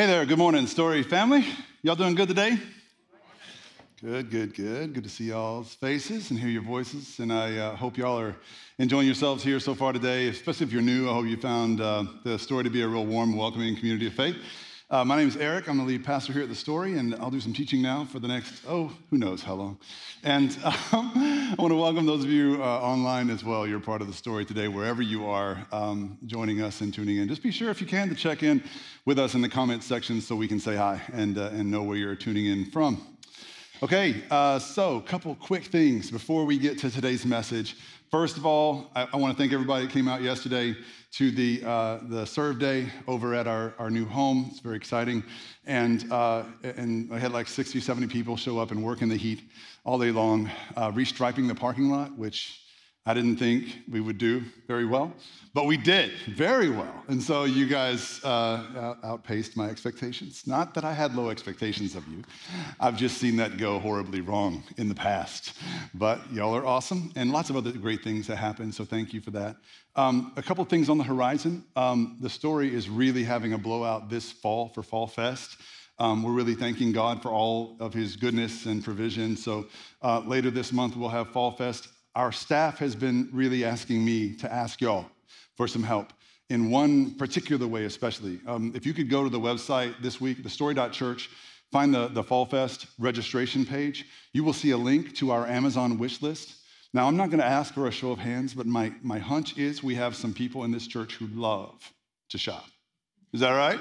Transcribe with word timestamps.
Hey 0.00 0.06
there, 0.06 0.24
good 0.24 0.38
morning, 0.38 0.66
Story 0.66 1.02
family. 1.02 1.44
Y'all 1.82 1.94
doing 1.94 2.14
good 2.14 2.28
today? 2.28 2.58
Good, 4.00 4.30
good, 4.30 4.54
good. 4.54 4.94
Good 4.94 5.04
to 5.04 5.10
see 5.10 5.24
y'all's 5.24 5.74
faces 5.74 6.30
and 6.30 6.40
hear 6.40 6.48
your 6.48 6.62
voices. 6.62 7.18
And 7.18 7.30
I 7.30 7.58
uh, 7.58 7.76
hope 7.76 7.98
y'all 7.98 8.18
are 8.18 8.34
enjoying 8.78 9.04
yourselves 9.04 9.44
here 9.44 9.60
so 9.60 9.74
far 9.74 9.92
today, 9.92 10.28
especially 10.28 10.64
if 10.64 10.72
you're 10.72 10.80
new. 10.80 11.10
I 11.10 11.12
hope 11.12 11.26
you 11.26 11.36
found 11.36 11.82
uh, 11.82 12.04
the 12.24 12.38
story 12.38 12.64
to 12.64 12.70
be 12.70 12.80
a 12.80 12.88
real 12.88 13.04
warm, 13.04 13.36
welcoming 13.36 13.76
community 13.76 14.06
of 14.06 14.14
faith. 14.14 14.36
Uh, 14.92 15.04
my 15.04 15.16
name 15.16 15.28
is 15.28 15.36
Eric. 15.36 15.68
I'm 15.68 15.78
the 15.78 15.84
lead 15.84 16.04
pastor 16.04 16.32
here 16.32 16.42
at 16.42 16.48
The 16.48 16.54
Story, 16.56 16.98
and 16.98 17.14
I'll 17.20 17.30
do 17.30 17.38
some 17.38 17.52
teaching 17.52 17.80
now 17.80 18.04
for 18.06 18.18
the 18.18 18.26
next, 18.26 18.64
oh, 18.66 18.92
who 19.08 19.18
knows 19.18 19.40
how 19.40 19.54
long. 19.54 19.78
And 20.24 20.50
um, 20.64 21.12
I 21.14 21.54
want 21.56 21.70
to 21.70 21.76
welcome 21.76 22.06
those 22.06 22.24
of 22.24 22.30
you 22.30 22.60
uh, 22.60 22.66
online 22.66 23.30
as 23.30 23.44
well. 23.44 23.68
You're 23.68 23.78
part 23.78 24.00
of 24.00 24.08
The 24.08 24.12
Story 24.12 24.44
today, 24.44 24.66
wherever 24.66 25.00
you 25.00 25.28
are 25.28 25.64
um, 25.70 26.18
joining 26.26 26.60
us 26.60 26.80
and 26.80 26.92
tuning 26.92 27.18
in. 27.18 27.28
Just 27.28 27.40
be 27.40 27.52
sure, 27.52 27.70
if 27.70 27.80
you 27.80 27.86
can, 27.86 28.08
to 28.08 28.16
check 28.16 28.42
in 28.42 28.64
with 29.04 29.20
us 29.20 29.34
in 29.34 29.42
the 29.42 29.48
comments 29.48 29.86
section 29.86 30.20
so 30.20 30.34
we 30.34 30.48
can 30.48 30.58
say 30.58 30.74
hi 30.74 31.00
and, 31.12 31.38
uh, 31.38 31.50
and 31.52 31.70
know 31.70 31.84
where 31.84 31.96
you're 31.96 32.16
tuning 32.16 32.46
in 32.46 32.64
from. 32.64 33.00
Okay, 33.84 34.24
uh, 34.28 34.58
so 34.58 34.96
a 34.96 35.02
couple 35.02 35.36
quick 35.36 35.66
things 35.66 36.10
before 36.10 36.44
we 36.44 36.58
get 36.58 36.78
to 36.78 36.90
today's 36.90 37.24
message. 37.24 37.76
First 38.10 38.36
of 38.36 38.44
all, 38.44 38.90
I, 38.96 39.06
I 39.12 39.16
want 39.18 39.36
to 39.36 39.40
thank 39.40 39.52
everybody 39.52 39.86
that 39.86 39.92
came 39.92 40.08
out 40.08 40.20
yesterday 40.20 40.74
to 41.12 41.30
the, 41.30 41.62
uh, 41.64 41.98
the 42.08 42.26
serve 42.26 42.58
day 42.58 42.90
over 43.06 43.36
at 43.36 43.46
our, 43.46 43.72
our 43.78 43.88
new 43.88 44.04
home. 44.04 44.48
It's 44.50 44.58
very 44.58 44.74
exciting. 44.74 45.22
And, 45.64 46.10
uh, 46.10 46.42
and 46.64 47.08
I 47.14 47.20
had 47.20 47.30
like 47.30 47.46
60, 47.46 47.78
70 47.78 48.08
people 48.08 48.36
show 48.36 48.58
up 48.58 48.72
and 48.72 48.82
work 48.82 49.02
in 49.02 49.08
the 49.08 49.16
heat 49.16 49.42
all 49.84 49.96
day 49.96 50.10
long, 50.10 50.50
uh, 50.76 50.90
restriping 50.90 51.46
the 51.46 51.54
parking 51.54 51.88
lot, 51.88 52.18
which 52.18 52.60
I 53.06 53.14
didn't 53.14 53.36
think 53.36 53.78
we 53.90 54.02
would 54.02 54.18
do 54.18 54.42
very 54.68 54.84
well, 54.84 55.14
but 55.54 55.64
we 55.64 55.78
did 55.78 56.12
very 56.28 56.68
well. 56.68 57.02
And 57.08 57.22
so 57.22 57.44
you 57.44 57.66
guys 57.66 58.22
uh, 58.22 58.94
outpaced 59.02 59.56
my 59.56 59.70
expectations. 59.70 60.46
Not 60.46 60.74
that 60.74 60.84
I 60.84 60.92
had 60.92 61.14
low 61.14 61.30
expectations 61.30 61.96
of 61.96 62.06
you, 62.08 62.22
I've 62.78 62.98
just 62.98 63.16
seen 63.16 63.36
that 63.36 63.56
go 63.56 63.78
horribly 63.78 64.20
wrong 64.20 64.62
in 64.76 64.88
the 64.88 64.94
past. 64.94 65.54
But 65.94 66.20
y'all 66.30 66.54
are 66.54 66.66
awesome, 66.66 67.10
and 67.16 67.32
lots 67.32 67.48
of 67.48 67.56
other 67.56 67.72
great 67.72 68.04
things 68.04 68.26
that 68.26 68.36
happen, 68.36 68.70
so 68.70 68.84
thank 68.84 69.14
you 69.14 69.22
for 69.22 69.30
that. 69.30 69.56
Um, 69.96 70.32
a 70.36 70.42
couple 70.42 70.64
things 70.66 70.90
on 70.90 70.98
the 70.98 71.04
horizon. 71.04 71.64
Um, 71.76 72.18
the 72.20 72.30
story 72.30 72.72
is 72.72 72.90
really 72.90 73.24
having 73.24 73.54
a 73.54 73.58
blowout 73.58 74.10
this 74.10 74.30
fall 74.30 74.68
for 74.68 74.82
Fall 74.82 75.06
Fest. 75.06 75.56
Um, 75.98 76.22
we're 76.22 76.32
really 76.32 76.54
thanking 76.54 76.92
God 76.92 77.22
for 77.22 77.30
all 77.30 77.76
of 77.80 77.94
his 77.94 78.16
goodness 78.16 78.66
and 78.66 78.84
provision. 78.84 79.36
So 79.36 79.68
uh, 80.02 80.20
later 80.20 80.50
this 80.50 80.70
month, 80.70 80.96
we'll 80.96 81.08
have 81.08 81.28
Fall 81.30 81.50
Fest 81.50 81.88
our 82.14 82.32
staff 82.32 82.78
has 82.78 82.94
been 82.94 83.28
really 83.32 83.64
asking 83.64 84.04
me 84.04 84.34
to 84.36 84.52
ask 84.52 84.80
y'all 84.80 85.06
for 85.56 85.68
some 85.68 85.82
help 85.82 86.12
in 86.48 86.70
one 86.70 87.14
particular 87.14 87.66
way, 87.66 87.84
especially. 87.84 88.40
Um, 88.46 88.72
if 88.74 88.84
you 88.84 88.92
could 88.92 89.08
go 89.08 89.22
to 89.22 89.30
the 89.30 89.38
website 89.38 89.94
this 90.02 90.20
week, 90.20 90.42
thestory.church, 90.42 91.30
find 91.70 91.94
the, 91.94 92.08
the 92.08 92.22
Fall 92.22 92.44
Fest 92.44 92.86
registration 92.98 93.64
page, 93.64 94.04
you 94.32 94.42
will 94.42 94.52
see 94.52 94.72
a 94.72 94.76
link 94.76 95.14
to 95.16 95.30
our 95.30 95.46
Amazon 95.46 95.98
wish 95.98 96.20
list. 96.20 96.56
Now, 96.92 97.06
I'm 97.06 97.16
not 97.16 97.30
going 97.30 97.38
to 97.38 97.46
ask 97.46 97.72
for 97.72 97.86
a 97.86 97.92
show 97.92 98.10
of 98.10 98.18
hands, 98.18 98.52
but 98.52 98.66
my, 98.66 98.92
my 99.00 99.20
hunch 99.20 99.56
is 99.56 99.82
we 99.82 99.94
have 99.94 100.16
some 100.16 100.34
people 100.34 100.64
in 100.64 100.72
this 100.72 100.88
church 100.88 101.14
who 101.14 101.28
love 101.28 101.92
to 102.30 102.38
shop. 102.38 102.64
Is 103.32 103.40
that 103.40 103.52
right? 103.52 103.78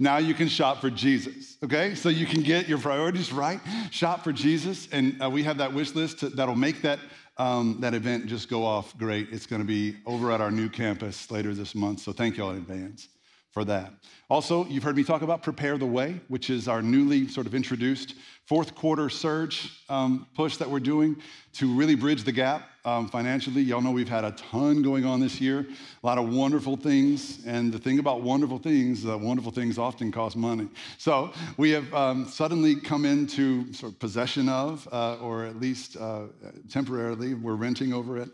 Now 0.00 0.16
you 0.16 0.34
can 0.34 0.48
shop 0.48 0.80
for 0.80 0.90
Jesus, 0.90 1.56
okay? 1.62 1.94
So 1.94 2.08
you 2.08 2.26
can 2.26 2.42
get 2.42 2.68
your 2.68 2.78
priorities 2.78 3.32
right, 3.32 3.60
shop 3.92 4.24
for 4.24 4.32
Jesus, 4.32 4.88
and 4.90 5.22
uh, 5.22 5.30
we 5.30 5.44
have 5.44 5.58
that 5.58 5.72
wish 5.72 5.94
list 5.94 6.18
to, 6.20 6.30
that'll 6.30 6.56
make 6.56 6.82
that 6.82 6.98
um, 7.38 7.78
that 7.80 7.94
event 7.94 8.26
just 8.26 8.48
go 8.48 8.64
off 8.64 8.96
great. 8.98 9.28
It's 9.30 9.46
going 9.46 9.62
to 9.62 9.66
be 9.66 9.96
over 10.06 10.30
at 10.32 10.40
our 10.40 10.50
new 10.50 10.68
campus 10.68 11.30
later 11.30 11.54
this 11.54 11.74
month. 11.74 12.00
So 12.00 12.12
thank 12.12 12.36
you 12.36 12.44
all 12.44 12.50
in 12.50 12.58
advance 12.58 13.08
for 13.52 13.64
that. 13.66 13.92
Also, 14.30 14.64
you've 14.66 14.82
heard 14.82 14.96
me 14.96 15.04
talk 15.04 15.20
about 15.20 15.42
Prepare 15.42 15.76
the 15.76 15.86
Way, 15.86 16.18
which 16.28 16.48
is 16.48 16.66
our 16.66 16.80
newly 16.80 17.28
sort 17.28 17.46
of 17.46 17.54
introduced 17.54 18.14
fourth 18.46 18.74
quarter 18.74 19.10
surge 19.10 19.82
um, 19.90 20.26
push 20.34 20.56
that 20.56 20.68
we're 20.68 20.80
doing 20.80 21.16
to 21.52 21.74
really 21.76 21.94
bridge 21.94 22.24
the 22.24 22.32
gap 22.32 22.68
um, 22.86 23.08
financially. 23.08 23.60
Y'all 23.60 23.82
know 23.82 23.90
we've 23.90 24.08
had 24.08 24.24
a 24.24 24.32
ton 24.32 24.80
going 24.80 25.04
on 25.04 25.20
this 25.20 25.38
year, 25.38 25.66
a 26.02 26.06
lot 26.06 26.16
of 26.16 26.30
wonderful 26.30 26.76
things. 26.76 27.44
And 27.46 27.72
the 27.72 27.78
thing 27.78 27.98
about 27.98 28.22
wonderful 28.22 28.58
things, 28.58 29.06
uh, 29.06 29.18
wonderful 29.18 29.52
things 29.52 29.78
often 29.78 30.10
cost 30.10 30.34
money. 30.34 30.68
So 30.96 31.32
we 31.58 31.70
have 31.70 31.92
um, 31.92 32.26
suddenly 32.26 32.74
come 32.74 33.04
into 33.04 33.70
sort 33.74 33.92
of 33.92 33.98
possession 33.98 34.48
of, 34.48 34.88
uh, 34.90 35.16
or 35.16 35.44
at 35.44 35.60
least 35.60 35.98
uh, 35.98 36.24
temporarily, 36.70 37.34
we're 37.34 37.54
renting 37.54 37.92
over 37.92 38.16
at 38.16 38.28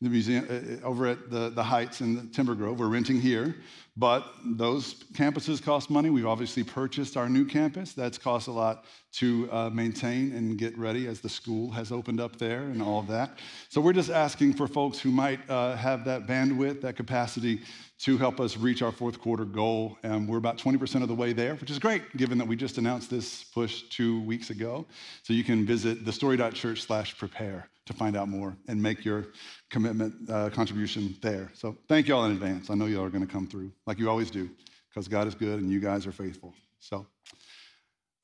the 0.00 0.08
museum 0.08 0.46
uh, 0.48 0.54
uh, 0.54 0.88
over 0.88 1.06
at 1.06 1.30
the, 1.30 1.50
the 1.50 1.62
Heights 1.62 2.00
in 2.00 2.14
the 2.14 2.22
Timber 2.22 2.54
Grove. 2.54 2.78
We're 2.78 2.88
renting 2.88 3.20
here, 3.20 3.56
but 3.98 4.32
those 4.44 4.94
campuses 5.12 5.60
cost 5.60 5.90
money. 5.90 6.08
We've 6.08 6.26
obviously 6.26 6.62
purchased 6.62 7.16
our 7.16 7.28
new 7.28 7.44
campus. 7.44 7.94
That's 7.94 8.16
cost 8.16 8.46
a 8.46 8.52
lot 8.52 8.84
to 9.14 9.48
uh, 9.50 9.70
maintain 9.70 10.32
and 10.32 10.56
get 10.56 10.78
ready 10.78 11.08
as 11.08 11.20
the 11.20 11.28
school 11.28 11.72
has 11.72 11.90
opened 11.90 12.20
up 12.20 12.36
there 12.36 12.60
and 12.60 12.80
all 12.80 13.00
of 13.00 13.08
that. 13.08 13.38
So 13.70 13.80
we're 13.80 13.92
just 13.92 14.10
asking 14.10 14.54
for 14.54 14.68
folks 14.68 15.00
who 15.00 15.10
might 15.10 15.40
uh, 15.50 15.74
have 15.74 16.04
that 16.04 16.28
bandwidth, 16.28 16.80
that 16.82 16.94
capacity 16.94 17.60
to 18.00 18.16
help 18.16 18.38
us 18.38 18.56
reach 18.56 18.82
our 18.82 18.92
fourth 18.92 19.20
quarter 19.20 19.44
goal. 19.44 19.98
And 20.04 20.28
we're 20.28 20.38
about 20.38 20.58
20% 20.58 21.02
of 21.02 21.08
the 21.08 21.14
way 21.16 21.32
there, 21.32 21.56
which 21.56 21.70
is 21.70 21.80
great 21.80 22.16
given 22.16 22.38
that 22.38 22.46
we 22.46 22.54
just 22.54 22.78
announced 22.78 23.10
this 23.10 23.42
push 23.42 23.82
two 23.90 24.22
weeks 24.22 24.50
ago. 24.50 24.86
So 25.24 25.32
you 25.32 25.42
can 25.42 25.66
visit 25.66 26.04
thestory.church 26.04 26.82
slash 26.82 27.18
prepare 27.18 27.68
to 27.88 27.92
find 27.92 28.16
out 28.16 28.28
more 28.28 28.56
and 28.68 28.80
make 28.80 29.04
your 29.04 29.26
commitment 29.70 30.14
uh, 30.30 30.50
contribution 30.50 31.16
there. 31.20 31.50
So 31.54 31.76
thank 31.88 32.06
you 32.06 32.14
all 32.14 32.24
in 32.24 32.32
advance. 32.32 32.70
I 32.70 32.74
know 32.74 32.86
you 32.86 32.98
all 32.98 33.04
are 33.04 33.10
going 33.10 33.26
to 33.26 33.32
come 33.32 33.46
through 33.46 33.72
like 33.86 33.98
you 33.98 34.08
always 34.08 34.30
do 34.30 34.48
because 34.88 35.08
God 35.08 35.26
is 35.26 35.34
good 35.34 35.60
and 35.60 35.70
you 35.70 35.80
guys 35.80 36.06
are 36.06 36.12
faithful. 36.12 36.54
So, 36.78 37.06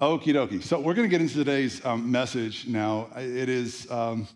okie 0.00 0.34
dokie. 0.34 0.62
So 0.62 0.78
we're 0.78 0.94
going 0.94 1.08
to 1.08 1.10
get 1.10 1.20
into 1.20 1.34
today's 1.34 1.84
um, 1.84 2.10
message 2.10 2.66
now. 2.66 3.08
It 3.16 3.48
is 3.48 3.90
um, 3.90 4.28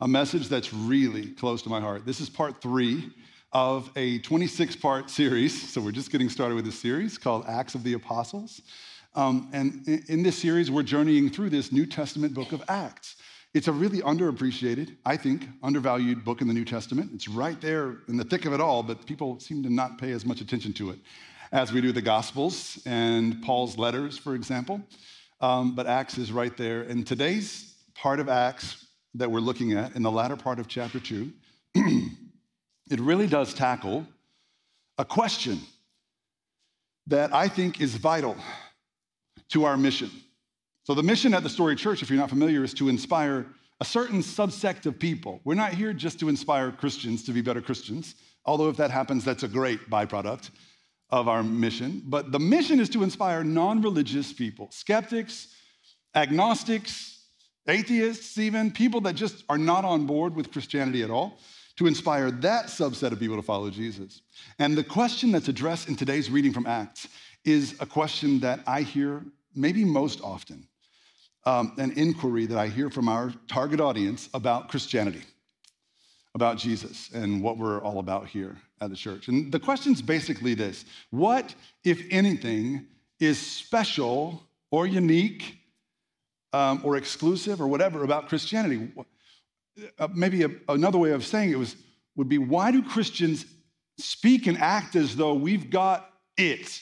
a 0.00 0.08
message 0.08 0.48
that's 0.48 0.72
really 0.72 1.28
close 1.28 1.62
to 1.62 1.68
my 1.68 1.80
heart. 1.80 2.06
This 2.06 2.20
is 2.20 2.28
part 2.28 2.60
three 2.60 3.10
of 3.52 3.90
a 3.96 4.18
26 4.18 4.76
part 4.76 5.10
series. 5.10 5.70
So 5.72 5.80
we're 5.80 5.92
just 5.92 6.10
getting 6.10 6.28
started 6.28 6.54
with 6.54 6.64
this 6.64 6.78
series 6.78 7.18
called 7.18 7.44
Acts 7.48 7.74
of 7.74 7.82
the 7.82 7.94
Apostles. 7.94 8.60
Um, 9.14 9.48
and 9.54 9.88
in 10.08 10.22
this 10.22 10.36
series, 10.36 10.70
we're 10.70 10.82
journeying 10.82 11.30
through 11.30 11.48
this 11.48 11.72
New 11.72 11.86
Testament 11.86 12.34
book 12.34 12.52
of 12.52 12.62
Acts. 12.68 13.15
It's 13.56 13.68
a 13.68 13.72
really 13.72 14.02
underappreciated, 14.02 14.96
I 15.06 15.16
think, 15.16 15.48
undervalued 15.62 16.26
book 16.26 16.42
in 16.42 16.46
the 16.46 16.52
New 16.52 16.66
Testament. 16.66 17.12
It's 17.14 17.26
right 17.26 17.58
there 17.58 17.96
in 18.06 18.18
the 18.18 18.24
thick 18.24 18.44
of 18.44 18.52
it 18.52 18.60
all, 18.60 18.82
but 18.82 19.06
people 19.06 19.40
seem 19.40 19.62
to 19.62 19.72
not 19.72 19.96
pay 19.96 20.12
as 20.12 20.26
much 20.26 20.42
attention 20.42 20.74
to 20.74 20.90
it 20.90 20.98
as 21.52 21.72
we 21.72 21.80
do 21.80 21.90
the 21.90 22.02
Gospels 22.02 22.78
and 22.84 23.42
Paul's 23.42 23.78
letters, 23.78 24.18
for 24.18 24.34
example. 24.34 24.82
Um, 25.40 25.74
but 25.74 25.86
Acts 25.86 26.18
is 26.18 26.32
right 26.32 26.54
there. 26.54 26.82
And 26.82 27.06
today's 27.06 27.74
part 27.94 28.20
of 28.20 28.28
Acts 28.28 28.88
that 29.14 29.30
we're 29.30 29.40
looking 29.40 29.72
at 29.72 29.96
in 29.96 30.02
the 30.02 30.10
latter 30.10 30.36
part 30.36 30.58
of 30.58 30.68
chapter 30.68 31.00
2, 31.00 31.32
it 31.76 33.00
really 33.00 33.26
does 33.26 33.54
tackle 33.54 34.06
a 34.98 35.04
question 35.06 35.60
that 37.06 37.34
I 37.34 37.48
think 37.48 37.80
is 37.80 37.94
vital 37.94 38.36
to 39.48 39.64
our 39.64 39.78
mission. 39.78 40.10
So, 40.86 40.94
the 40.94 41.02
mission 41.02 41.34
at 41.34 41.42
the 41.42 41.48
Story 41.48 41.74
Church, 41.74 42.00
if 42.00 42.10
you're 42.10 42.18
not 42.18 42.30
familiar, 42.30 42.62
is 42.62 42.72
to 42.74 42.88
inspire 42.88 43.44
a 43.80 43.84
certain 43.84 44.20
subsect 44.20 44.86
of 44.86 44.96
people. 44.96 45.40
We're 45.42 45.54
not 45.54 45.74
here 45.74 45.92
just 45.92 46.20
to 46.20 46.28
inspire 46.28 46.70
Christians 46.70 47.24
to 47.24 47.32
be 47.32 47.40
better 47.40 47.60
Christians, 47.60 48.14
although 48.44 48.68
if 48.68 48.76
that 48.76 48.92
happens, 48.92 49.24
that's 49.24 49.42
a 49.42 49.48
great 49.48 49.90
byproduct 49.90 50.50
of 51.10 51.26
our 51.26 51.42
mission. 51.42 52.04
But 52.06 52.30
the 52.30 52.38
mission 52.38 52.78
is 52.78 52.88
to 52.90 53.02
inspire 53.02 53.42
non 53.42 53.82
religious 53.82 54.32
people, 54.32 54.68
skeptics, 54.70 55.48
agnostics, 56.14 57.20
atheists, 57.66 58.38
even 58.38 58.70
people 58.70 59.00
that 59.00 59.16
just 59.16 59.42
are 59.48 59.58
not 59.58 59.84
on 59.84 60.06
board 60.06 60.36
with 60.36 60.52
Christianity 60.52 61.02
at 61.02 61.10
all, 61.10 61.40
to 61.78 61.88
inspire 61.88 62.30
that 62.30 62.66
subset 62.66 63.10
of 63.10 63.18
people 63.18 63.34
to 63.34 63.42
follow 63.42 63.70
Jesus. 63.70 64.22
And 64.60 64.78
the 64.78 64.84
question 64.84 65.32
that's 65.32 65.48
addressed 65.48 65.88
in 65.88 65.96
today's 65.96 66.30
reading 66.30 66.52
from 66.52 66.68
Acts 66.68 67.08
is 67.44 67.74
a 67.80 67.86
question 67.86 68.38
that 68.38 68.60
I 68.68 68.82
hear 68.82 69.24
maybe 69.52 69.84
most 69.84 70.20
often 70.20 70.68
um, 71.46 71.72
an 71.78 71.92
inquiry 71.92 72.44
that 72.46 72.58
I 72.58 72.66
hear 72.66 72.90
from 72.90 73.08
our 73.08 73.32
target 73.48 73.80
audience 73.80 74.28
about 74.34 74.68
Christianity, 74.68 75.22
about 76.34 76.58
Jesus, 76.58 77.08
and 77.14 77.40
what 77.40 77.56
we're 77.56 77.80
all 77.80 78.00
about 78.00 78.26
here 78.26 78.56
at 78.80 78.90
the 78.90 78.96
church. 78.96 79.28
And 79.28 79.50
the 79.50 79.60
question's 79.60 80.02
basically 80.02 80.54
this 80.54 80.84
What, 81.10 81.54
if 81.84 82.02
anything, 82.10 82.86
is 83.20 83.38
special 83.38 84.42
or 84.70 84.86
unique 84.86 85.58
um, 86.52 86.80
or 86.84 86.96
exclusive 86.96 87.60
or 87.60 87.68
whatever 87.68 88.02
about 88.02 88.28
Christianity? 88.28 88.92
Uh, 89.98 90.08
maybe 90.14 90.42
a, 90.42 90.50
another 90.68 90.98
way 90.98 91.12
of 91.12 91.24
saying 91.24 91.50
it 91.50 91.58
was, 91.58 91.76
would 92.16 92.28
be 92.28 92.38
why 92.38 92.72
do 92.72 92.82
Christians 92.82 93.46
speak 93.98 94.46
and 94.46 94.58
act 94.58 94.96
as 94.96 95.16
though 95.16 95.34
we've 95.34 95.70
got 95.70 96.10
it? 96.36 96.80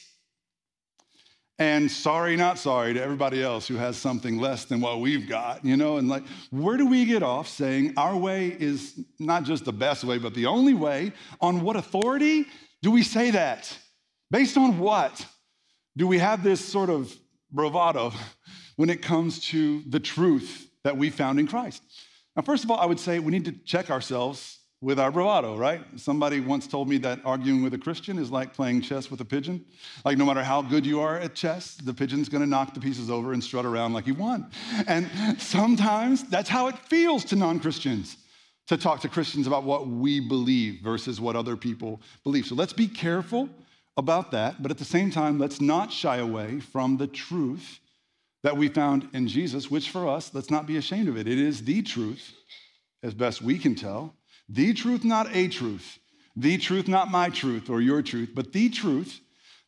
And 1.59 1.91
sorry, 1.91 2.37
not 2.37 2.59
sorry 2.59 2.95
to 2.95 3.03
everybody 3.03 3.43
else 3.43 3.69
who 3.69 3.77
has 3.77 3.97
something 3.97 4.39
less 4.39 4.65
than 4.65 4.81
what 4.81 5.01
we've 5.01 5.29
got, 5.29 5.65
you 5.65 5.77
know? 5.77 5.99
And 5.99 6.09
like, 6.09 6.25
where 6.51 6.77
do 6.77 6.87
we 6.87 7.05
get 7.05 7.23
off 7.23 7.49
saying 7.49 7.95
our 7.97 8.17
way 8.17 8.49
is 8.49 9.01
not 9.19 9.45
just 9.45 9.65
the 9.65 9.73
best 9.73 10.03
way, 10.05 10.19
but 10.19 10.35
the 10.35 10.47
only 10.47 10.75
way? 10.75 11.13
On 11.41 11.61
what 11.61 11.77
authority 11.77 12.47
do 12.83 12.91
we 12.91 13.03
say 13.03 13.31
that? 13.31 13.79
Based 14.31 14.57
on 14.57 14.79
what? 14.79 15.25
do 15.97 16.07
we 16.07 16.19
have 16.19 16.43
this 16.43 16.65
sort 16.65 16.91
of 16.91 17.15
bravado 17.51 18.13
when 18.77 18.91
it 18.91 19.03
comes 19.03 19.41
to 19.41 19.83
the 19.89 20.01
truth 20.01 20.69
that 20.83 20.97
we 20.97 21.11
found 21.11 21.39
in 21.39 21.47
Christ? 21.47 21.83
Now, 22.35 22.43
first 22.43 22.65
of 22.65 22.71
all, 22.71 22.79
I 22.79 22.87
would 22.87 22.99
say 22.99 23.19
we 23.19 23.33
need 23.33 23.45
to 23.45 23.53
check 23.53 23.91
ourselves 23.91 24.59
with 24.81 24.99
our 24.99 25.11
bravado, 25.11 25.57
right? 25.57 25.83
Somebody 25.97 26.41
once 26.41 26.67
told 26.67 26.89
me 26.89 26.99
that 26.99 27.21
arguing 27.25 27.63
with 27.63 27.73
a 27.75 27.79
Christian 27.79 28.19
is 28.19 28.31
like 28.31 28.53
playing 28.53 28.83
chess 28.83 29.11
with 29.11 29.21
a 29.21 29.25
pigeon. 29.25 29.65
Like, 30.05 30.19
no 30.19 30.27
matter 30.27 30.43
how 30.43 30.61
good 30.61 30.85
you 30.85 31.01
are 31.01 31.19
at 31.19 31.35
chess, 31.35 31.77
the 31.77 31.95
pigeon's 31.95 32.29
gonna 32.29 32.47
knock 32.47 32.75
the 32.75 32.81
pieces 32.81 33.11
over 33.11 33.33
and 33.33 33.43
strut 33.43 33.65
around 33.65 33.95
like 33.95 34.07
you 34.07 34.15
won. 34.15 34.51
And 34.87 35.11
sometimes 35.41 36.25
that's 36.25 36.49
how 36.49 36.69
it 36.69 36.79
feels 36.79 37.25
to 37.27 37.37
non 37.37 37.61
Christians 37.61 38.19
to 38.67 38.77
talk 38.77 39.01
to 39.01 39.09
Christians 39.09 39.47
about 39.47 39.65
what 39.65 39.89
we 39.89 40.21
believe 40.21 40.81
versus 40.83 41.21
what 41.21 41.37
other 41.37 41.57
people 41.57 42.01
believe. 42.23 42.47
So 42.47 42.55
let's 42.55 42.73
be 42.73 42.89
careful 42.89 43.49
about 43.97 44.31
that, 44.33 44.63
but 44.63 44.71
at 44.71 44.79
the 44.79 44.85
same 44.85 45.11
time, 45.11 45.39
let's 45.39 45.61
not 45.61 45.93
shy 45.93 46.17
away 46.17 46.61
from 46.61 46.97
the 46.97 47.07
truth 47.07 47.81
that 48.43 48.57
we 48.57 48.69
found 48.69 49.09
in 49.13 49.29
Jesus, 49.29 49.71
which 49.71 49.91
for 49.91 50.09
us, 50.09 50.35
let's 50.35 50.51
not 50.51 50.67
be 50.67 50.77
ashamed 50.77 51.09
of 51.09 51.17
it. 51.17 51.29
It 51.29 51.39
is 51.39 51.65
the 51.65 51.83
truth, 51.83 52.35
as 53.03 53.15
best 53.15 53.41
we 53.41 53.59
can 53.59 53.75
tell. 53.75 54.15
The 54.49 54.75
truth, 54.75 55.05
not 55.05 55.35
a 55.35 55.49
truth. 55.49 55.99
The 56.37 56.59
truth, 56.59 56.89
not 56.89 57.11
my 57.11 57.31
truth 57.31 57.71
or 57.71 57.81
your 57.81 58.03
truth, 58.03 58.31
but 58.35 58.53
the 58.53 58.69
truth 58.69 59.21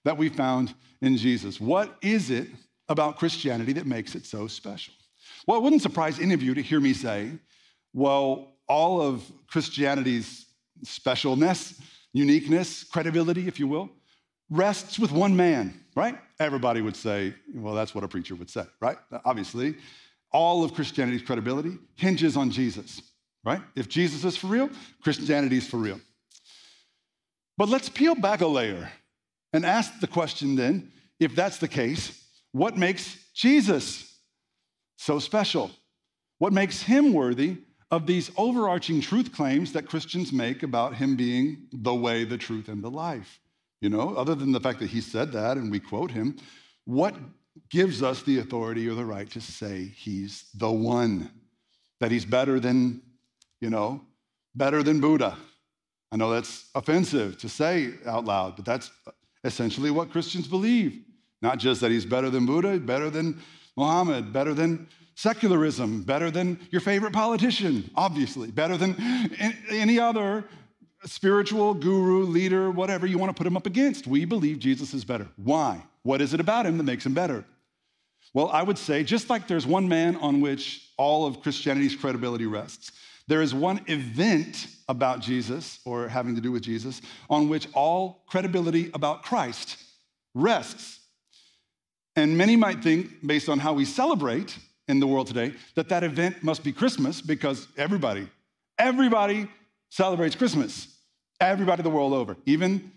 that 0.04 0.18
we 0.18 0.28
found 0.28 0.74
in 1.00 1.16
Jesus. 1.16 1.60
What 1.60 1.96
is 2.02 2.30
it 2.30 2.48
about 2.88 3.18
Christianity 3.18 3.72
that 3.74 3.86
makes 3.86 4.14
it 4.14 4.26
so 4.26 4.46
special? 4.46 4.94
Well, 5.46 5.58
it 5.58 5.62
wouldn't 5.62 5.82
surprise 5.82 6.18
any 6.18 6.34
of 6.34 6.42
you 6.42 6.54
to 6.54 6.62
hear 6.62 6.80
me 6.80 6.92
say, 6.92 7.30
well, 7.92 8.54
all 8.68 9.00
of 9.00 9.22
Christianity's 9.48 10.46
specialness, 10.84 11.80
uniqueness, 12.12 12.84
credibility, 12.84 13.46
if 13.46 13.60
you 13.60 13.68
will, 13.68 13.90
rests 14.50 14.98
with 14.98 15.12
one 15.12 15.36
man, 15.36 15.80
right? 15.94 16.18
Everybody 16.38 16.80
would 16.80 16.96
say, 16.96 17.34
well, 17.54 17.74
that's 17.74 17.94
what 17.94 18.04
a 18.04 18.08
preacher 18.08 18.34
would 18.34 18.50
say, 18.50 18.64
right? 18.80 18.98
Obviously, 19.24 19.76
all 20.32 20.64
of 20.64 20.74
Christianity's 20.74 21.22
credibility 21.22 21.78
hinges 21.94 22.36
on 22.36 22.50
Jesus, 22.50 23.00
right? 23.46 23.62
If 23.74 23.88
Jesus 23.88 24.24
is 24.24 24.36
for 24.36 24.48
real, 24.48 24.68
Christianity 25.02 25.56
is 25.56 25.66
for 25.66 25.78
real. 25.78 26.00
But 27.56 27.70
let's 27.70 27.88
peel 27.88 28.14
back 28.14 28.42
a 28.42 28.46
layer 28.46 28.90
and 29.54 29.64
ask 29.64 30.00
the 30.00 30.06
question 30.06 30.56
then 30.56 30.92
if 31.18 31.34
that's 31.34 31.56
the 31.56 31.68
case, 31.68 32.22
what 32.52 32.76
makes 32.76 33.16
Jesus 33.32 34.18
so 34.98 35.18
special? 35.18 35.70
What 36.38 36.52
makes 36.52 36.82
him 36.82 37.14
worthy 37.14 37.56
of 37.90 38.06
these 38.06 38.30
overarching 38.36 39.00
truth 39.00 39.32
claims 39.32 39.72
that 39.72 39.88
Christians 39.88 40.32
make 40.32 40.62
about 40.62 40.94
him 40.94 41.16
being 41.16 41.68
the 41.72 41.94
way, 41.94 42.24
the 42.24 42.38
truth, 42.38 42.68
and 42.68 42.82
the 42.82 42.90
life. 42.90 43.40
You 43.80 43.90
know, 43.90 44.14
other 44.14 44.34
than 44.34 44.52
the 44.52 44.60
fact 44.60 44.80
that 44.80 44.90
he 44.90 45.00
said 45.00 45.32
that 45.32 45.56
and 45.56 45.70
we 45.70 45.78
quote 45.78 46.10
him, 46.10 46.36
what 46.84 47.14
gives 47.70 48.02
us 48.02 48.22
the 48.22 48.38
authority 48.38 48.88
or 48.88 48.94
the 48.94 49.04
right 49.04 49.30
to 49.30 49.40
say 49.40 49.84
he's 49.84 50.46
the 50.54 50.70
one, 50.70 51.30
that 52.00 52.10
he's 52.10 52.24
better 52.24 52.58
than, 52.58 53.02
you 53.60 53.70
know, 53.70 54.00
better 54.54 54.82
than 54.82 55.00
Buddha? 55.00 55.36
I 56.12 56.16
know 56.16 56.30
that's 56.30 56.70
offensive 56.74 57.38
to 57.38 57.48
say 57.48 57.94
out 58.06 58.24
loud, 58.24 58.56
but 58.56 58.64
that's 58.64 58.90
essentially 59.44 59.90
what 59.90 60.10
Christians 60.10 60.46
believe. 60.46 61.02
Not 61.42 61.58
just 61.58 61.80
that 61.80 61.90
he's 61.90 62.06
better 62.06 62.30
than 62.30 62.46
Buddha, 62.46 62.78
better 62.78 63.10
than 63.10 63.42
Muhammad, 63.76 64.32
better 64.32 64.54
than 64.54 64.88
secularism, 65.14 66.02
better 66.02 66.30
than 66.30 66.58
your 66.70 66.80
favorite 66.80 67.12
politician, 67.12 67.90
obviously, 67.94 68.50
better 68.50 68.76
than 68.76 68.96
any 69.70 69.98
other 69.98 70.44
spiritual 71.04 71.74
guru, 71.74 72.24
leader, 72.24 72.70
whatever 72.70 73.06
you 73.06 73.18
want 73.18 73.34
to 73.34 73.38
put 73.38 73.46
him 73.46 73.56
up 73.56 73.66
against. 73.66 74.06
We 74.06 74.24
believe 74.24 74.58
Jesus 74.58 74.94
is 74.94 75.04
better. 75.04 75.28
Why? 75.36 75.82
What 76.02 76.20
is 76.20 76.34
it 76.34 76.40
about 76.40 76.66
him 76.66 76.78
that 76.78 76.84
makes 76.84 77.04
him 77.04 77.14
better? 77.14 77.44
Well, 78.34 78.48
I 78.48 78.62
would 78.62 78.78
say 78.78 79.04
just 79.04 79.30
like 79.30 79.48
there's 79.48 79.66
one 79.66 79.88
man 79.88 80.16
on 80.16 80.40
which 80.40 80.90
all 80.96 81.26
of 81.26 81.42
Christianity's 81.42 81.96
credibility 81.96 82.46
rests, 82.46 82.92
there 83.28 83.42
is 83.42 83.54
one 83.54 83.80
event 83.86 84.68
about 84.88 85.20
Jesus 85.20 85.80
or 85.84 86.08
having 86.08 86.34
to 86.34 86.40
do 86.40 86.52
with 86.52 86.62
Jesus 86.62 87.00
on 87.28 87.48
which 87.48 87.68
all 87.74 88.22
credibility 88.26 88.90
about 88.94 89.22
Christ 89.22 89.78
rests. 90.34 91.00
And 92.14 92.38
many 92.38 92.56
might 92.56 92.82
think, 92.82 93.26
based 93.26 93.48
on 93.48 93.58
how 93.58 93.72
we 93.72 93.84
celebrate, 93.84 94.56
in 94.88 95.00
the 95.00 95.06
world 95.06 95.26
today 95.26 95.52
that 95.74 95.88
that 95.88 96.04
event 96.04 96.42
must 96.42 96.62
be 96.62 96.72
Christmas 96.72 97.20
because 97.20 97.68
everybody, 97.76 98.28
everybody 98.78 99.48
celebrates 99.90 100.36
Christmas. 100.36 100.88
Everybody 101.40 101.82
the 101.82 101.90
world 101.90 102.12
over. 102.12 102.36
Even 102.46 102.92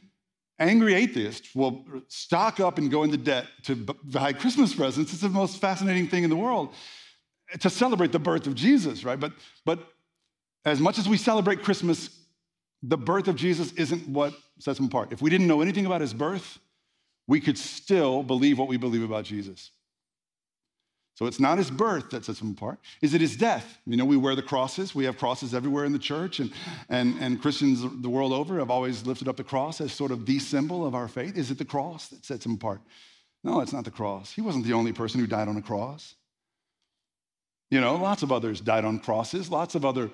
angry 0.60 0.94
atheists 0.94 1.54
will 1.54 1.84
stock 2.08 2.60
up 2.60 2.78
and 2.78 2.90
go 2.90 3.04
into 3.04 3.18
debt 3.18 3.48
to 3.64 3.76
buy 3.76 4.34
Christmas 4.34 4.74
presents. 4.74 5.12
It's 5.12 5.22
the 5.22 5.30
most 5.30 5.60
fascinating 5.60 6.08
thing 6.08 6.24
in 6.24 6.30
the 6.30 6.36
world 6.36 6.74
to 7.60 7.70
celebrate 7.70 8.12
the 8.12 8.20
birth 8.20 8.48
of 8.48 8.56
Jesus, 8.56 9.04
right? 9.04 9.20
But, 9.20 9.34
but 9.66 9.80
as 10.65 10.79
much 10.79 10.97
as 10.97 11.07
we 11.07 11.17
celebrate 11.17 11.63
Christmas, 11.63 12.09
the 12.83 12.97
birth 12.97 13.27
of 13.27 13.35
Jesus 13.35 13.71
isn't 13.73 14.07
what 14.07 14.33
sets 14.59 14.79
him 14.79 14.85
apart. 14.85 15.11
If 15.11 15.21
we 15.21 15.29
didn't 15.29 15.47
know 15.47 15.61
anything 15.61 15.85
about 15.85 16.01
his 16.01 16.13
birth, 16.13 16.59
we 17.27 17.39
could 17.39 17.57
still 17.57 18.23
believe 18.23 18.57
what 18.57 18.67
we 18.67 18.77
believe 18.77 19.03
about 19.03 19.25
Jesus. 19.25 19.71
So 21.15 21.25
it's 21.25 21.39
not 21.39 21.57
his 21.57 21.69
birth 21.69 22.11
that 22.11 22.23
sets 22.23 22.39
him 22.39 22.51
apart. 22.51 22.79
Is 23.01 23.13
it 23.13 23.19
his 23.19 23.35
death? 23.35 23.77
You 23.85 23.97
know, 23.97 24.06
we 24.06 24.15
wear 24.15 24.35
the 24.35 24.41
crosses. 24.41 24.95
We 24.95 25.03
have 25.03 25.17
crosses 25.17 25.53
everywhere 25.53 25.83
in 25.83 25.91
the 25.91 26.00
church, 26.00 26.39
and, 26.39 26.51
and, 26.88 27.15
and 27.19 27.41
Christians 27.41 27.81
the 28.01 28.09
world 28.09 28.31
over 28.31 28.59
have 28.59 28.71
always 28.71 29.06
lifted 29.06 29.27
up 29.27 29.35
the 29.35 29.44
cross 29.44 29.81
as 29.81 29.91
sort 29.91 30.11
of 30.11 30.25
the 30.25 30.39
symbol 30.39 30.85
of 30.85 30.95
our 30.95 31.09
faith. 31.09 31.38
Is 31.38 31.51
it 31.51 31.57
the 31.57 31.65
cross 31.65 32.07
that 32.07 32.23
sets 32.23 32.45
him 32.45 32.53
apart? 32.53 32.79
No, 33.44 33.59
it's 33.59 33.73
not 33.73 33.83
the 33.83 33.91
cross. 33.91 34.31
He 34.31 34.39
wasn't 34.39 34.65
the 34.65 34.71
only 34.71 34.94
person 34.94 35.19
who 35.19 35.27
died 35.27 35.50
on 35.50 35.57
a 35.57 35.61
cross. 35.61 36.15
You 37.69 37.81
know, 37.81 37.97
lots 37.97 38.23
of 38.23 38.31
others 38.31 38.61
died 38.61 38.85
on 38.85 39.00
crosses, 39.00 39.51
lots 39.51 39.75
of 39.75 39.83
other 39.85 40.09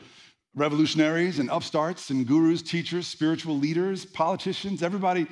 revolutionaries 0.56 1.40
and 1.40 1.50
upstarts 1.50 2.10
and 2.10 2.26
gurus, 2.26 2.62
teachers, 2.62 3.08
spiritual 3.08 3.58
leaders, 3.58 4.06
politicians, 4.06 4.82
everybody 4.82 5.28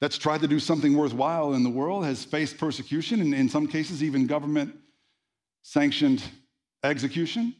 that's 0.00 0.18
tried 0.18 0.40
to 0.40 0.48
do 0.48 0.58
something 0.58 0.96
worthwhile 0.96 1.52
in 1.54 1.62
the 1.62 1.70
world 1.70 2.04
has 2.04 2.24
faced 2.24 2.58
persecution 2.58 3.20
and 3.20 3.34
in 3.34 3.48
some 3.48 3.66
cases 3.66 4.02
even 4.02 4.26
government 4.26 4.74
sanctioned 5.62 6.22
execution 6.82 7.54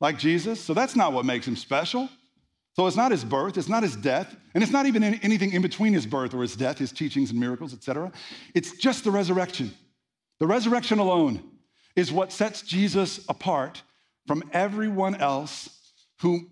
like 0.00 0.18
Jesus. 0.18 0.60
So 0.60 0.74
that's 0.74 0.94
not 0.94 1.12
what 1.12 1.24
makes 1.24 1.48
him 1.48 1.56
special. 1.56 2.08
So 2.74 2.86
it's 2.86 2.96
not 2.96 3.12
his 3.12 3.24
birth, 3.24 3.56
it's 3.56 3.68
not 3.68 3.84
his 3.84 3.94
death, 3.94 4.34
and 4.52 4.62
it's 4.62 4.72
not 4.72 4.86
even 4.86 5.02
anything 5.04 5.52
in 5.52 5.62
between 5.62 5.92
his 5.92 6.06
birth 6.06 6.34
or 6.34 6.42
his 6.42 6.56
death, 6.56 6.78
his 6.78 6.90
teachings 6.90 7.30
and 7.30 7.38
miracles, 7.38 7.72
etc. 7.72 8.10
It's 8.52 8.72
just 8.76 9.04
the 9.04 9.12
resurrection. 9.12 9.72
The 10.40 10.46
resurrection 10.46 10.98
alone 10.98 11.42
is 11.94 12.12
what 12.12 12.32
sets 12.32 12.62
Jesus 12.62 13.24
apart 13.28 13.82
from 14.26 14.42
everyone 14.52 15.14
else 15.14 15.83
who 16.20 16.48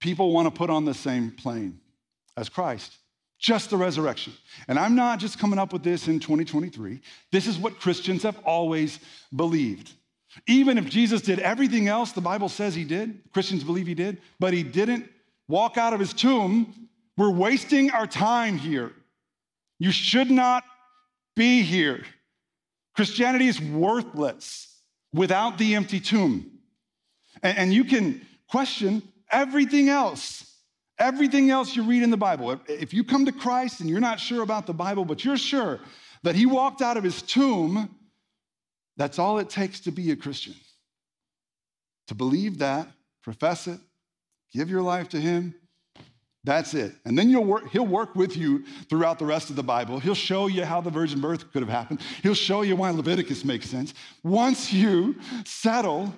people 0.00 0.32
want 0.32 0.46
to 0.46 0.50
put 0.50 0.70
on 0.70 0.84
the 0.84 0.94
same 0.94 1.30
plane 1.30 1.80
as 2.36 2.48
Christ. 2.48 2.98
Just 3.38 3.70
the 3.70 3.76
resurrection. 3.76 4.32
And 4.68 4.78
I'm 4.78 4.94
not 4.94 5.18
just 5.18 5.38
coming 5.38 5.58
up 5.58 5.72
with 5.72 5.82
this 5.82 6.08
in 6.08 6.20
2023. 6.20 7.00
This 7.30 7.46
is 7.46 7.58
what 7.58 7.78
Christians 7.78 8.22
have 8.22 8.38
always 8.44 8.98
believed. 9.34 9.92
Even 10.46 10.78
if 10.78 10.86
Jesus 10.86 11.20
did 11.20 11.38
everything 11.38 11.88
else 11.88 12.12
the 12.12 12.20
Bible 12.20 12.48
says 12.48 12.74
he 12.74 12.84
did, 12.84 13.20
Christians 13.32 13.62
believe 13.62 13.86
he 13.86 13.94
did, 13.94 14.20
but 14.40 14.52
he 14.52 14.62
didn't 14.62 15.08
walk 15.48 15.76
out 15.76 15.92
of 15.92 16.00
his 16.00 16.12
tomb, 16.12 16.88
we're 17.16 17.30
wasting 17.30 17.90
our 17.90 18.06
time 18.06 18.56
here. 18.56 18.92
You 19.78 19.92
should 19.92 20.30
not 20.30 20.64
be 21.36 21.62
here. 21.62 22.04
Christianity 22.96 23.48
is 23.48 23.60
worthless 23.60 24.80
without 25.12 25.58
the 25.58 25.74
empty 25.74 26.00
tomb. 26.00 26.50
And, 27.42 27.74
you 27.74 27.84
can 27.84 28.24
question 28.50 29.02
everything 29.30 29.88
else. 29.88 30.50
Everything 30.98 31.50
else 31.50 31.74
you 31.74 31.82
read 31.82 32.04
in 32.04 32.10
the 32.10 32.16
Bible. 32.16 32.60
If, 32.68 32.94
you 32.94 33.02
come 33.02 33.24
to 33.24 33.32
Christ 33.32 33.80
and 33.80 33.90
you're 33.90 34.00
not 34.00 34.20
sure 34.20 34.42
about 34.42 34.66
the 34.66 34.72
Bible, 34.74 35.04
but 35.04 35.24
you're 35.24 35.36
sure 35.36 35.80
that 36.22 36.36
he 36.36 36.46
walked 36.46 36.82
out 36.82 36.96
of 36.96 37.02
his 37.02 37.20
tomb, 37.20 37.90
that's 38.96 39.18
all 39.18 39.38
it 39.38 39.50
takes 39.50 39.80
to 39.80 39.90
be 39.90 40.12
a 40.12 40.16
Christian. 40.16 40.54
To 42.08 42.14
believe 42.14 42.58
that, 42.58 42.88
profess 43.22 43.66
it, 43.66 43.80
give 44.52 44.70
your 44.70 44.82
life 44.82 45.08
to 45.10 45.20
Him. 45.20 45.54
That's 46.44 46.74
it. 46.74 46.94
And 47.06 47.18
then 47.18 47.32
work, 47.46 47.70
he'll 47.70 47.86
work 47.86 48.14
with 48.14 48.36
you 48.36 48.64
throughout 48.90 49.18
the 49.18 49.24
rest 49.24 49.48
of 49.48 49.56
the 49.56 49.62
Bible. 49.62 49.98
He'll 49.98 50.14
show 50.14 50.46
you 50.46 50.64
how 50.64 50.82
the 50.82 50.90
virgin 50.90 51.20
birth 51.20 51.50
could 51.50 51.62
have 51.62 51.70
happened. 51.70 52.02
He'll 52.22 52.34
show 52.34 52.60
you 52.60 52.76
why 52.76 52.90
Leviticus 52.90 53.46
makes 53.46 53.68
sense. 53.68 53.94
Once 54.22 54.70
you 54.70 55.16
settle 55.46 56.14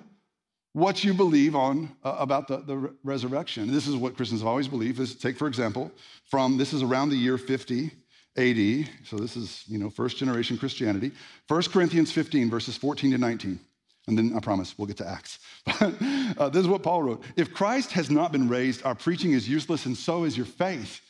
what 0.77 1.03
you 1.03 1.11
believe 1.11 1.55
on 1.55 1.89
uh, 2.03 2.17
about 2.19 2.47
the, 2.47 2.57
the 2.57 2.93
resurrection, 3.03 3.71
this 3.73 3.87
is 3.87 3.95
what 3.95 4.15
Christians 4.15 4.41
have 4.41 4.47
always 4.47 4.67
believed. 4.67 4.99
This, 4.99 5.15
take, 5.15 5.35
for 5.35 5.47
example, 5.47 5.91
from 6.29 6.55
this 6.55 6.71
is 6.71 6.83
around 6.83 7.09
the 7.09 7.15
year 7.15 7.39
50 7.39 7.85
AD. 8.37 8.89
So 9.03 9.17
this 9.17 9.35
is, 9.35 9.63
you 9.67 9.79
know, 9.79 9.89
first 9.89 10.17
generation 10.17 10.55
Christianity. 10.55 11.13
1 11.47 11.61
Corinthians 11.73 12.11
15, 12.11 12.51
verses 12.51 12.77
14 12.77 13.09
to 13.09 13.17
19. 13.17 13.59
And 14.07 14.17
then 14.17 14.33
I 14.35 14.39
promise 14.39 14.77
we'll 14.77 14.85
get 14.85 14.97
to 14.97 15.07
Acts. 15.07 15.39
But 15.79 15.95
uh, 16.37 16.49
this 16.49 16.61
is 16.61 16.67
what 16.67 16.83
Paul 16.83 17.01
wrote 17.01 17.23
If 17.35 17.55
Christ 17.55 17.91
has 17.93 18.11
not 18.11 18.31
been 18.31 18.47
raised, 18.47 18.85
our 18.85 18.93
preaching 18.93 19.31
is 19.31 19.49
useless, 19.49 19.87
and 19.87 19.97
so 19.97 20.25
is 20.25 20.37
your 20.37 20.45
faith. 20.45 21.01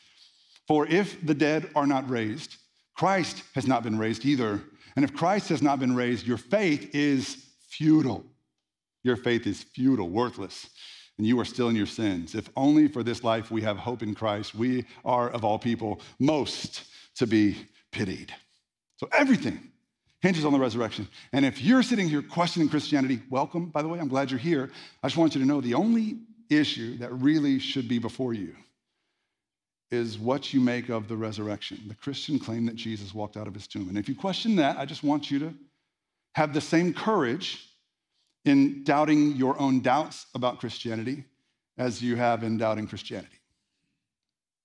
For 0.65 0.87
if 0.87 1.25
the 1.25 1.33
dead 1.33 1.69
are 1.75 1.85
not 1.85 2.09
raised, 2.09 2.55
Christ 2.95 3.43
has 3.53 3.67
not 3.67 3.83
been 3.83 3.99
raised 3.99 4.25
either. 4.25 4.61
And 4.95 5.03
if 5.03 5.13
Christ 5.13 5.49
has 5.49 5.61
not 5.61 5.77
been 5.81 5.93
raised, 5.93 6.25
your 6.25 6.37
faith 6.37 6.95
is 6.95 7.45
futile. 7.67 8.23
Your 9.07 9.15
faith 9.15 9.47
is 9.47 9.63
futile, 9.63 10.09
worthless, 10.09 10.69
and 11.17 11.25
you 11.25 11.39
are 11.39 11.45
still 11.45 11.69
in 11.69 11.77
your 11.77 11.85
sins. 11.85 12.35
If 12.35 12.49
only 12.57 12.89
for 12.89 13.03
this 13.03 13.23
life 13.23 13.49
we 13.49 13.61
have 13.61 13.77
hope 13.77 14.03
in 14.03 14.13
Christ, 14.13 14.53
we 14.53 14.83
are, 15.05 15.29
of 15.29 15.45
all 15.45 15.57
people, 15.57 16.01
most 16.19 16.83
to 17.15 17.25
be 17.25 17.55
pitied. 17.93 18.33
So 18.97 19.07
everything 19.13 19.71
hinges 20.19 20.43
on 20.43 20.51
the 20.51 20.59
resurrection. 20.59 21.07
And 21.31 21.45
if 21.45 21.61
you're 21.61 21.83
sitting 21.83 22.09
here 22.09 22.21
questioning 22.21 22.67
Christianity, 22.67 23.21
welcome, 23.29 23.67
by 23.67 23.81
the 23.81 23.87
way, 23.87 23.97
I'm 23.97 24.09
glad 24.09 24.29
you're 24.29 24.41
here. 24.41 24.71
I 25.01 25.07
just 25.07 25.15
want 25.15 25.35
you 25.35 25.39
to 25.39 25.47
know 25.47 25.61
the 25.61 25.75
only 25.75 26.17
issue 26.49 26.97
that 26.97 27.13
really 27.13 27.59
should 27.59 27.87
be 27.87 27.99
before 27.99 28.33
you 28.33 28.57
is 29.89 30.19
what 30.19 30.53
you 30.53 30.59
make 30.59 30.89
of 30.89 31.07
the 31.07 31.15
resurrection. 31.15 31.79
The 31.87 31.95
Christian 31.95 32.39
claim 32.39 32.65
that 32.65 32.75
Jesus 32.75 33.13
walked 33.13 33.37
out 33.37 33.47
of 33.47 33.53
his 33.53 33.67
tomb. 33.67 33.87
And 33.87 33.97
if 33.97 34.09
you 34.09 34.15
question 34.15 34.57
that, 34.57 34.77
I 34.77 34.85
just 34.85 35.01
want 35.01 35.31
you 35.31 35.39
to 35.39 35.53
have 36.35 36.53
the 36.53 36.59
same 36.59 36.93
courage 36.93 37.63
in 38.47 38.83
doubting 38.83 39.35
your 39.35 39.59
own 39.59 39.81
doubts 39.81 40.27
about 40.33 40.59
Christianity 40.59 41.23
as 41.77 42.01
you 42.01 42.15
have 42.15 42.43
in 42.43 42.57
doubting 42.57 42.87
Christianity. 42.87 43.39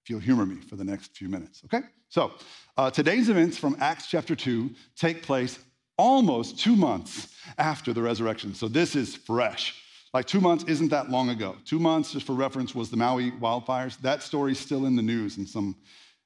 If 0.02 0.10
you'll 0.10 0.20
humor 0.20 0.46
me 0.46 0.56
for 0.56 0.76
the 0.76 0.84
next 0.84 1.16
few 1.16 1.28
minutes, 1.28 1.62
okay? 1.64 1.86
So, 2.08 2.32
uh, 2.76 2.90
today's 2.90 3.28
events 3.28 3.56
from 3.56 3.76
Acts 3.80 4.06
chapter 4.06 4.34
2 4.34 4.70
take 4.96 5.22
place 5.22 5.58
almost 5.96 6.58
two 6.58 6.74
months 6.74 7.28
after 7.58 7.92
the 7.92 8.02
resurrection. 8.02 8.54
So, 8.54 8.68
this 8.68 8.96
is 8.96 9.14
fresh. 9.14 9.80
Like 10.12 10.26
two 10.26 10.40
months 10.40 10.64
isn't 10.64 10.88
that 10.90 11.10
long 11.10 11.30
ago. 11.30 11.56
Two 11.64 11.78
months, 11.78 12.12
just 12.12 12.26
for 12.26 12.34
reference, 12.34 12.74
was 12.74 12.90
the 12.90 12.96
Maui 12.96 13.30
wildfires. 13.30 13.98
That 14.02 14.22
story's 14.22 14.58
still 14.58 14.84
in 14.84 14.96
the 14.96 15.02
news 15.02 15.38
in 15.38 15.46
some, 15.46 15.76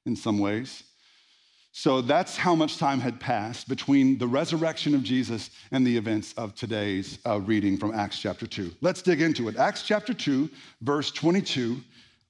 in 0.05 0.15
some 0.15 0.39
ways. 0.39 0.83
So 1.79 2.01
that's 2.01 2.35
how 2.35 2.55
much 2.55 2.79
time 2.79 2.99
had 2.99 3.19
passed 3.19 3.69
between 3.69 4.17
the 4.17 4.25
resurrection 4.25 4.95
of 4.95 5.03
Jesus 5.03 5.51
and 5.69 5.85
the 5.85 5.95
events 5.95 6.33
of 6.33 6.55
today's 6.55 7.19
uh, 7.23 7.39
reading 7.41 7.77
from 7.77 7.93
Acts 7.93 8.19
chapter 8.19 8.47
2. 8.47 8.73
Let's 8.81 9.03
dig 9.03 9.21
into 9.21 9.47
it. 9.47 9.57
Acts 9.57 9.83
chapter 9.83 10.11
2, 10.11 10.49
verse 10.81 11.11
22 11.11 11.77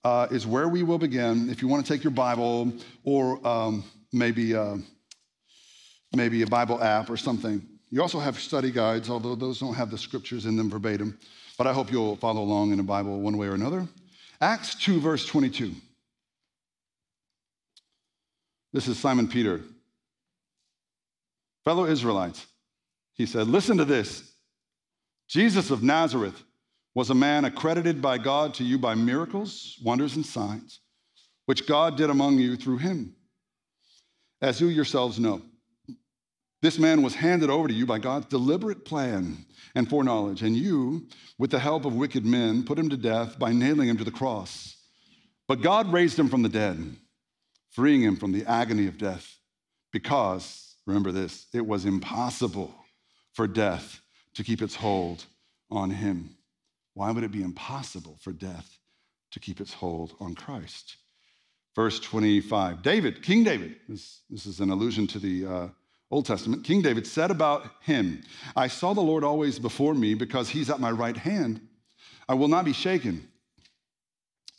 uh, 0.03 0.27
is 0.31 0.45
where 0.45 0.67
we 0.67 0.83
will 0.83 0.97
begin. 0.97 1.49
If 1.49 1.61
you 1.61 1.69
want 1.69 1.85
to 1.85 1.93
take 1.93 2.03
your 2.03 2.11
Bible 2.11 2.73
or 3.05 3.47
um, 3.47 3.85
maybe, 4.11 4.53
uh, 4.53 4.75
maybe 6.13 6.41
a 6.41 6.47
Bible 6.47 6.83
app 6.83 7.09
or 7.09 7.15
something, 7.15 7.65
you 7.89 8.01
also 8.01 8.19
have 8.19 8.37
study 8.37 8.69
guides, 8.69 9.09
although 9.09 9.35
those 9.35 9.61
don't 9.61 9.75
have 9.75 9.91
the 9.91 9.97
scriptures 9.97 10.45
in 10.45 10.57
them 10.57 10.69
verbatim 10.69 11.17
but 11.57 11.67
I 11.67 11.73
hope 11.73 11.91
you'll 11.91 12.17
follow 12.17 12.41
along 12.41 12.71
in 12.71 12.77
the 12.77 12.83
Bible 12.83 13.19
one 13.19 13.37
way 13.37 13.47
or 13.47 13.55
another. 13.55 13.87
Acts 14.41 14.75
2, 14.75 14.99
verse 14.99 15.25
22. 15.25 15.73
This 18.77 18.89
is 18.89 18.99
Simon 18.99 19.27
Peter. 19.27 19.61
Fellow 21.65 21.85
Israelites, 21.85 22.45
he 23.15 23.25
said, 23.25 23.47
Listen 23.47 23.77
to 23.77 23.85
this. 23.85 24.33
Jesus 25.27 25.71
of 25.71 25.81
Nazareth 25.81 26.43
was 26.93 27.09
a 27.09 27.15
man 27.15 27.45
accredited 27.45 28.03
by 28.03 28.19
God 28.19 28.53
to 28.53 28.63
you 28.63 28.77
by 28.77 28.93
miracles, 28.93 29.79
wonders, 29.83 30.15
and 30.15 30.23
signs, 30.23 30.81
which 31.47 31.65
God 31.65 31.97
did 31.97 32.11
among 32.11 32.37
you 32.37 32.55
through 32.55 32.77
him, 32.77 33.15
as 34.43 34.61
you 34.61 34.67
yourselves 34.67 35.19
know. 35.19 35.41
This 36.61 36.77
man 36.77 37.01
was 37.01 37.15
handed 37.15 37.49
over 37.49 37.67
to 37.67 37.73
you 37.73 37.87
by 37.87 37.97
God's 37.97 38.27
deliberate 38.27 38.85
plan 38.85 39.43
and 39.73 39.89
foreknowledge, 39.89 40.43
and 40.43 40.55
you, 40.55 41.07
with 41.39 41.49
the 41.49 41.57
help 41.57 41.85
of 41.85 41.95
wicked 41.95 42.27
men, 42.27 42.63
put 42.63 42.77
him 42.77 42.89
to 42.91 42.97
death 42.97 43.39
by 43.39 43.51
nailing 43.51 43.89
him 43.89 43.97
to 43.97 44.03
the 44.03 44.11
cross. 44.11 44.77
But 45.47 45.63
God 45.63 45.91
raised 45.91 46.19
him 46.19 46.29
from 46.29 46.43
the 46.43 46.49
dead, 46.49 46.95
freeing 47.77 48.01
him 48.01 48.15
from 48.15 48.31
the 48.31 48.43
agony 48.47 48.87
of 48.87 48.97
death, 48.97 49.37
because, 49.93 50.77
remember 50.87 51.11
this, 51.11 51.45
it 51.53 51.63
was 51.63 51.85
impossible 51.85 52.73
for 53.33 53.45
death 53.45 54.01
to 54.33 54.43
keep 54.43 54.63
its 54.63 54.73
hold 54.73 55.25
on 55.69 55.91
him. 55.91 56.35
Why 56.95 57.11
would 57.11 57.23
it 57.23 57.31
be 57.31 57.43
impossible 57.43 58.17
for 58.19 58.31
death 58.31 58.79
to 59.29 59.39
keep 59.39 59.61
its 59.61 59.73
hold 59.73 60.15
on 60.19 60.33
Christ? 60.33 60.95
Verse 61.75 61.99
25 61.99 62.81
David, 62.81 63.21
King 63.21 63.43
David, 63.43 63.75
this, 63.87 64.21
this 64.27 64.47
is 64.47 64.59
an 64.59 64.71
allusion 64.71 65.05
to 65.07 65.19
the. 65.19 65.45
Uh, 65.45 65.67
Old 66.09 66.25
Testament, 66.25 66.63
King 66.63 66.81
David 66.81 67.05
said 67.05 67.31
about 67.31 67.69
him, 67.81 68.23
I 68.55 68.69
saw 68.69 68.93
the 68.93 69.01
Lord 69.01 69.25
always 69.25 69.59
before 69.59 69.93
me 69.93 70.13
because 70.13 70.47
he's 70.47 70.69
at 70.69 70.79
my 70.79 70.89
right 70.89 71.17
hand. 71.17 71.59
I 72.29 72.33
will 72.33 72.47
not 72.47 72.63
be 72.63 72.71
shaken. 72.71 73.27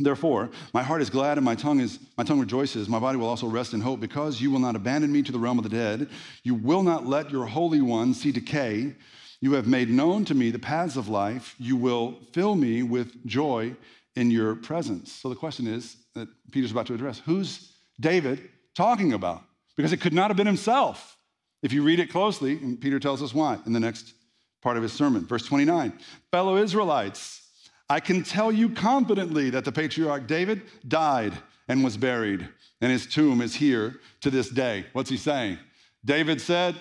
Therefore, 0.01 0.51
my 0.73 0.83
heart 0.83 1.03
is 1.03 1.11
glad 1.11 1.39
and 1.39 1.45
my 1.45 1.57
tongue 1.57 1.81
is 1.81 1.99
my 2.17 2.23
tongue 2.23 2.39
rejoices. 2.39 2.89
My 2.89 3.01
body 3.01 3.19
will 3.19 3.29
also 3.29 3.49
rest 3.49 3.75
in 3.75 3.81
hope 3.81 3.99
because 3.99 4.41
you 4.41 4.51
will 4.51 4.61
not 4.61 4.77
abandon 4.77 5.11
me 5.11 5.23
to 5.23 5.33
the 5.33 5.39
realm 5.39 5.59
of 5.59 5.65
the 5.65 5.71
dead. 5.71 6.09
You 6.45 6.55
will 6.55 6.85
not 6.85 7.07
let 7.07 7.31
your 7.31 7.47
holy 7.47 7.81
one 7.81 8.15
see 8.15 8.31
decay. 8.31 8.95
You 9.41 9.53
have 9.55 9.67
made 9.67 9.91
known 9.91 10.25
to 10.27 10.35
me 10.35 10.51
the 10.51 10.59
paths 10.59 10.97
of 10.97 11.09
life. 11.09 11.57
You 11.59 11.77
will 11.77 12.19
fill 12.33 12.55
me 12.55 12.85
with 12.85 13.27
joy 13.27 13.75
in 14.15 14.31
your 14.31 14.55
presence. 14.55 15.13
So 15.13 15.29
the 15.29 15.37
question 15.37 15.67
is 15.67 15.97
that 16.15 16.29
Peter's 16.53 16.71
about 16.71 16.87
to 16.87 16.95
address, 16.95 17.21
who's 17.25 17.73
David 17.99 18.49
talking 18.75 19.13
about? 19.13 19.43
Because 19.77 19.93
it 19.93 20.01
could 20.01 20.13
not 20.13 20.29
have 20.29 20.37
been 20.37 20.47
himself. 20.47 21.17
If 21.63 21.73
you 21.73 21.83
read 21.83 21.99
it 21.99 22.11
closely, 22.11 22.53
and 22.59 22.81
Peter 22.81 23.01
tells 23.01 23.23
us 23.23 23.35
why 23.35 23.59
in 23.67 23.73
the 23.73 23.81
next 23.81 24.15
part 24.63 24.77
of 24.77 24.83
his 24.83 24.93
sermon, 24.93 25.27
verse 25.27 25.45
29 25.45 25.93
Fellow 26.31 26.57
Israelites, 26.57 27.48
I 27.91 28.01
can 28.01 28.23
tell 28.23 28.53
you 28.53 28.69
confidently 28.69 29.51
that 29.51 29.65
the 29.65 29.73
patriarch 29.73 30.27
David 30.27 30.63
died 30.87 31.33
and 31.69 31.83
was 31.83 31.97
buried, 31.97 32.47
and 32.81 32.93
his 32.93 33.07
tomb 33.07 33.41
is 33.41 33.55
here 33.55 34.01
to 34.21 34.31
this 34.31 34.51
day. 34.51 34.87
What's 34.93 35.11
he 35.11 35.17
saying? 35.17 35.59
David 36.05 36.41
said 36.41 36.77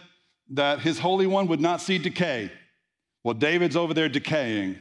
that 0.50 0.80
his 0.80 1.00
Holy 1.00 1.28
One 1.28 1.48
would 1.48 1.62
not 1.62 1.82
see 1.82 1.98
decay. 1.98 2.52
Well, 3.24 3.34
David's 3.34 3.76
over 3.76 3.94
there 3.94 4.10
decaying 4.10 4.78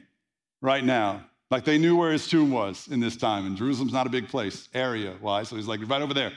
right 0.61 0.85
now. 0.85 1.25
Like 1.50 1.64
they 1.64 1.78
knew 1.78 1.97
where 1.97 2.12
his 2.12 2.26
tomb 2.26 2.50
was 2.50 2.88
in 2.88 3.00
this 3.00 3.16
time, 3.16 3.47
and 3.47 3.56
Jerusalem's 3.56 3.92
not 3.92 4.06
a 4.06 4.11
big 4.11 4.28
place, 4.28 4.68
area 4.75 5.14
wise. 5.21 5.49
So 5.49 5.56
he's 5.56 5.68
like 5.68 5.80
right 5.88 6.02
over 6.02 6.14
there, 6.14 6.33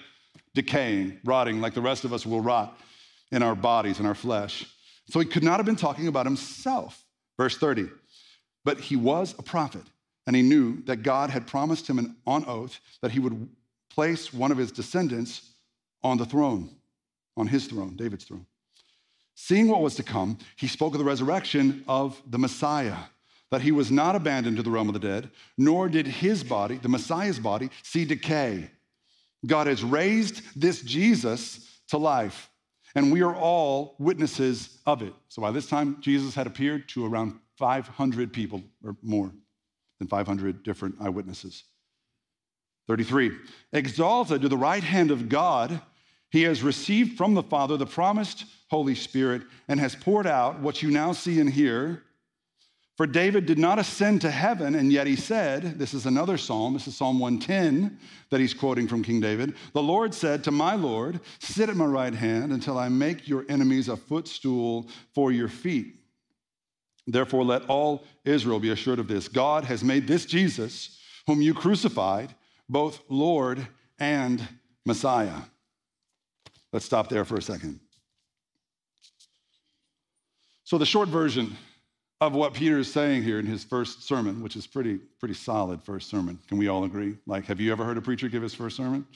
decaying, 0.53 1.19
rotting, 1.23 1.61
like 1.61 1.73
the 1.73 1.81
rest 1.81 2.05
of 2.05 2.13
us 2.13 2.25
will 2.25 2.41
rot 2.41 2.79
in 3.31 3.41
our 3.41 3.55
bodies, 3.55 3.99
in 3.99 4.05
our 4.05 4.15
flesh. 4.15 4.65
So 5.09 5.19
he 5.19 5.25
could 5.25 5.43
not 5.43 5.57
have 5.57 5.65
been 5.65 5.75
talking 5.75 6.07
about 6.07 6.27
himself. 6.27 7.03
Verse 7.37 7.57
30. 7.57 7.89
But 8.65 8.79
he 8.79 8.95
was 8.95 9.35
a 9.37 9.43
prophet, 9.43 9.83
and 10.27 10.35
he 10.35 10.41
knew 10.41 10.81
that 10.83 10.97
God 10.97 11.29
had 11.29 11.47
promised 11.47 11.87
him 11.87 12.15
on 12.25 12.45
oath 12.45 12.79
that 13.01 13.11
he 13.11 13.19
would 13.19 13.49
place 13.89 14.33
one 14.33 14.51
of 14.51 14.57
his 14.57 14.71
descendants 14.71 15.51
on 16.03 16.17
the 16.17 16.25
throne, 16.25 16.69
on 17.35 17.47
his 17.47 17.65
throne, 17.65 17.95
David's 17.95 18.25
throne. 18.25 18.45
Seeing 19.35 19.67
what 19.69 19.81
was 19.81 19.95
to 19.95 20.03
come, 20.03 20.37
he 20.57 20.67
spoke 20.67 20.93
of 20.93 20.99
the 20.99 21.05
resurrection 21.05 21.83
of 21.87 22.21
the 22.29 22.37
Messiah, 22.37 22.97
that 23.51 23.61
he 23.61 23.71
was 23.71 23.89
not 23.89 24.15
abandoned 24.15 24.57
to 24.57 24.63
the 24.63 24.69
realm 24.69 24.89
of 24.89 24.93
the 24.93 24.99
dead, 24.99 25.29
nor 25.57 25.89
did 25.89 26.05
his 26.05 26.43
body, 26.43 26.75
the 26.75 26.89
Messiah's 26.89 27.39
body, 27.39 27.69
see 27.83 28.05
decay. 28.05 28.69
God 29.45 29.67
has 29.67 29.83
raised 29.83 30.41
this 30.59 30.81
Jesus 30.81 31.79
to 31.87 31.97
life 31.97 32.49
and 32.95 33.11
we 33.11 33.21
are 33.21 33.35
all 33.35 33.95
witnesses 33.99 34.79
of 34.85 35.01
it. 35.01 35.13
So 35.27 35.41
by 35.41 35.51
this 35.51 35.67
time, 35.67 35.97
Jesus 36.01 36.35
had 36.35 36.47
appeared 36.47 36.89
to 36.89 37.05
around 37.05 37.39
500 37.59 38.31
people 38.31 38.63
or 38.83 38.95
more 39.03 39.31
than 39.99 40.07
500 40.07 40.63
different 40.63 40.95
eyewitnesses. 41.01 41.65
33. 42.87 43.31
Exalted 43.73 44.41
to 44.41 44.49
the 44.49 44.57
right 44.57 44.83
hand 44.83 45.11
of 45.11 45.29
God, 45.29 45.81
he 46.31 46.43
has 46.43 46.63
received 46.63 47.17
from 47.17 47.33
the 47.33 47.43
Father 47.43 47.75
the 47.75 47.85
promised 47.85 48.45
Holy 48.69 48.95
Spirit 48.95 49.43
and 49.67 49.79
has 49.79 49.93
poured 49.93 50.25
out 50.25 50.59
what 50.61 50.81
you 50.81 50.89
now 50.89 51.11
see 51.11 51.39
and 51.39 51.49
hear 51.49 52.03
for 52.99 53.07
David 53.07 53.45
did 53.45 53.57
not 53.57 53.79
ascend 53.79 54.19
to 54.23 54.29
heaven, 54.29 54.75
and 54.75 54.91
yet 54.91 55.07
he 55.07 55.15
said, 55.15 55.79
This 55.79 55.93
is 55.93 56.05
another 56.05 56.37
psalm, 56.37 56.73
this 56.73 56.85
is 56.85 56.97
Psalm 56.97 57.17
110 57.17 57.97
that 58.29 58.41
he's 58.41 58.53
quoting 58.53 58.89
from 58.89 59.03
King 59.03 59.21
David. 59.21 59.55
The 59.71 59.81
Lord 59.81 60.13
said 60.13 60.43
to 60.43 60.51
my 60.51 60.75
Lord, 60.75 61.21
Sit 61.39 61.69
at 61.69 61.77
my 61.77 61.85
right 61.85 62.13
hand 62.13 62.51
until 62.51 62.77
I 62.77 62.89
make 62.89 63.25
your 63.25 63.45
enemies 63.47 63.87
a 63.87 63.95
footstool 63.95 64.89
for 65.15 65.31
your 65.31 65.47
feet. 65.47 65.95
Therefore, 67.11 67.43
let 67.43 67.65
all 67.65 68.03
Israel 68.23 68.59
be 68.59 68.69
assured 68.69 68.99
of 68.99 69.07
this 69.07 69.27
God 69.27 69.63
has 69.65 69.83
made 69.83 70.07
this 70.07 70.25
Jesus, 70.25 70.99
whom 71.27 71.41
you 71.41 71.53
crucified, 71.53 72.33
both 72.67 73.01
Lord 73.09 73.67
and 73.99 74.47
Messiah. 74.85 75.41
Let's 76.71 76.85
stop 76.85 77.09
there 77.09 77.25
for 77.25 77.35
a 77.37 77.41
second. 77.41 77.79
So, 80.63 80.77
the 80.77 80.85
short 80.85 81.09
version 81.09 81.57
of 82.21 82.33
what 82.33 82.53
Peter 82.53 82.77
is 82.77 82.91
saying 82.91 83.23
here 83.23 83.39
in 83.39 83.45
his 83.45 83.63
first 83.63 84.03
sermon, 84.03 84.43
which 84.43 84.55
is 84.55 84.67
pretty, 84.67 84.99
pretty 85.19 85.33
solid 85.33 85.81
first 85.81 86.09
sermon. 86.09 86.37
Can 86.47 86.57
we 86.57 86.67
all 86.67 86.83
agree? 86.83 87.17
Like, 87.25 87.45
have 87.45 87.59
you 87.59 87.71
ever 87.71 87.85
heard 87.85 87.97
a 87.97 88.01
preacher 88.01 88.27
give 88.27 88.43
his 88.43 88.53
first 88.53 88.75
sermon? 88.77 89.07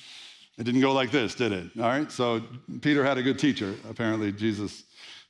It 0.58 0.64
didn't 0.64 0.82
go 0.82 0.94
like 0.94 1.12
this, 1.12 1.36
did 1.36 1.52
it? 1.52 1.72
All 1.78 1.84
right. 1.84 2.12
So 2.12 2.42
Peter 2.82 3.04
had 3.04 3.18
a 3.18 3.24
good 3.24 3.40
teacher. 3.40 3.76
Apparently, 3.90 4.32
Jesus 4.32 4.84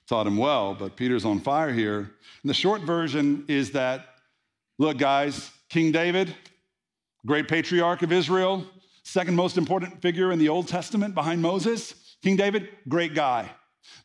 taught 0.08 0.28
him 0.28 0.38
well, 0.38 0.74
but 0.74 0.96
Peter's 0.96 1.26
on 1.26 1.40
fire 1.40 1.72
here. 1.72 2.00
And 2.00 2.50
the 2.50 2.54
short 2.54 2.82
version 2.82 3.46
is 3.48 3.72
that, 3.72 4.06
look, 4.78 4.98
guys, 4.98 5.52
King 5.70 5.92
David, 5.92 6.36
great 7.26 7.48
patriarch 7.48 8.02
of 8.02 8.12
Israel, 8.12 8.66
second 9.04 9.36
most 9.36 9.58
important 9.58 10.02
figure 10.02 10.32
in 10.32 10.40
the 10.40 10.50
Old 10.50 10.68
Testament 10.68 11.16
behind 11.16 11.42
Moses, 11.42 11.94
King 12.22 12.36
David, 12.36 12.70
great 12.88 13.14
guy. 13.14 13.50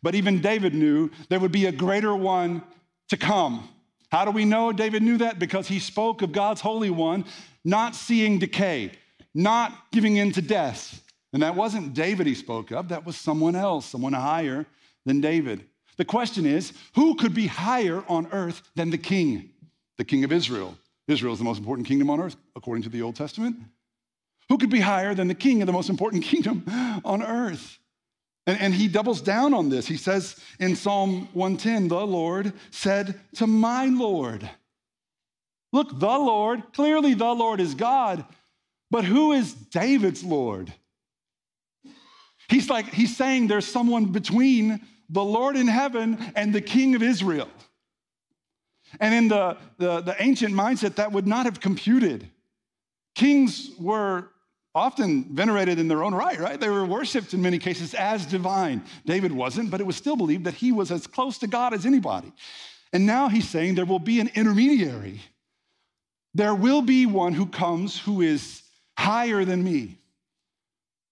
But 0.03 0.15
even 0.15 0.41
David 0.41 0.75
knew 0.75 1.11
there 1.29 1.41
would 1.41 1.53
be 1.53 1.67
a 1.67 1.73
greater 1.73 2.15
one 2.15 2.63
to 3.09 3.17
come. 3.17 3.69
How 4.11 4.25
do 4.25 4.31
we 4.31 4.45
know 4.45 4.73
David 4.73 5.03
knew 5.03 5.19
that? 5.19 5.39
Because 5.39 5.69
he 5.69 5.79
spoke 5.79 6.23
of 6.23 6.33
God's 6.33 6.61
Holy 6.61 6.91
One 6.91 7.25
not 7.65 7.95
seeing 7.95 8.39
decay, 8.39 8.93
not 9.35 9.73
giving 9.93 10.17
in 10.17 10.33
to 10.33 10.43
death. 10.43 11.03
And 11.33 11.43
that 11.43 11.55
wasn't 11.55 11.95
David 11.95 12.27
he 12.27 12.35
spoke 12.35 12.71
of, 12.71 12.89
that 12.89 13.05
was 13.05 13.17
someone 13.17 13.55
else, 13.55 13.85
someone 13.87 14.15
higher 14.15 14.67
than 15.05 15.21
David. 15.21 15.65
The 15.99 16.05
question 16.05 16.47
is 16.47 16.73
who 16.95 17.17
could 17.17 17.35
be 17.35 17.47
higher 17.47 18.03
on 18.09 18.29
earth 18.33 18.63
than 18.75 18.91
the 18.91 18.99
king, 18.99 19.51
the 19.99 20.05
king 20.05 20.25
of 20.25 20.33
Israel? 20.33 20.79
Israel 21.09 21.33
is 21.33 21.39
the 21.39 21.45
most 21.45 21.59
important 21.59 21.87
kingdom 21.87 22.09
on 22.09 22.21
earth, 22.21 22.37
according 22.55 22.85
to 22.85 22.89
the 22.89 23.03
Old 23.03 23.17
Testament. 23.17 23.57
Who 24.49 24.59
could 24.59 24.71
be 24.71 24.81
higher 24.81 25.15
than 25.15 25.29
the 25.29 25.35
king 25.35 25.61
of 25.61 25.67
the 25.67 25.73
most 25.73 25.91
important 25.91 26.23
kingdom 26.33 26.65
on 27.05 27.23
earth? 27.23 27.79
And, 28.47 28.59
and, 28.61 28.75
he 28.75 28.89
doubles 28.89 29.21
down 29.21 29.53
on 29.53 29.69
this. 29.69 29.87
He 29.87 29.99
says 29.99 30.41
in 30.59 30.75
Psalm 30.75 31.29
110, 31.35 31.89
the 31.89 32.07
Lord 32.07 32.55
said 32.71 33.21
to 33.35 33.47
my 33.47 33.87
Lord, 33.87 34.49
Look, 35.71 35.99
the 35.99 36.07
Lord, 36.07 36.73
clearly 36.73 37.13
the 37.13 37.35
Lord 37.35 37.61
is 37.61 37.75
God, 37.75 38.25
but 38.91 39.05
who 39.05 39.33
is 39.33 39.53
David's 39.53 40.25
Lord? 40.25 40.73
He's 42.49 42.71
like, 42.71 42.87
he's 42.87 43.15
saying 43.15 43.49
there's 43.49 43.67
someone 43.67 44.07
between 44.07 44.81
the 45.09 45.25
Lord 45.25 45.57
in 45.57 45.67
heaven 45.67 46.33
and 46.37 46.55
the 46.55 46.61
King 46.61 46.95
of 46.95 47.03
Israel. 47.03 47.49
And 49.01 49.15
in 49.15 49.29
the, 49.29 49.57
the, 49.77 50.01
the 50.01 50.17
ancient 50.23 50.55
mindset, 50.55 50.97
that 50.97 51.13
would 51.13 51.27
not 51.27 51.47
have 51.47 51.61
computed. 51.61 52.29
Kings 53.15 53.71
were 53.79 54.31
often 54.75 55.25
venerated 55.35 55.79
in 55.79 55.89
their 55.89 56.05
own 56.05 56.15
right, 56.15 56.39
right? 56.39 56.61
They 56.61 56.69
were 56.69 56.87
worshiped 56.87 57.35
in 57.35 57.43
many 57.43 57.59
cases 57.59 57.95
as 57.95 58.25
divine. 58.27 58.83
David 59.05 59.33
wasn't, 59.33 59.71
but 59.71 59.81
it 59.81 59.87
was 59.87 59.97
still 59.97 60.17
believed 60.17 60.45
that 60.45 60.55
he 60.55 60.73
was 60.73 60.91
as 60.91 61.07
close 61.07 61.39
to 61.39 61.47
God 61.47 61.75
as 61.75 61.85
anybody. 61.85 62.33
And 62.93 63.05
now 63.05 63.29
he's 63.29 63.49
saying 63.49 63.75
there 63.75 63.85
will 63.85 63.99
be 63.99 64.21
an 64.21 64.31
intermediary. 64.35 65.21
There 66.35 66.55
will 66.55 66.83
be 66.83 67.07
one 67.07 67.35
who 67.35 67.47
comes 67.47 67.99
who 67.99 68.23
is 68.23 68.63
higher 68.97 69.45
than 69.45 69.65
me. 69.65 69.99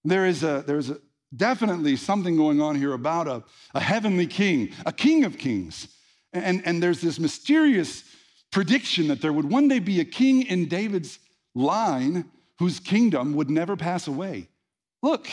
There 0.03 0.25
is 0.25 0.43
a, 0.43 0.63
there's 0.65 0.89
a, 0.89 0.99
definitely 1.35 1.95
something 1.95 2.35
going 2.35 2.61
on 2.61 2.75
here 2.75 2.93
about 2.93 3.27
a, 3.27 3.43
a 3.73 3.79
heavenly 3.79 4.27
king, 4.27 4.71
a 4.85 4.91
king 4.91 5.25
of 5.25 5.37
kings. 5.37 5.87
And, 6.33 6.65
and 6.65 6.81
there's 6.81 7.01
this 7.01 7.19
mysterious 7.19 8.03
prediction 8.51 9.07
that 9.07 9.21
there 9.21 9.33
would 9.33 9.49
one 9.49 9.67
day 9.67 9.79
be 9.79 9.99
a 9.99 10.05
king 10.05 10.43
in 10.43 10.67
David's 10.67 11.19
line 11.53 12.25
whose 12.59 12.79
kingdom 12.79 13.33
would 13.33 13.49
never 13.49 13.75
pass 13.75 14.07
away. 14.07 14.47
Look, 15.01 15.27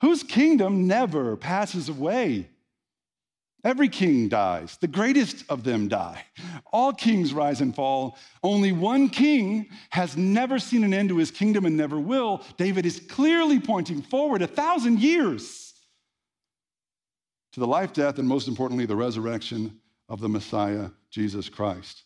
whose 0.00 0.22
kingdom 0.22 0.86
never 0.86 1.36
passes 1.36 1.88
away. 1.88 2.48
Every 3.64 3.88
king 3.88 4.28
dies. 4.28 4.76
The 4.76 4.86
greatest 4.86 5.44
of 5.48 5.64
them 5.64 5.88
die. 5.88 6.24
All 6.72 6.92
kings 6.92 7.32
rise 7.34 7.60
and 7.60 7.74
fall. 7.74 8.16
Only 8.42 8.72
one 8.72 9.08
king 9.08 9.68
has 9.90 10.16
never 10.16 10.58
seen 10.58 10.84
an 10.84 10.94
end 10.94 11.08
to 11.08 11.16
his 11.16 11.30
kingdom 11.30 11.66
and 11.66 11.76
never 11.76 11.98
will. 11.98 12.44
David 12.56 12.86
is 12.86 13.00
clearly 13.00 13.58
pointing 13.58 14.00
forward 14.02 14.42
a 14.42 14.46
thousand 14.46 15.00
years 15.00 15.74
to 17.52 17.60
the 17.60 17.66
life, 17.66 17.92
death, 17.92 18.18
and 18.18 18.28
most 18.28 18.46
importantly, 18.46 18.86
the 18.86 18.94
resurrection 18.94 19.80
of 20.08 20.20
the 20.20 20.28
Messiah, 20.28 20.90
Jesus 21.10 21.48
Christ 21.48 22.04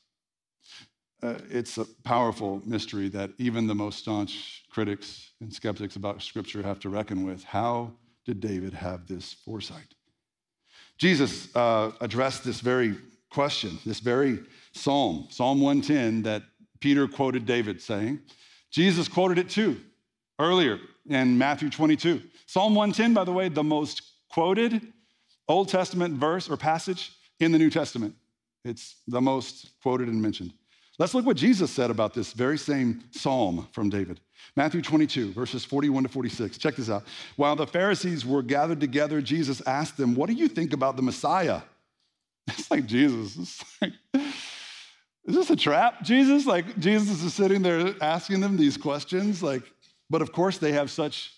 uh, 1.22 1.34
it's 1.50 1.78
a 1.78 1.84
powerful 2.04 2.60
mystery 2.64 3.08
that 3.08 3.30
even 3.38 3.66
the 3.66 3.74
most 3.74 4.00
staunch 4.00 4.64
critics 4.70 5.30
and 5.40 5.52
skeptics 5.52 5.96
about 5.96 6.22
Scripture 6.22 6.62
have 6.62 6.80
to 6.80 6.88
reckon 6.88 7.24
with. 7.24 7.44
How 7.44 7.92
did 8.24 8.40
David 8.40 8.74
have 8.74 9.06
this 9.06 9.32
foresight? 9.32 9.94
Jesus 11.02 11.48
uh, 11.56 11.90
addressed 12.00 12.44
this 12.44 12.60
very 12.60 12.94
question, 13.28 13.76
this 13.84 13.98
very 13.98 14.38
psalm, 14.70 15.26
Psalm 15.30 15.60
110, 15.60 16.22
that 16.22 16.44
Peter 16.78 17.08
quoted 17.08 17.44
David 17.44 17.82
saying. 17.82 18.20
Jesus 18.70 19.08
quoted 19.08 19.36
it 19.36 19.50
too 19.50 19.80
earlier 20.38 20.78
in 21.08 21.36
Matthew 21.36 21.70
22. 21.70 22.22
Psalm 22.46 22.76
110, 22.76 23.14
by 23.14 23.24
the 23.24 23.32
way, 23.32 23.48
the 23.48 23.64
most 23.64 24.02
quoted 24.30 24.80
Old 25.48 25.68
Testament 25.68 26.14
verse 26.14 26.48
or 26.48 26.56
passage 26.56 27.10
in 27.40 27.50
the 27.50 27.58
New 27.58 27.68
Testament. 27.68 28.14
It's 28.64 28.94
the 29.08 29.20
most 29.20 29.72
quoted 29.82 30.06
and 30.06 30.22
mentioned. 30.22 30.52
Let's 30.98 31.14
look 31.14 31.24
what 31.24 31.36
Jesus 31.36 31.70
said 31.70 31.90
about 31.90 32.12
this 32.12 32.32
very 32.32 32.58
same 32.58 33.02
psalm 33.10 33.66
from 33.72 33.88
David. 33.88 34.20
Matthew 34.56 34.82
22, 34.82 35.32
verses 35.32 35.64
41 35.64 36.02
to 36.02 36.08
46. 36.08 36.58
Check 36.58 36.76
this 36.76 36.90
out. 36.90 37.04
While 37.36 37.56
the 37.56 37.66
Pharisees 37.66 38.26
were 38.26 38.42
gathered 38.42 38.80
together, 38.80 39.22
Jesus 39.22 39.62
asked 39.66 39.96
them, 39.96 40.14
What 40.14 40.28
do 40.28 40.34
you 40.34 40.48
think 40.48 40.72
about 40.72 40.96
the 40.96 41.02
Messiah? 41.02 41.62
It's 42.48 42.70
like 42.72 42.86
Jesus. 42.86 43.36
It's 43.36 43.64
like, 43.80 43.92
is 45.24 45.36
this 45.36 45.50
a 45.50 45.56
trap, 45.56 46.02
Jesus? 46.02 46.44
Like, 46.44 46.76
Jesus 46.78 47.22
is 47.22 47.32
sitting 47.32 47.62
there 47.62 47.94
asking 48.00 48.40
them 48.40 48.56
these 48.56 48.76
questions. 48.76 49.42
Like, 49.42 49.62
but 50.10 50.22
of 50.22 50.32
course, 50.32 50.58
they 50.58 50.72
have 50.72 50.90
such 50.90 51.32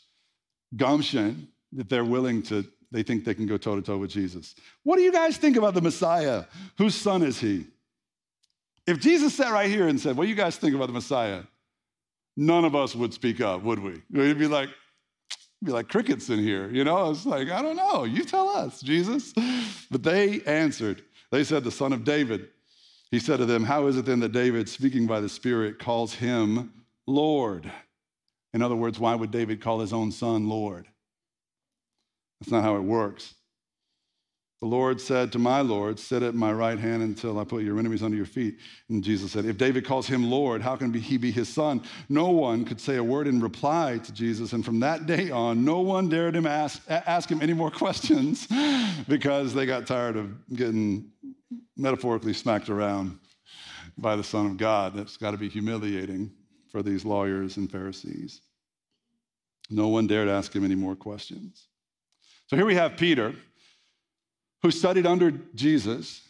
gumption 0.75 1.49
that 1.73 1.91
they're 1.91 2.05
willing 2.05 2.43
to, 2.45 2.65
they 2.91 3.03
think 3.03 3.25
they 3.25 3.35
can 3.35 3.47
go 3.47 3.59
toe 3.59 3.77
to 3.77 3.83
toe 3.83 3.99
with 3.99 4.11
Jesus. 4.11 4.55
What 4.83 4.97
do 4.97 5.03
you 5.03 5.13
guys 5.13 5.37
think 5.37 5.57
about 5.57 5.75
the 5.75 5.83
Messiah? 5.83 6.45
Whose 6.79 6.95
son 6.95 7.23
is 7.23 7.39
he? 7.39 7.67
If 8.87 9.01
Jesus 9.01 9.35
sat 9.35 9.53
right 9.53 9.71
here 9.71 9.89
and 9.89 9.99
said, 10.01 10.17
What 10.17 10.25
do 10.25 10.31
you 10.31 10.37
guys 10.37 10.57
think 10.57 10.75
about 10.75 10.87
the 10.87 10.93
Messiah? 10.93 11.43
None 12.37 12.65
of 12.65 12.75
us 12.75 12.95
would 12.95 13.15
speak 13.15 13.41
up, 13.41 13.63
would 13.63 13.79
we? 13.79 14.03
We'd 14.11 14.39
be 14.39 14.49
like, 14.49 14.69
be 15.63 15.73
like 15.73 15.89
crickets 15.89 16.29
in 16.31 16.41
here, 16.41 16.69
you 16.69 16.85
know? 16.85 17.11
It's 17.11 17.25
like, 17.25 17.49
I 17.49 17.63
don't 17.63 17.77
know. 17.77 18.05
You 18.05 18.25
tell 18.25 18.49
us, 18.49 18.81
Jesus. 18.81 19.33
But 19.91 20.03
they 20.03 20.41
answered. 20.43 21.03
They 21.31 21.45
said, 21.45 21.65
The 21.65 21.71
son 21.71 21.93
of 21.93 22.05
David. 22.05 22.49
He 23.11 23.19
said 23.21 23.39
to 23.39 23.47
them, 23.47 23.65
How 23.65 23.87
is 23.87 23.97
it 23.97 24.05
then 24.05 24.21
that 24.21 24.33
David, 24.33 24.69
speaking 24.69 25.07
by 25.07 25.21
the 25.21 25.29
Spirit, 25.29 25.79
calls 25.79 26.15
him 26.15 26.73
Lord? 27.07 27.71
In 28.53 28.63
other 28.63 28.77
words, 28.77 28.99
why 28.99 29.15
would 29.15 29.31
David 29.31 29.61
call 29.61 29.81
his 29.81 29.93
own 29.93 30.13
son 30.13 30.49
Lord? 30.49 30.87
That's 32.41 32.53
not 32.53 32.63
how 32.63 32.77
it 32.77 32.83
works. 32.83 33.35
The 34.61 34.67
Lord 34.67 35.01
said 35.01 35.31
to 35.33 35.39
my 35.39 35.61
Lord, 35.61 35.99
Sit 35.99 36.23
at 36.23 36.35
my 36.35 36.53
right 36.53 36.79
hand 36.79 37.03
until 37.03 37.39
I 37.39 37.45
put 37.45 37.65
your 37.65 37.79
enemies 37.79 38.03
under 38.03 38.17
your 38.17 38.27
feet. 38.27 38.59
And 38.89 39.05
Jesus 39.05 39.33
said, 39.33 39.45
If 39.45 39.59
David 39.59 39.85
calls 39.85 40.07
him 40.07 40.31
Lord, 40.31 40.63
how 40.63 40.77
can 40.77 40.93
he 40.93 41.17
be 41.19 41.31
his 41.31 41.49
son? 41.49 41.83
No 42.09 42.31
one 42.31 42.65
could 42.65 42.81
say 42.81 42.97
a 42.97 43.05
word 43.05 43.27
in 43.27 43.41
reply 43.41 43.99
to 43.99 44.13
Jesus. 44.13 44.53
And 44.53 44.65
from 44.65 44.81
that 44.81 45.07
day 45.07 45.31
on, 45.31 45.65
no 45.65 45.81
one 45.81 46.09
dared 46.09 46.35
him 46.35 46.47
ask, 46.47 46.81
ask 46.89 47.29
him 47.29 47.43
any 47.43 47.53
more 47.53 47.71
questions 47.85 48.49
because 49.09 49.53
they 49.53 49.67
got 49.67 49.87
tired 49.87 50.17
of 50.17 50.33
getting 50.55 51.11
metaphorically 51.77 52.33
smacked 52.33 52.71
around 52.71 53.19
by 53.99 54.17
the 54.17 54.25
Son 54.25 54.47
of 54.47 54.57
God. 54.57 54.95
That's 54.95 55.17
got 55.17 55.33
to 55.33 55.37
be 55.37 55.49
humiliating 55.49 56.33
for 56.71 56.83
these 56.83 57.05
lawyers 57.05 57.57
and 57.57 57.71
Pharisees. 57.71 58.41
No 59.71 59.89
one 59.89 60.07
dared 60.07 60.29
ask 60.29 60.55
him 60.55 60.65
any 60.65 60.75
more 60.75 60.97
questions. 60.97 61.69
So 62.47 62.57
here 62.57 62.67
we 62.67 62.75
have 62.75 62.97
Peter 62.97 63.35
who 64.65 64.71
studied 64.71 65.07
under 65.07 65.31
Jesus, 65.55 66.23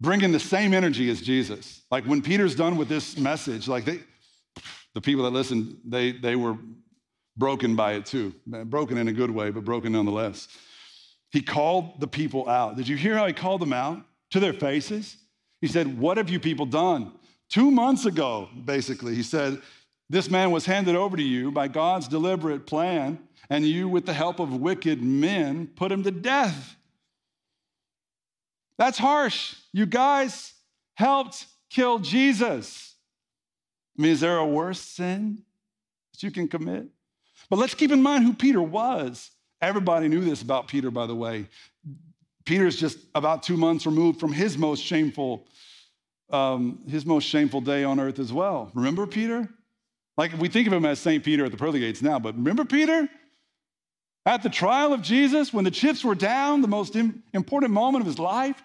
bringing 0.00 0.30
the 0.30 0.38
same 0.38 0.72
energy 0.72 1.10
as 1.10 1.20
Jesus. 1.20 1.82
Like 1.90 2.04
when 2.04 2.22
Peter's 2.22 2.54
done 2.54 2.76
with 2.76 2.88
this 2.88 3.18
message, 3.18 3.66
like 3.66 3.84
they, 3.84 3.98
the 4.94 5.00
people 5.00 5.24
that 5.24 5.30
listened, 5.30 5.78
they, 5.84 6.12
they 6.12 6.36
were 6.36 6.56
broken 7.36 7.74
by 7.74 7.94
it 7.94 8.06
too. 8.06 8.32
Broken 8.46 8.98
in 8.98 9.08
a 9.08 9.12
good 9.12 9.32
way, 9.32 9.50
but 9.50 9.64
broken 9.64 9.90
nonetheless. 9.90 10.46
He 11.32 11.42
called 11.42 12.00
the 12.00 12.06
people 12.06 12.48
out. 12.48 12.76
Did 12.76 12.86
you 12.86 12.96
hear 12.96 13.16
how 13.16 13.26
he 13.26 13.32
called 13.32 13.60
them 13.60 13.72
out 13.72 14.00
to 14.30 14.38
their 14.38 14.52
faces? 14.52 15.16
He 15.60 15.66
said, 15.66 15.98
What 15.98 16.18
have 16.18 16.30
you 16.30 16.38
people 16.38 16.66
done? 16.66 17.10
Two 17.48 17.72
months 17.72 18.06
ago, 18.06 18.48
basically, 18.64 19.16
he 19.16 19.24
said, 19.24 19.60
This 20.08 20.30
man 20.30 20.52
was 20.52 20.66
handed 20.66 20.94
over 20.94 21.16
to 21.16 21.22
you 21.22 21.50
by 21.50 21.66
God's 21.66 22.06
deliberate 22.06 22.64
plan, 22.64 23.18
and 23.50 23.66
you, 23.66 23.88
with 23.88 24.06
the 24.06 24.12
help 24.12 24.38
of 24.38 24.54
wicked 24.54 25.02
men, 25.02 25.66
put 25.74 25.90
him 25.90 26.04
to 26.04 26.12
death. 26.12 26.76
That's 28.78 28.98
harsh. 28.98 29.54
You 29.72 29.86
guys 29.86 30.54
helped 30.94 31.46
kill 31.70 31.98
Jesus. 31.98 32.94
I 33.98 34.02
mean, 34.02 34.12
is 34.12 34.20
there 34.20 34.38
a 34.38 34.46
worse 34.46 34.80
sin 34.80 35.42
that 36.12 36.22
you 36.22 36.30
can 36.30 36.48
commit? 36.48 36.86
But 37.50 37.58
let's 37.58 37.74
keep 37.74 37.92
in 37.92 38.02
mind 38.02 38.24
who 38.24 38.32
Peter 38.32 38.62
was. 38.62 39.30
Everybody 39.60 40.08
knew 40.08 40.24
this 40.24 40.42
about 40.42 40.68
Peter, 40.68 40.90
by 40.90 41.06
the 41.06 41.14
way. 41.14 41.48
Peter's 42.44 42.76
just 42.76 42.98
about 43.14 43.42
two 43.42 43.56
months 43.56 43.86
removed 43.86 44.18
from 44.18 44.32
his 44.32 44.58
most 44.58 44.82
shameful, 44.82 45.46
um, 46.30 46.80
his 46.88 47.06
most 47.06 47.24
shameful 47.24 47.60
day 47.60 47.84
on 47.84 48.00
earth 48.00 48.18
as 48.18 48.32
well. 48.32 48.70
Remember 48.74 49.06
Peter? 49.06 49.48
Like 50.16 50.32
we 50.38 50.48
think 50.48 50.66
of 50.66 50.72
him 50.72 50.84
as 50.84 50.98
Saint 50.98 51.24
Peter 51.24 51.44
at 51.44 51.52
the 51.52 51.56
pearly 51.56 51.80
gates 51.80 52.02
now, 52.02 52.18
but 52.18 52.34
remember 52.36 52.64
Peter? 52.64 53.08
At 54.24 54.42
the 54.42 54.50
trial 54.50 54.92
of 54.92 55.02
Jesus, 55.02 55.52
when 55.52 55.64
the 55.64 55.70
chips 55.70 56.04
were 56.04 56.14
down, 56.14 56.62
the 56.62 56.68
most 56.68 56.96
important 56.96 57.72
moment 57.72 58.02
of 58.02 58.06
his 58.06 58.18
life, 58.18 58.62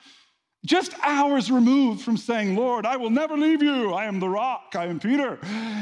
just 0.65 0.93
hours 1.01 1.49
removed 1.49 2.01
from 2.01 2.17
saying, 2.17 2.55
Lord, 2.55 2.85
I 2.85 2.97
will 2.97 3.09
never 3.09 3.35
leave 3.35 3.63
you. 3.63 3.93
I 3.93 4.05
am 4.05 4.19
the 4.19 4.29
rock. 4.29 4.73
I 4.75 4.85
am 4.85 4.99
Peter. 4.99 5.39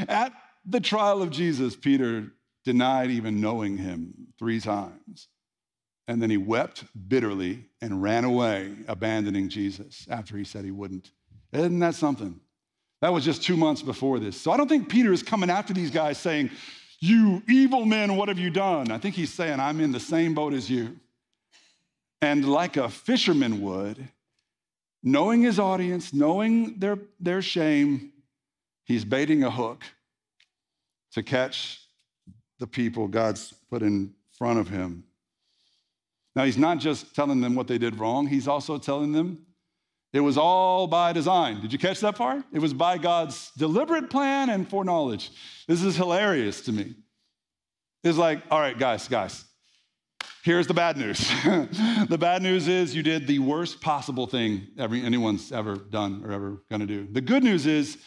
At 0.08 0.32
the 0.66 0.80
trial 0.80 1.22
of 1.22 1.30
Jesus, 1.32 1.76
Peter 1.76 2.32
denied 2.64 3.12
even 3.12 3.42
knowing 3.42 3.78
him 3.78 4.14
three 4.40 4.60
times. 4.60 5.28
And 6.08 6.22
then 6.22 6.30
he 6.30 6.38
wept 6.38 6.84
bitterly 7.08 7.66
and 7.82 8.02
ran 8.02 8.26
away, 8.26 8.74
abandoning 8.88 9.50
Jesus 9.50 10.06
after 10.10 10.38
he 10.38 10.44
said 10.44 10.64
he 10.64 10.72
wouldn't. 10.72 11.12
Isn't 11.52 11.80
that 11.80 11.96
something? 11.96 12.40
That 13.02 13.12
was 13.12 13.26
just 13.26 13.44
two 13.44 13.58
months 13.58 13.82
before 13.82 14.20
this. 14.20 14.40
So 14.40 14.52
I 14.52 14.58
don't 14.58 14.70
think 14.70 14.88
Peter 14.88 15.12
is 15.12 15.24
coming 15.24 15.50
after 15.50 15.74
these 15.74 15.92
guys 15.92 16.18
saying, 16.18 16.52
You 17.00 17.44
evil 17.48 17.86
men, 17.86 18.16
what 18.16 18.30
have 18.30 18.40
you 18.40 18.50
done? 18.50 18.92
I 18.92 18.98
think 18.98 19.16
he's 19.16 19.34
saying, 19.34 19.60
I'm 19.60 19.80
in 19.82 19.92
the 19.92 20.00
same 20.00 20.34
boat 20.34 20.54
as 20.54 20.70
you. 20.70 20.98
And 22.22 22.48
like 22.50 22.78
a 22.78 22.90
fisherman 22.90 23.62
would, 23.62 24.08
knowing 25.04 25.42
his 25.42 25.60
audience, 25.60 26.14
knowing 26.14 26.80
their, 26.80 26.98
their 27.20 27.42
shame, 27.42 28.12
he's 28.86 29.06
baiting 29.06 29.44
a 29.44 29.52
hook 29.52 29.84
to 31.12 31.22
catch 31.22 31.82
the 32.60 32.68
people 32.68 33.08
God's 33.08 33.54
put 33.70 33.82
in 33.82 34.14
front 34.38 34.60
of 34.60 34.70
him. 34.70 35.04
Now, 36.36 36.44
he's 36.44 36.58
not 36.58 36.80
just 36.80 37.16
telling 37.16 37.40
them 37.42 37.56
what 37.56 37.68
they 37.68 37.78
did 37.78 37.98
wrong, 38.00 38.28
he's 38.28 38.48
also 38.48 38.78
telling 38.78 39.12
them 39.12 39.46
it 40.16 40.22
was 40.22 40.38
all 40.38 40.88
by 40.88 41.14
design. 41.14 41.62
Did 41.62 41.74
you 41.74 41.80
catch 41.80 42.00
that 42.00 42.16
part? 42.16 42.44
It 42.54 42.60
was 42.60 42.74
by 42.74 42.98
God's 42.98 43.52
deliberate 43.58 44.10
plan 44.10 44.50
and 44.50 44.68
foreknowledge. 44.68 45.32
This 45.68 45.84
is 45.84 45.96
hilarious 45.96 46.62
to 46.62 46.72
me. 46.72 46.96
It's 48.04 48.18
like, 48.18 48.42
all 48.52 48.60
right, 48.60 48.78
guys, 48.78 49.08
guys, 49.08 49.44
here's 50.44 50.68
the 50.68 50.74
bad 50.74 50.96
news. 50.96 51.18
the 52.08 52.18
bad 52.20 52.42
news 52.44 52.68
is 52.68 52.96
you 52.96 53.04
did 53.04 53.28
the 53.28 53.40
worst 53.40 53.82
possible 53.82 54.28
thing 54.28 54.68
anyone's 54.78 55.52
ever 55.52 55.76
done 55.76 56.22
or 56.24 56.32
ever 56.32 56.64
gonna 56.70 56.86
do. 56.86 57.08
The 57.12 57.22
good 57.22 57.44
news 57.44 57.66
is 57.66 57.98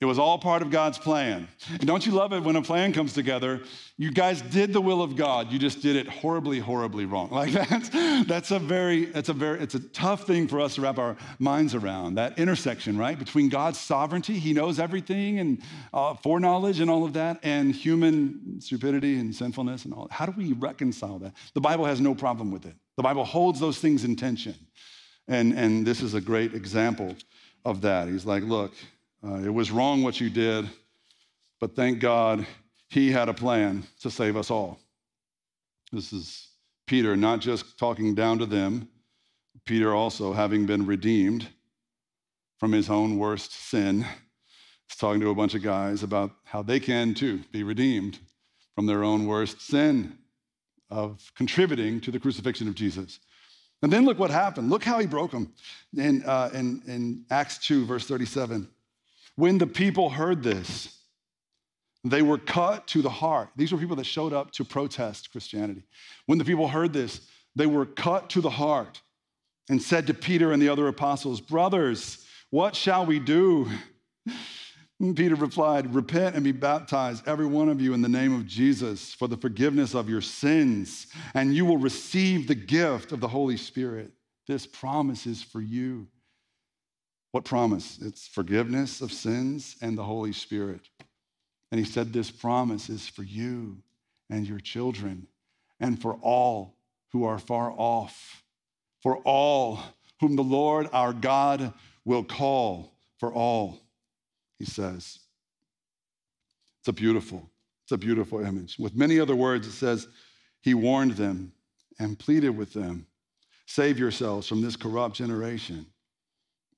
it 0.00 0.04
was 0.04 0.16
all 0.16 0.38
part 0.38 0.62
of 0.62 0.70
God's 0.70 0.96
plan. 0.96 1.48
And 1.70 1.80
don't 1.80 2.06
you 2.06 2.12
love 2.12 2.32
it 2.32 2.44
when 2.44 2.54
a 2.54 2.62
plan 2.62 2.92
comes 2.92 3.14
together? 3.14 3.62
You 3.96 4.12
guys 4.12 4.40
did 4.40 4.72
the 4.72 4.80
will 4.80 5.02
of 5.02 5.16
God. 5.16 5.50
You 5.50 5.58
just 5.58 5.82
did 5.82 5.96
it 5.96 6.06
horribly, 6.06 6.60
horribly 6.60 7.04
wrong. 7.04 7.30
Like 7.38 7.52
that's 7.52 7.88
that's 8.26 8.50
a 8.50 8.58
very 8.58 9.06
that's 9.06 9.28
a 9.28 9.32
very 9.32 9.60
it's 9.60 9.74
a 9.74 9.80
tough 9.80 10.24
thing 10.26 10.48
for 10.48 10.60
us 10.60 10.76
to 10.76 10.82
wrap 10.82 10.98
our 10.98 11.16
minds 11.38 11.74
around. 11.74 12.14
That 12.14 12.38
intersection, 12.38 12.96
right, 12.96 13.18
between 13.18 13.48
God's 13.48 13.78
sovereignty, 13.78 14.38
He 14.38 14.52
knows 14.52 14.78
everything, 14.78 15.38
and 15.40 15.62
uh, 15.92 16.14
foreknowledge 16.14 16.80
and 16.80 16.90
all 16.90 17.04
of 17.04 17.12
that, 17.14 17.38
and 17.42 17.74
human 17.74 18.60
stupidity 18.60 19.18
and 19.18 19.34
sinfulness 19.34 19.84
and 19.84 19.94
all. 19.94 20.08
How 20.10 20.26
do 20.26 20.34
we 20.36 20.52
reconcile 20.52 21.18
that? 21.20 21.34
The 21.54 21.60
Bible 21.60 21.84
has 21.84 22.00
no 22.00 22.14
problem 22.14 22.50
with 22.50 22.66
it. 22.66 22.74
The 22.96 23.02
Bible 23.02 23.24
holds 23.24 23.60
those 23.60 23.78
things 23.78 24.04
in 24.04 24.16
tension, 24.16 24.54
and 25.28 25.52
and 25.52 25.86
this 25.86 26.02
is 26.02 26.14
a 26.14 26.20
great 26.20 26.54
example 26.54 27.14
of 27.64 27.80
that. 27.82 28.08
He's 28.08 28.24
like, 28.24 28.42
look. 28.42 28.72
Uh, 29.24 29.36
it 29.36 29.52
was 29.52 29.70
wrong 29.70 30.02
what 30.02 30.20
you 30.20 30.30
did, 30.30 30.68
but 31.60 31.74
thank 31.74 31.98
God 31.98 32.46
he 32.88 33.10
had 33.10 33.28
a 33.28 33.34
plan 33.34 33.84
to 34.00 34.10
save 34.10 34.36
us 34.36 34.50
all. 34.50 34.78
This 35.92 36.12
is 36.12 36.48
Peter 36.86 37.16
not 37.16 37.40
just 37.40 37.78
talking 37.78 38.14
down 38.14 38.38
to 38.38 38.46
them, 38.46 38.88
Peter 39.64 39.94
also 39.94 40.32
having 40.32 40.66
been 40.66 40.86
redeemed 40.86 41.48
from 42.58 42.72
his 42.72 42.88
own 42.88 43.18
worst 43.18 43.52
sin. 43.52 44.02
He's 44.88 44.96
talking 44.96 45.20
to 45.20 45.30
a 45.30 45.34
bunch 45.34 45.54
of 45.54 45.62
guys 45.62 46.02
about 46.02 46.30
how 46.44 46.62
they 46.62 46.80
can 46.80 47.12
too 47.14 47.40
be 47.52 47.62
redeemed 47.62 48.18
from 48.74 48.86
their 48.86 49.04
own 49.04 49.26
worst 49.26 49.60
sin 49.60 50.16
of 50.90 51.30
contributing 51.36 52.00
to 52.00 52.10
the 52.10 52.18
crucifixion 52.18 52.68
of 52.68 52.74
Jesus. 52.74 53.18
And 53.82 53.92
then 53.92 54.04
look 54.04 54.18
what 54.18 54.30
happened. 54.30 54.70
Look 54.70 54.82
how 54.82 54.98
he 54.98 55.06
broke 55.06 55.30
them 55.30 55.52
in, 55.96 56.24
uh, 56.24 56.50
in, 56.52 56.82
in 56.86 57.24
Acts 57.30 57.58
2, 57.58 57.84
verse 57.84 58.06
37. 58.06 58.68
When 59.38 59.58
the 59.58 59.68
people 59.68 60.10
heard 60.10 60.42
this, 60.42 60.98
they 62.02 62.22
were 62.22 62.38
cut 62.38 62.88
to 62.88 63.02
the 63.02 63.08
heart. 63.08 63.50
These 63.54 63.70
were 63.70 63.78
people 63.78 63.94
that 63.94 64.04
showed 64.04 64.32
up 64.32 64.50
to 64.54 64.64
protest 64.64 65.30
Christianity. 65.30 65.84
When 66.26 66.38
the 66.38 66.44
people 66.44 66.66
heard 66.66 66.92
this, 66.92 67.20
they 67.54 67.66
were 67.66 67.86
cut 67.86 68.30
to 68.30 68.40
the 68.40 68.50
heart 68.50 69.00
and 69.70 69.80
said 69.80 70.08
to 70.08 70.14
Peter 70.14 70.50
and 70.50 70.60
the 70.60 70.68
other 70.68 70.88
apostles, 70.88 71.40
Brothers, 71.40 72.26
what 72.50 72.74
shall 72.74 73.06
we 73.06 73.20
do? 73.20 73.70
Peter 75.14 75.36
replied, 75.36 75.94
Repent 75.94 76.34
and 76.34 76.42
be 76.42 76.50
baptized, 76.50 77.28
every 77.28 77.46
one 77.46 77.68
of 77.68 77.80
you, 77.80 77.94
in 77.94 78.02
the 78.02 78.08
name 78.08 78.34
of 78.34 78.44
Jesus, 78.44 79.14
for 79.14 79.28
the 79.28 79.36
forgiveness 79.36 79.94
of 79.94 80.08
your 80.08 80.20
sins, 80.20 81.06
and 81.34 81.54
you 81.54 81.64
will 81.64 81.78
receive 81.78 82.48
the 82.48 82.56
gift 82.56 83.12
of 83.12 83.20
the 83.20 83.28
Holy 83.28 83.56
Spirit. 83.56 84.10
This 84.48 84.66
promise 84.66 85.28
is 85.28 85.44
for 85.44 85.60
you 85.60 86.08
what 87.32 87.44
promise? 87.44 87.98
It's 88.00 88.26
forgiveness 88.26 89.00
of 89.00 89.12
sins 89.12 89.76
and 89.82 89.96
the 89.96 90.04
Holy 90.04 90.32
Spirit. 90.32 90.80
And 91.70 91.78
he 91.78 91.84
said, 91.84 92.12
This 92.12 92.30
promise 92.30 92.88
is 92.88 93.08
for 93.08 93.22
you 93.22 93.78
and 94.30 94.46
your 94.46 94.60
children 94.60 95.26
and 95.80 96.00
for 96.00 96.14
all 96.14 96.76
who 97.12 97.24
are 97.24 97.38
far 97.38 97.72
off, 97.76 98.42
for 99.02 99.18
all 99.18 99.80
whom 100.20 100.36
the 100.36 100.42
Lord 100.42 100.88
our 100.92 101.12
God 101.12 101.72
will 102.04 102.24
call, 102.24 102.92
for 103.18 103.32
all, 103.32 103.78
he 104.58 104.64
says. 104.64 105.20
It's 106.80 106.88
a 106.88 106.92
beautiful, 106.92 107.48
it's 107.84 107.92
a 107.92 107.98
beautiful 107.98 108.44
image. 108.44 108.78
With 108.78 108.96
many 108.96 109.20
other 109.20 109.36
words, 109.36 109.66
it 109.66 109.72
says, 109.72 110.08
He 110.62 110.74
warned 110.74 111.12
them 111.12 111.52
and 111.98 112.18
pleaded 112.18 112.50
with 112.50 112.72
them, 112.72 113.06
Save 113.66 113.98
yourselves 113.98 114.48
from 114.48 114.62
this 114.62 114.76
corrupt 114.76 115.16
generation. 115.16 115.86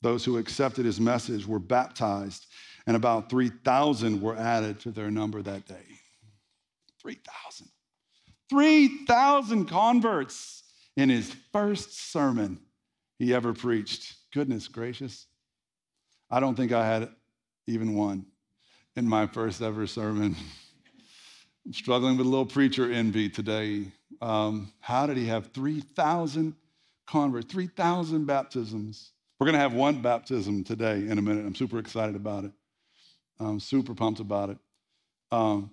Those 0.03 0.25
who 0.25 0.39
accepted 0.39 0.85
his 0.87 1.01
message 1.01 1.47
were 1.47 1.59
baptized, 1.59 2.47
and 2.87 2.97
about 2.97 3.29
3,000 3.29 4.21
were 4.21 4.37
added 4.37 4.81
to 4.81 4.91
their 4.91 5.11
number 5.11 5.43
that 5.43 5.67
day. 5.67 5.85
3,000. 7.03 7.69
3,000 8.49 9.67
converts 9.67 10.63
in 10.97 11.09
his 11.09 11.35
first 11.53 12.13
sermon 12.13 12.59
he 13.19 13.35
ever 13.35 13.53
preached. 13.53 14.17
Goodness 14.33 14.69
gracious. 14.69 15.27
I 16.31 16.41
don't 16.41 16.55
think 16.55 16.73
I 16.73 16.87
had 16.87 17.11
even 17.67 17.95
one 17.95 18.27
in 18.97 19.07
my 19.07 19.27
first 19.27 19.61
ever 19.63 19.87
sermon. 19.87 20.35
I'm 21.65 21.73
struggling 21.73 22.17
with 22.17 22.27
a 22.27 22.31
little 22.31 22.47
preacher 22.47 22.91
envy 22.91 23.29
today. 23.29 23.87
Um, 24.21 24.73
how 24.81 25.07
did 25.07 25.17
he 25.17 25.27
have 25.27 25.53
3,000 25.53 26.55
converts, 27.07 27.53
3,000 27.53 28.25
baptisms? 28.25 29.13
We're 29.41 29.47
going 29.47 29.55
to 29.55 29.61
have 29.61 29.73
one 29.73 30.03
baptism 30.03 30.65
today 30.65 30.97
in 30.97 31.17
a 31.17 31.23
minute. 31.23 31.47
I'm 31.47 31.55
super 31.55 31.79
excited 31.79 32.15
about 32.15 32.45
it. 32.45 32.53
I'm 33.39 33.59
super 33.59 33.95
pumped 33.95 34.21
about 34.21 34.51
it. 34.51 34.59
Um, 35.33 35.71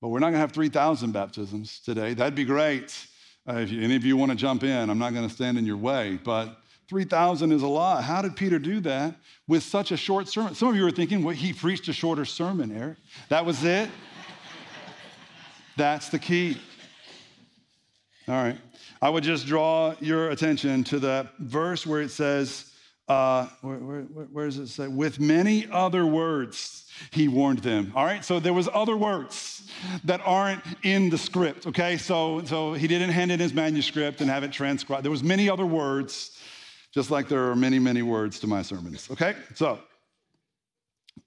but 0.00 0.10
we're 0.10 0.20
not 0.20 0.26
going 0.26 0.34
to 0.34 0.40
have 0.40 0.52
3,000 0.52 1.10
baptisms 1.10 1.80
today. 1.80 2.14
That'd 2.14 2.36
be 2.36 2.44
great. 2.44 2.96
Uh, 3.44 3.54
if 3.54 3.72
you, 3.72 3.82
any 3.82 3.96
of 3.96 4.04
you 4.04 4.16
want 4.16 4.30
to 4.30 4.36
jump 4.36 4.62
in, 4.62 4.88
I'm 4.88 5.00
not 5.00 5.14
going 5.14 5.28
to 5.28 5.34
stand 5.34 5.58
in 5.58 5.66
your 5.66 5.78
way. 5.78 6.20
But 6.22 6.58
3,000 6.88 7.50
is 7.50 7.62
a 7.62 7.66
lot. 7.66 8.04
How 8.04 8.22
did 8.22 8.36
Peter 8.36 8.60
do 8.60 8.78
that 8.82 9.16
with 9.48 9.64
such 9.64 9.90
a 9.90 9.96
short 9.96 10.28
sermon? 10.28 10.54
Some 10.54 10.68
of 10.68 10.76
you 10.76 10.86
are 10.86 10.92
thinking, 10.92 11.24
well, 11.24 11.34
he 11.34 11.52
preached 11.52 11.88
a 11.88 11.92
shorter 11.92 12.24
sermon, 12.24 12.70
Eric. 12.70 12.98
That 13.30 13.44
was 13.44 13.64
it? 13.64 13.90
That's 15.76 16.08
the 16.08 16.20
key. 16.20 16.56
All 18.28 18.36
right. 18.36 18.58
I 19.02 19.10
would 19.10 19.24
just 19.24 19.44
draw 19.44 19.96
your 19.98 20.30
attention 20.30 20.84
to 20.84 21.00
that 21.00 21.36
verse 21.38 21.84
where 21.84 22.00
it 22.00 22.12
says, 22.12 22.74
uh, 23.08 23.46
where, 23.62 23.78
where, 23.78 24.02
where, 24.02 24.44
does 24.44 24.58
it 24.58 24.68
say? 24.68 24.86
With 24.86 25.18
many 25.18 25.66
other 25.70 26.04
words, 26.04 26.84
he 27.10 27.26
warned 27.26 27.60
them. 27.60 27.90
All 27.96 28.04
right, 28.04 28.22
so 28.22 28.38
there 28.38 28.52
was 28.52 28.68
other 28.72 28.98
words 28.98 29.70
that 30.04 30.20
aren't 30.24 30.62
in 30.82 31.08
the 31.08 31.16
script. 31.16 31.66
Okay, 31.66 31.96
so 31.96 32.42
so 32.44 32.74
he 32.74 32.86
didn't 32.86 33.10
hand 33.10 33.32
in 33.32 33.40
his 33.40 33.54
manuscript 33.54 34.20
and 34.20 34.28
have 34.28 34.44
it 34.44 34.52
transcribed. 34.52 35.04
There 35.04 35.10
was 35.10 35.22
many 35.22 35.48
other 35.48 35.64
words, 35.64 36.38
just 36.92 37.10
like 37.10 37.28
there 37.28 37.50
are 37.50 37.56
many 37.56 37.78
many 37.78 38.02
words 38.02 38.40
to 38.40 38.46
my 38.46 38.60
sermons. 38.60 39.08
Okay, 39.10 39.34
so 39.54 39.78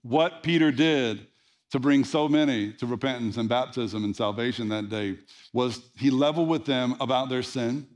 what 0.03 0.43
Peter 0.43 0.71
did 0.71 1.25
to 1.71 1.79
bring 1.79 2.03
so 2.03 2.27
many 2.27 2.73
to 2.73 2.85
repentance 2.85 3.37
and 3.37 3.49
baptism 3.49 4.03
and 4.03 4.15
salvation 4.15 4.69
that 4.69 4.89
day 4.89 5.17
was 5.51 5.81
he 5.97 6.11
leveled 6.11 6.47
with 6.47 6.65
them 6.65 6.95
about 6.99 7.29
their 7.29 7.41
sin, 7.41 7.87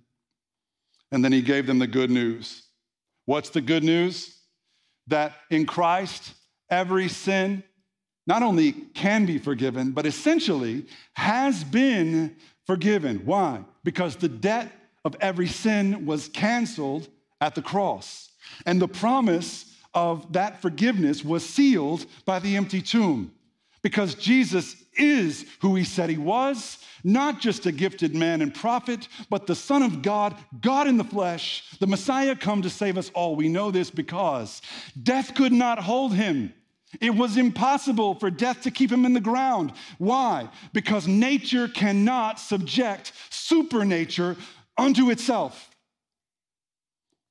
and 1.12 1.24
then 1.24 1.32
he 1.32 1.43
gave 1.43 1.67
them 1.67 1.78
the 1.78 1.88
good 1.88 2.10
news 2.10 2.64
What's 3.26 3.50
the 3.50 3.62
good 3.62 3.84
news? 3.84 4.38
That 5.08 5.34
in 5.50 5.66
Christ, 5.66 6.34
every 6.70 7.08
sin 7.10 7.64
not 8.28 8.42
only 8.42 8.72
can 8.72 9.26
be 9.26 9.38
forgiven, 9.38 9.92
but 9.92 10.06
essentially 10.06 10.86
has 11.14 11.64
been 11.64 12.36
forgiven. 12.66 13.22
Why? 13.26 13.64
Because 13.84 14.16
the 14.16 14.30
debt 14.30 14.72
of 15.04 15.16
every 15.22 15.48
sin 15.48 16.06
was 16.06 16.28
canceled 16.30 17.08
at 17.40 17.54
the 17.54 17.62
cross. 17.62 18.30
And 18.66 18.82
the 18.82 18.88
promise 18.88 19.72
of 19.94 20.34
that 20.34 20.62
forgiveness 20.62 21.24
was 21.24 21.46
sealed 21.46 22.06
by 22.26 22.40
the 22.40 22.56
empty 22.56 22.82
tomb. 22.82 23.32
Because 23.86 24.15
Jesus 24.15 24.76
is 24.98 25.45
who 25.62 25.76
he 25.76 25.84
said 25.84 26.10
he 26.10 26.17
was, 26.17 26.80
not 27.04 27.39
just 27.39 27.67
a 27.67 27.71
gifted 27.71 28.15
man 28.15 28.41
and 28.41 28.52
prophet, 28.52 29.08
but 29.30 29.45
the 29.45 29.54
Son 29.54 29.84
of 29.84 30.02
God, 30.02 30.36
God 30.60 30.88
in 30.88 30.98
the 30.98 31.04
flesh, 31.04 31.63
the 31.80 31.86
Messiah 31.86 32.36
come 32.36 32.63
to 32.63 32.69
save 32.71 32.98
us 32.98 33.12
all. 33.13 33.36
We 33.36 33.48
know 33.48 33.69
this 33.69 33.91
because 33.91 34.63
death 35.04 35.36
could 35.36 35.52
not 35.54 35.78
hold 35.78 36.15
him. 36.15 36.52
It 37.00 37.12
was 37.12 37.38
impossible 37.38 38.15
for 38.15 38.32
death 38.32 38.63
to 38.63 38.71
keep 38.71 38.91
him 38.91 39.06
in 39.06 39.13
the 39.13 39.19
ground. 39.19 39.71
Why? 40.00 40.50
Because 40.74 41.08
nature 41.08 41.67
cannot 41.67 42.39
subject 42.39 43.12
supernature 43.30 44.36
unto 44.80 45.12
itself. 45.12 45.69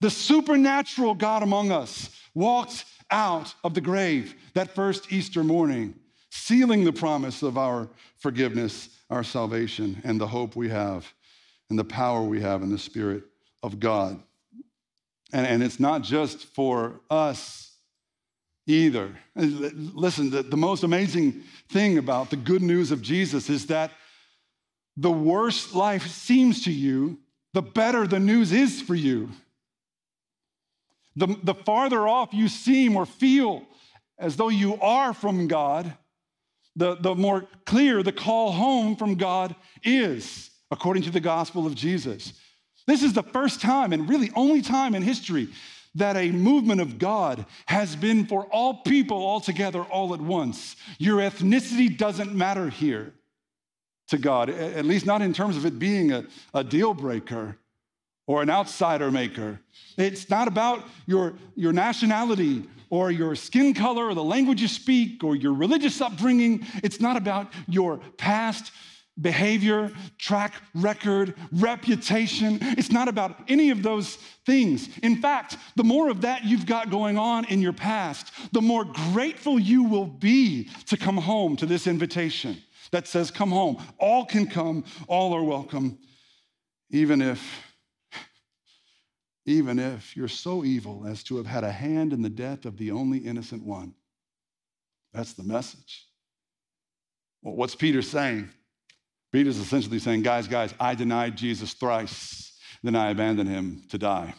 The 0.01 0.11
supernatural 0.11 1.15
God 1.15 1.43
among 1.43 1.73
us 1.73 2.11
walked 2.33 2.85
out 3.11 3.53
of 3.65 3.75
the 3.75 3.81
grave 3.81 4.37
that 4.55 4.77
first 4.77 5.13
Easter 5.13 5.43
morning, 5.43 5.97
sealing 6.35 6.83
the 6.83 6.93
promise 6.93 7.43
of 7.43 7.57
our 7.57 7.89
forgiveness, 8.19 8.89
our 9.09 9.23
salvation, 9.23 10.03
and 10.03 10.21
the 10.21 10.27
hope 10.27 10.57
we 10.57 10.69
have, 10.69 11.07
and 11.71 11.79
the 11.79 11.85
power 11.85 12.23
we 12.23 12.41
have 12.41 12.61
in 12.61 12.71
the 12.71 12.79
Spirit 12.79 13.23
of 13.63 13.79
God. 13.79 14.21
And, 15.33 15.47
and 15.47 15.63
it's 15.63 15.79
not 15.79 16.03
just 16.03 16.45
for 16.47 17.01
us 17.09 17.77
either. 18.67 19.17
Listen, 19.37 20.31
the, 20.31 20.43
the 20.43 20.57
most 20.57 20.83
amazing 20.83 21.45
thing 21.69 21.99
about 21.99 22.31
the 22.31 22.37
good 22.37 22.63
news 22.63 22.91
of 22.91 23.01
Jesus 23.01 23.49
is 23.49 23.67
that 23.69 23.93
the 24.97 25.13
worse 25.13 25.73
life 25.73 26.09
seems 26.09 26.65
to 26.65 26.73
you, 26.73 27.19
the 27.53 27.63
better 27.63 28.09
the 28.09 28.21
news 28.21 28.51
is 28.51 28.83
for 28.83 28.97
you. 28.97 29.31
The, 31.15 31.37
the 31.45 31.55
farther 31.55 32.09
off 32.09 32.35
you 32.35 32.49
seem 32.49 32.97
or 32.97 33.07
feel 33.07 33.63
as 34.19 34.35
though 34.35 34.49
you 34.49 34.81
are 34.81 35.15
from 35.15 35.47
God, 35.47 35.97
the, 36.77 36.97
the 36.97 37.15
more 37.15 37.47
clear 37.67 38.03
the 38.03 38.13
call 38.13 38.53
home 38.53 38.97
from 38.97 39.15
God 39.15 39.55
is, 39.83 40.51
according 40.71 41.05
to 41.05 41.11
the 41.11 41.21
gospel 41.21 41.67
of 41.67 41.75
Jesus. 41.75 42.33
This 42.87 43.03
is 43.03 43.13
the 43.13 43.23
first 43.23 43.61
time, 43.61 43.93
and 43.93 44.09
really 44.09 44.31
only 44.35 44.61
time 44.61 44.95
in 44.95 45.03
history, 45.03 45.49
that 45.95 46.17
a 46.17 46.31
movement 46.33 46.81
of 46.81 46.99
God 46.99 47.47
has 47.67 47.95
been 47.95 48.27
for 48.27 48.47
all 48.47 48.83
people 48.83 49.19
all 49.19 49.41
together 49.41 49.83
all 49.83 50.13
at 50.13 50.21
once. 50.21 50.77
Your 50.99 51.19
ethnicity 51.19 51.97
doesn't 51.97 52.35
matter 52.35 52.69
here 52.69 53.15
to 54.09 54.19
God, 54.19 54.51
at 54.51 54.85
least 54.85 55.07
not 55.07 55.23
in 55.23 55.33
terms 55.33 55.57
of 55.57 55.65
it 55.65 55.79
being 55.79 56.13
a, 56.13 56.27
a 56.53 56.65
deal 56.65 56.93
breaker 56.95 57.57
or 58.27 58.43
an 58.43 58.51
outsider 58.51 59.11
maker. 59.11 59.61
It's 59.97 60.29
not 60.29 60.49
about 60.49 60.85
your, 61.07 61.35
your 61.55 61.73
nationality 61.73 62.65
or 62.95 63.11
your 63.11 63.35
skin 63.35 63.75
color 63.75 64.07
or 64.07 64.15
the 64.15 64.23
language 64.23 64.63
you 64.63 64.69
speak 64.69 65.25
or 65.25 65.35
your 65.35 65.53
religious 65.53 66.01
upbringing. 66.01 66.65
It's 66.85 67.01
not 67.01 67.17
about 67.17 67.53
your 67.67 67.99
past 68.19 68.71
behavior, 69.21 69.91
track 70.17 70.55
record, 70.77 71.35
reputation. 71.51 72.59
It's 72.61 72.93
not 72.93 73.09
about 73.09 73.37
any 73.49 73.71
of 73.71 73.83
those 73.83 74.15
things. 74.47 74.89
In 75.03 75.21
fact, 75.21 75.57
the 75.75 75.83
more 75.83 76.09
of 76.09 76.21
that 76.21 76.45
you've 76.45 76.67
got 76.67 76.89
going 76.89 77.19
on 77.19 77.47
in 77.47 77.61
your 77.61 77.73
past, 77.73 78.31
the 78.53 78.63
more 78.63 78.85
grateful 78.85 79.59
you 79.59 79.83
will 79.83 80.07
be 80.07 80.71
to 80.87 80.97
come 80.97 81.17
home 81.17 81.57
to 81.57 81.67
this 81.67 81.89
invitation 81.89 82.63
that 82.93 83.09
says, 83.09 83.33
Come 83.33 83.51
home. 83.51 83.83
All 83.99 84.25
can 84.25 84.47
come, 84.47 84.85
all 85.09 85.35
are 85.35 85.43
welcome, 85.43 85.99
even 86.91 87.21
if 87.21 87.74
even 89.47 89.79
if 89.79 90.17
you're 90.17 90.29
so 90.29 90.65
evil 90.65 91.07
as 91.07 91.23
to 91.25 91.37
have 91.37 91.47
had 91.47 91.65
a 91.65 91.73
hand 91.73 92.13
in 92.13 92.23
the 92.23 92.31
death 92.31 92.65
of 92.65 92.79
the 92.79 92.91
only 92.91 93.19
innocent 93.19 93.65
one. 93.65 93.95
That's 95.13 95.35
the 95.35 95.43
message. 95.43 96.07
Well, 97.43 97.55
what's 97.55 97.75
Peter 97.75 98.03
saying? 98.03 98.49
Peter's 99.33 99.59
essentially 99.59 99.99
saying, 99.99 100.23
guys, 100.23 100.49
guys, 100.49 100.73
I 100.81 100.95
denied 100.95 101.37
Jesus 101.37 101.75
thrice, 101.75 102.53
then 102.83 102.97
I 102.97 103.11
abandoned 103.11 103.49
him 103.49 103.83
to 103.91 103.99
die. 103.99 104.35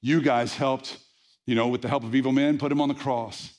You 0.00 0.20
guys 0.20 0.56
helped, 0.56 0.98
you 1.46 1.54
know, 1.54 1.68
with 1.68 1.82
the 1.82 1.88
help 1.88 2.02
of 2.02 2.14
evil 2.14 2.32
men, 2.32 2.58
put 2.58 2.72
him 2.72 2.80
on 2.80 2.88
the 2.88 2.94
cross. 2.94 3.52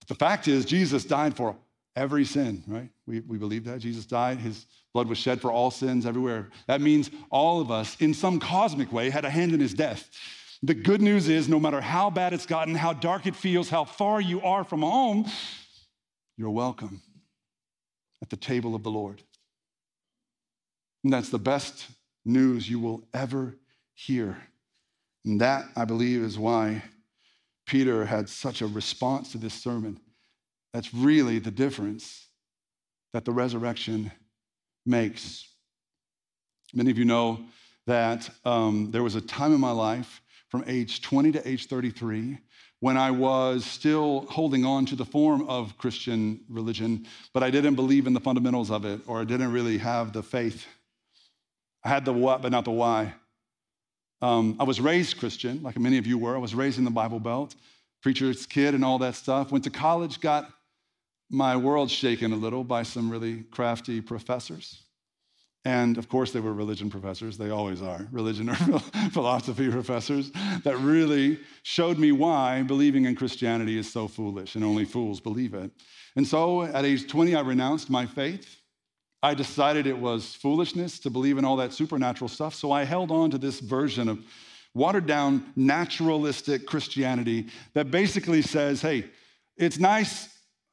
But 0.00 0.08
The 0.08 0.14
fact 0.14 0.46
is, 0.46 0.66
Jesus 0.66 1.04
died 1.04 1.34
for 1.34 1.56
every 1.96 2.26
sin, 2.26 2.62
right? 2.66 2.90
We, 3.06 3.20
we 3.20 3.38
believe 3.38 3.64
that. 3.64 3.80
Jesus 3.80 4.04
died, 4.04 4.36
his 4.36 4.66
blood 4.94 5.08
was 5.08 5.18
shed 5.18 5.40
for 5.40 5.50
all 5.50 5.70
sins 5.70 6.06
everywhere. 6.06 6.50
That 6.66 6.80
means 6.80 7.10
all 7.30 7.60
of 7.60 7.70
us, 7.70 7.96
in 8.00 8.14
some 8.14 8.38
cosmic 8.38 8.92
way, 8.92 9.10
had 9.10 9.24
a 9.24 9.30
hand 9.30 9.52
in 9.52 9.60
his 9.60 9.74
death. 9.74 10.10
The 10.62 10.74
good 10.74 11.02
news 11.02 11.28
is 11.28 11.48
no 11.48 11.58
matter 11.58 11.80
how 11.80 12.10
bad 12.10 12.32
it's 12.32 12.46
gotten, 12.46 12.74
how 12.74 12.92
dark 12.92 13.26
it 13.26 13.34
feels, 13.34 13.68
how 13.68 13.84
far 13.84 14.20
you 14.20 14.40
are 14.42 14.64
from 14.64 14.82
home, 14.82 15.26
you're 16.36 16.50
welcome 16.50 17.02
at 18.22 18.30
the 18.30 18.36
table 18.36 18.74
of 18.74 18.82
the 18.82 18.90
Lord. 18.90 19.22
And 21.02 21.12
that's 21.12 21.30
the 21.30 21.38
best 21.38 21.88
news 22.24 22.70
you 22.70 22.78
will 22.78 23.02
ever 23.12 23.56
hear. 23.94 24.36
And 25.24 25.40
that, 25.40 25.64
I 25.76 25.84
believe, 25.84 26.22
is 26.22 26.38
why 26.38 26.82
Peter 27.66 28.04
had 28.04 28.28
such 28.28 28.60
a 28.60 28.66
response 28.66 29.32
to 29.32 29.38
this 29.38 29.54
sermon. 29.54 29.98
That's 30.72 30.94
really 30.94 31.38
the 31.38 31.50
difference 31.50 32.28
that 33.12 33.24
the 33.24 33.32
resurrection 33.32 34.12
makes. 34.84 35.46
Many 36.74 36.90
of 36.90 36.98
you 36.98 37.04
know 37.04 37.40
that 37.86 38.28
um, 38.44 38.90
there 38.90 39.02
was 39.02 39.14
a 39.14 39.20
time 39.20 39.52
in 39.52 39.60
my 39.60 39.70
life 39.70 40.20
from 40.48 40.64
age 40.66 41.02
20 41.02 41.32
to 41.32 41.48
age 41.48 41.66
33 41.66 42.38
when 42.80 42.96
I 42.96 43.12
was 43.12 43.64
still 43.64 44.26
holding 44.28 44.64
on 44.64 44.86
to 44.86 44.96
the 44.96 45.04
form 45.04 45.48
of 45.48 45.78
Christian 45.78 46.40
religion, 46.48 47.06
but 47.32 47.44
I 47.44 47.50
didn't 47.50 47.76
believe 47.76 48.08
in 48.08 48.12
the 48.12 48.18
fundamentals 48.18 48.72
of 48.72 48.84
it, 48.84 49.00
or 49.06 49.20
I 49.20 49.24
didn't 49.24 49.52
really 49.52 49.78
have 49.78 50.12
the 50.12 50.22
faith. 50.22 50.66
I 51.84 51.90
had 51.90 52.04
the 52.04 52.12
what, 52.12 52.42
but 52.42 52.50
not 52.50 52.64
the 52.64 52.72
why. 52.72 53.14
Um, 54.20 54.56
I 54.58 54.64
was 54.64 54.80
raised 54.80 55.18
Christian, 55.18 55.62
like 55.62 55.78
many 55.78 55.96
of 55.96 56.08
you 56.08 56.18
were. 56.18 56.34
I 56.34 56.40
was 56.40 56.56
raised 56.56 56.78
in 56.78 56.84
the 56.84 56.90
Bible 56.90 57.20
Belt, 57.20 57.54
preacher's 58.02 58.46
kid, 58.46 58.74
and 58.74 58.84
all 58.84 58.98
that 58.98 59.14
stuff. 59.14 59.52
Went 59.52 59.62
to 59.62 59.70
college, 59.70 60.20
got 60.20 60.50
my 61.32 61.56
world 61.56 61.90
shaken 61.90 62.32
a 62.32 62.36
little 62.36 62.62
by 62.62 62.82
some 62.82 63.10
really 63.10 63.42
crafty 63.44 64.02
professors. 64.02 64.82
And 65.64 65.96
of 65.96 66.08
course, 66.08 66.32
they 66.32 66.40
were 66.40 66.52
religion 66.52 66.90
professors. 66.90 67.38
They 67.38 67.50
always 67.50 67.80
are, 67.80 68.06
religion 68.10 68.50
or 68.50 68.54
philosophy 69.12 69.70
professors 69.70 70.30
that 70.64 70.76
really 70.78 71.38
showed 71.62 71.98
me 71.98 72.12
why 72.12 72.62
believing 72.62 73.06
in 73.06 73.14
Christianity 73.14 73.78
is 73.78 73.90
so 73.90 74.08
foolish 74.08 74.56
and 74.56 74.64
only 74.64 74.84
fools 74.84 75.20
believe 75.20 75.54
it. 75.54 75.70
And 76.16 76.26
so 76.26 76.62
at 76.62 76.84
age 76.84 77.08
20, 77.08 77.34
I 77.34 77.40
renounced 77.40 77.88
my 77.88 78.04
faith. 78.04 78.60
I 79.22 79.34
decided 79.34 79.86
it 79.86 79.96
was 79.96 80.34
foolishness 80.34 80.98
to 80.98 81.10
believe 81.10 81.38
in 81.38 81.44
all 81.44 81.56
that 81.56 81.72
supernatural 81.72 82.28
stuff. 82.28 82.54
So 82.54 82.72
I 82.72 82.84
held 82.84 83.10
on 83.10 83.30
to 83.30 83.38
this 83.38 83.60
version 83.60 84.08
of 84.08 84.18
watered 84.74 85.06
down 85.06 85.52
naturalistic 85.54 86.66
Christianity 86.66 87.48
that 87.72 87.90
basically 87.90 88.42
says, 88.42 88.82
hey, 88.82 89.04
it's 89.56 89.78
nice 89.78 90.31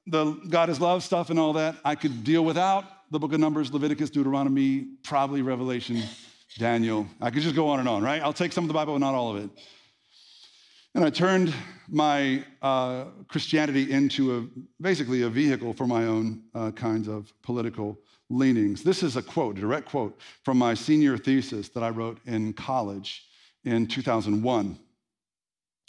the 0.09 0.31
God 0.49 0.69
is 0.69 0.81
love 0.81 1.03
stuff 1.03 1.29
and 1.29 1.39
all 1.39 1.53
that, 1.53 1.75
I 1.85 1.95
could 1.95 2.23
deal 2.23 2.43
without 2.43 2.85
the 3.11 3.19
book 3.19 3.33
of 3.33 3.39
Numbers, 3.39 3.71
Leviticus, 3.71 4.09
Deuteronomy, 4.09 4.87
probably 5.03 5.41
Revelation, 5.41 6.01
Daniel. 6.57 7.07
I 7.21 7.29
could 7.29 7.41
just 7.41 7.55
go 7.55 7.67
on 7.69 7.79
and 7.79 7.87
on, 7.87 8.03
right? 8.03 8.21
I'll 8.21 8.33
take 8.33 8.51
some 8.51 8.63
of 8.63 8.67
the 8.67 8.73
Bible, 8.73 8.93
but 8.93 8.99
not 8.99 9.15
all 9.15 9.35
of 9.35 9.43
it. 9.43 9.49
And 10.95 11.05
I 11.05 11.09
turned 11.11 11.53
my 11.87 12.43
uh, 12.61 13.05
Christianity 13.27 13.91
into 13.91 14.37
a, 14.37 14.81
basically 14.81 15.21
a 15.21 15.29
vehicle 15.29 15.73
for 15.73 15.85
my 15.85 16.05
own 16.05 16.41
uh, 16.55 16.71
kinds 16.71 17.07
of 17.07 17.31
political 17.43 17.97
leanings. 18.29 18.83
This 18.83 19.03
is 19.03 19.15
a 19.15 19.21
quote, 19.21 19.57
a 19.57 19.61
direct 19.61 19.89
quote 19.89 20.19
from 20.43 20.57
my 20.57 20.73
senior 20.73 21.17
thesis 21.17 21.69
that 21.69 21.83
I 21.83 21.89
wrote 21.89 22.19
in 22.25 22.53
college 22.53 23.25
in 23.63 23.87
2001. 23.87 24.79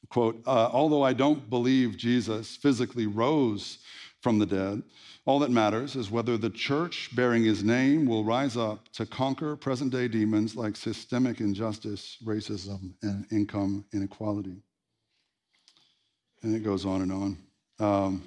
Quote, 0.08 0.42
uh, 0.46 0.70
although 0.72 1.02
I 1.02 1.12
don't 1.12 1.48
believe 1.50 1.96
Jesus 1.96 2.56
physically 2.56 3.06
rose 3.06 3.78
from 4.20 4.38
the 4.38 4.46
dead. 4.46 4.82
All 5.26 5.38
that 5.40 5.50
matters 5.50 5.96
is 5.96 6.10
whether 6.10 6.36
the 6.36 6.50
church 6.50 7.10
bearing 7.14 7.44
his 7.44 7.62
name 7.62 8.06
will 8.06 8.24
rise 8.24 8.56
up 8.56 8.90
to 8.92 9.06
conquer 9.06 9.56
present 9.56 9.92
day 9.92 10.08
demons 10.08 10.56
like 10.56 10.76
systemic 10.76 11.40
injustice, 11.40 12.16
racism, 12.24 12.94
and 13.02 13.26
income 13.30 13.84
inequality. 13.92 14.62
And 16.42 16.54
it 16.54 16.60
goes 16.60 16.86
on 16.86 17.02
and 17.02 17.12
on. 17.12 17.38
Um, 17.78 18.24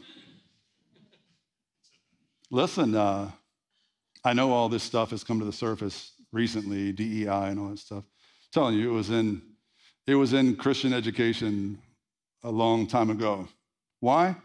listen, 2.51 2.95
uh, 2.95 3.31
I 4.23 4.33
know 4.33 4.51
all 4.51 4.69
this 4.69 4.83
stuff 4.83 5.09
has 5.11 5.23
come 5.23 5.39
to 5.39 5.45
the 5.45 5.53
surface 5.53 6.13
recently, 6.31 6.91
DEI 6.91 7.49
and 7.49 7.59
all 7.59 7.69
that 7.69 7.79
stuff. 7.79 8.03
I'm 8.03 8.51
telling 8.51 8.75
you, 8.75 8.91
it 8.91 8.93
was 8.93 9.09
in 9.09 9.41
it 10.05 10.15
was 10.15 10.33
in 10.33 10.57
Christian 10.57 10.91
education 10.91 11.79
a 12.43 12.51
long 12.51 12.87
time 12.87 13.09
ago. 13.09 13.47
Why? 14.01 14.35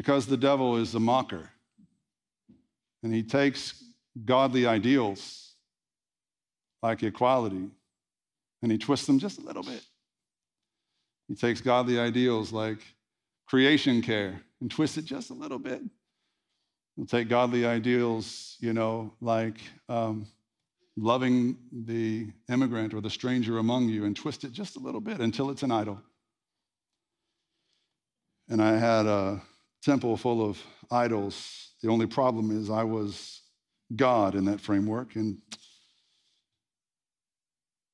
Because 0.00 0.24
the 0.24 0.38
devil 0.38 0.78
is 0.78 0.94
a 0.94 0.98
mocker. 0.98 1.50
And 3.02 3.12
he 3.12 3.22
takes 3.22 3.84
godly 4.24 4.66
ideals 4.66 5.52
like 6.82 7.02
equality 7.02 7.68
and 8.62 8.72
he 8.72 8.78
twists 8.78 9.06
them 9.06 9.18
just 9.18 9.38
a 9.40 9.42
little 9.42 9.62
bit. 9.62 9.82
He 11.28 11.34
takes 11.34 11.60
godly 11.60 11.98
ideals 11.98 12.50
like 12.50 12.78
creation 13.46 14.00
care 14.00 14.40
and 14.62 14.70
twists 14.70 14.96
it 14.96 15.04
just 15.04 15.28
a 15.28 15.34
little 15.34 15.58
bit. 15.58 15.82
He'll 16.96 17.04
take 17.04 17.28
godly 17.28 17.66
ideals, 17.66 18.56
you 18.58 18.72
know, 18.72 19.12
like 19.20 19.58
um, 19.90 20.26
loving 20.96 21.58
the 21.70 22.26
immigrant 22.48 22.94
or 22.94 23.02
the 23.02 23.10
stranger 23.10 23.58
among 23.58 23.90
you 23.90 24.06
and 24.06 24.16
twist 24.16 24.44
it 24.44 24.52
just 24.52 24.76
a 24.76 24.80
little 24.80 25.02
bit 25.02 25.20
until 25.20 25.50
it's 25.50 25.62
an 25.62 25.70
idol. 25.70 26.00
And 28.48 28.62
I 28.62 28.78
had 28.78 29.04
a 29.04 29.42
temple 29.82 30.16
full 30.16 30.44
of 30.44 30.62
idols. 30.90 31.72
The 31.82 31.88
only 31.88 32.06
problem 32.06 32.50
is 32.50 32.70
I 32.70 32.84
was 32.84 33.42
God 33.94 34.34
in 34.34 34.44
that 34.46 34.60
framework. 34.60 35.16
And 35.16 35.38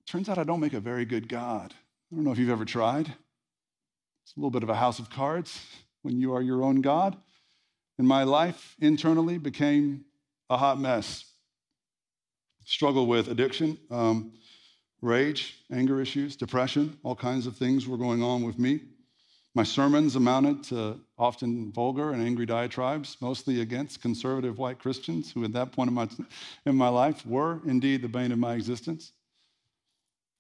turns 0.07 0.29
out 0.29 0.39
I 0.39 0.45
don't 0.45 0.61
make 0.61 0.73
a 0.73 0.81
very 0.81 1.05
good 1.05 1.29
God. 1.29 1.75
I 2.11 2.15
don't 2.15 2.25
know 2.25 2.33
if 2.33 2.39
you've 2.39 2.51
ever 2.51 2.65
tried. 2.65 3.09
It's 3.09 4.37
a 4.37 4.41
little 4.41 4.51
bit 4.51 4.63
of 4.63 4.71
a 4.71 4.75
house 4.75 4.99
of 4.99 5.11
cards 5.11 5.61
when 6.03 6.19
you 6.19 6.35
are 6.35 6.43
your 6.43 6.63
own 6.63 6.81
God. 6.81 7.17
And 7.99 8.07
my 8.07 8.25
life 8.25 8.77
internally 8.81 9.39
became 9.39 10.05
a 10.51 10.57
hot 10.57 10.79
mess. 10.79 11.25
Struggle 12.65 13.07
with 13.07 13.29
addiction, 13.29 13.79
um, 13.91 14.33
rage, 15.01 15.57
anger 15.73 16.01
issues, 16.01 16.37
depression, 16.37 16.99
all 17.03 17.15
kinds 17.15 17.47
of 17.47 17.57
things 17.57 17.87
were 17.87 17.97
going 17.97 18.23
on 18.23 18.43
with 18.43 18.59
me. 18.59 18.81
My 19.57 19.63
sermons 19.63 20.17
amounted 20.17 20.65
to 20.65 21.01
often 21.17 21.73
vulgar 21.73 22.11
and 22.13 22.21
angry 22.21 22.45
diatribes, 22.45 23.17
mostly 23.23 23.63
against 23.63 24.03
conservative 24.03 24.59
white 24.59 24.79
Christians 24.79 25.33
who, 25.33 25.45
at 25.45 25.55
that 25.55 25.73
point 25.73 25.89
in 25.89 25.95
my, 25.95 26.07
in 26.67 26.77
my 26.77 26.91
life, 26.91 27.25
were 27.25 27.63
indeed 27.67 28.03
the 28.03 28.09
bane 28.09 28.33
of 28.33 28.39
my 28.39 28.53
existence. 28.53 29.13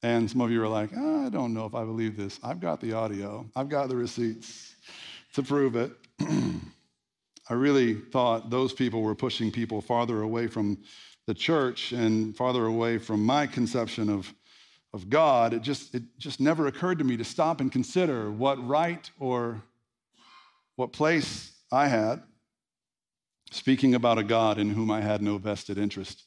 And 0.02 0.30
some 0.30 0.42
of 0.42 0.50
you 0.50 0.62
are 0.62 0.68
like, 0.68 0.90
oh, 0.94 1.24
I 1.24 1.30
don't 1.30 1.54
know 1.54 1.64
if 1.64 1.74
I 1.74 1.82
believe 1.84 2.14
this. 2.14 2.38
I've 2.44 2.60
got 2.60 2.82
the 2.82 2.92
audio, 2.92 3.46
I've 3.56 3.70
got 3.70 3.88
the 3.88 3.96
receipts 3.96 4.76
to 5.32 5.42
prove 5.42 5.76
it. 5.76 5.92
I 7.48 7.54
really 7.54 7.94
thought 7.94 8.50
those 8.50 8.74
people 8.74 9.00
were 9.00 9.14
pushing 9.14 9.50
people 9.50 9.80
farther 9.80 10.20
away 10.20 10.46
from 10.46 10.76
the 11.26 11.32
church 11.32 11.92
and 11.92 12.36
farther 12.36 12.66
away 12.66 12.98
from 12.98 13.24
my 13.24 13.46
conception 13.46 14.10
of 14.10 14.30
of 14.96 15.08
God, 15.10 15.52
it 15.52 15.62
just, 15.62 15.94
it 15.94 16.02
just 16.18 16.40
never 16.40 16.66
occurred 16.66 16.98
to 16.98 17.04
me 17.04 17.16
to 17.18 17.24
stop 17.24 17.60
and 17.60 17.70
consider 17.70 18.32
what 18.32 18.56
right 18.66 19.08
or 19.20 19.62
what 20.74 20.92
place 20.92 21.52
I 21.70 21.86
had 21.86 22.22
speaking 23.50 23.94
about 23.94 24.18
a 24.18 24.24
God 24.24 24.58
in 24.58 24.70
whom 24.70 24.90
I 24.90 25.02
had 25.02 25.22
no 25.22 25.38
vested 25.38 25.78
interest, 25.78 26.24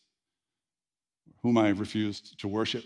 whom 1.42 1.58
I 1.58 1.70
refused 1.70 2.40
to 2.40 2.48
worship. 2.48 2.86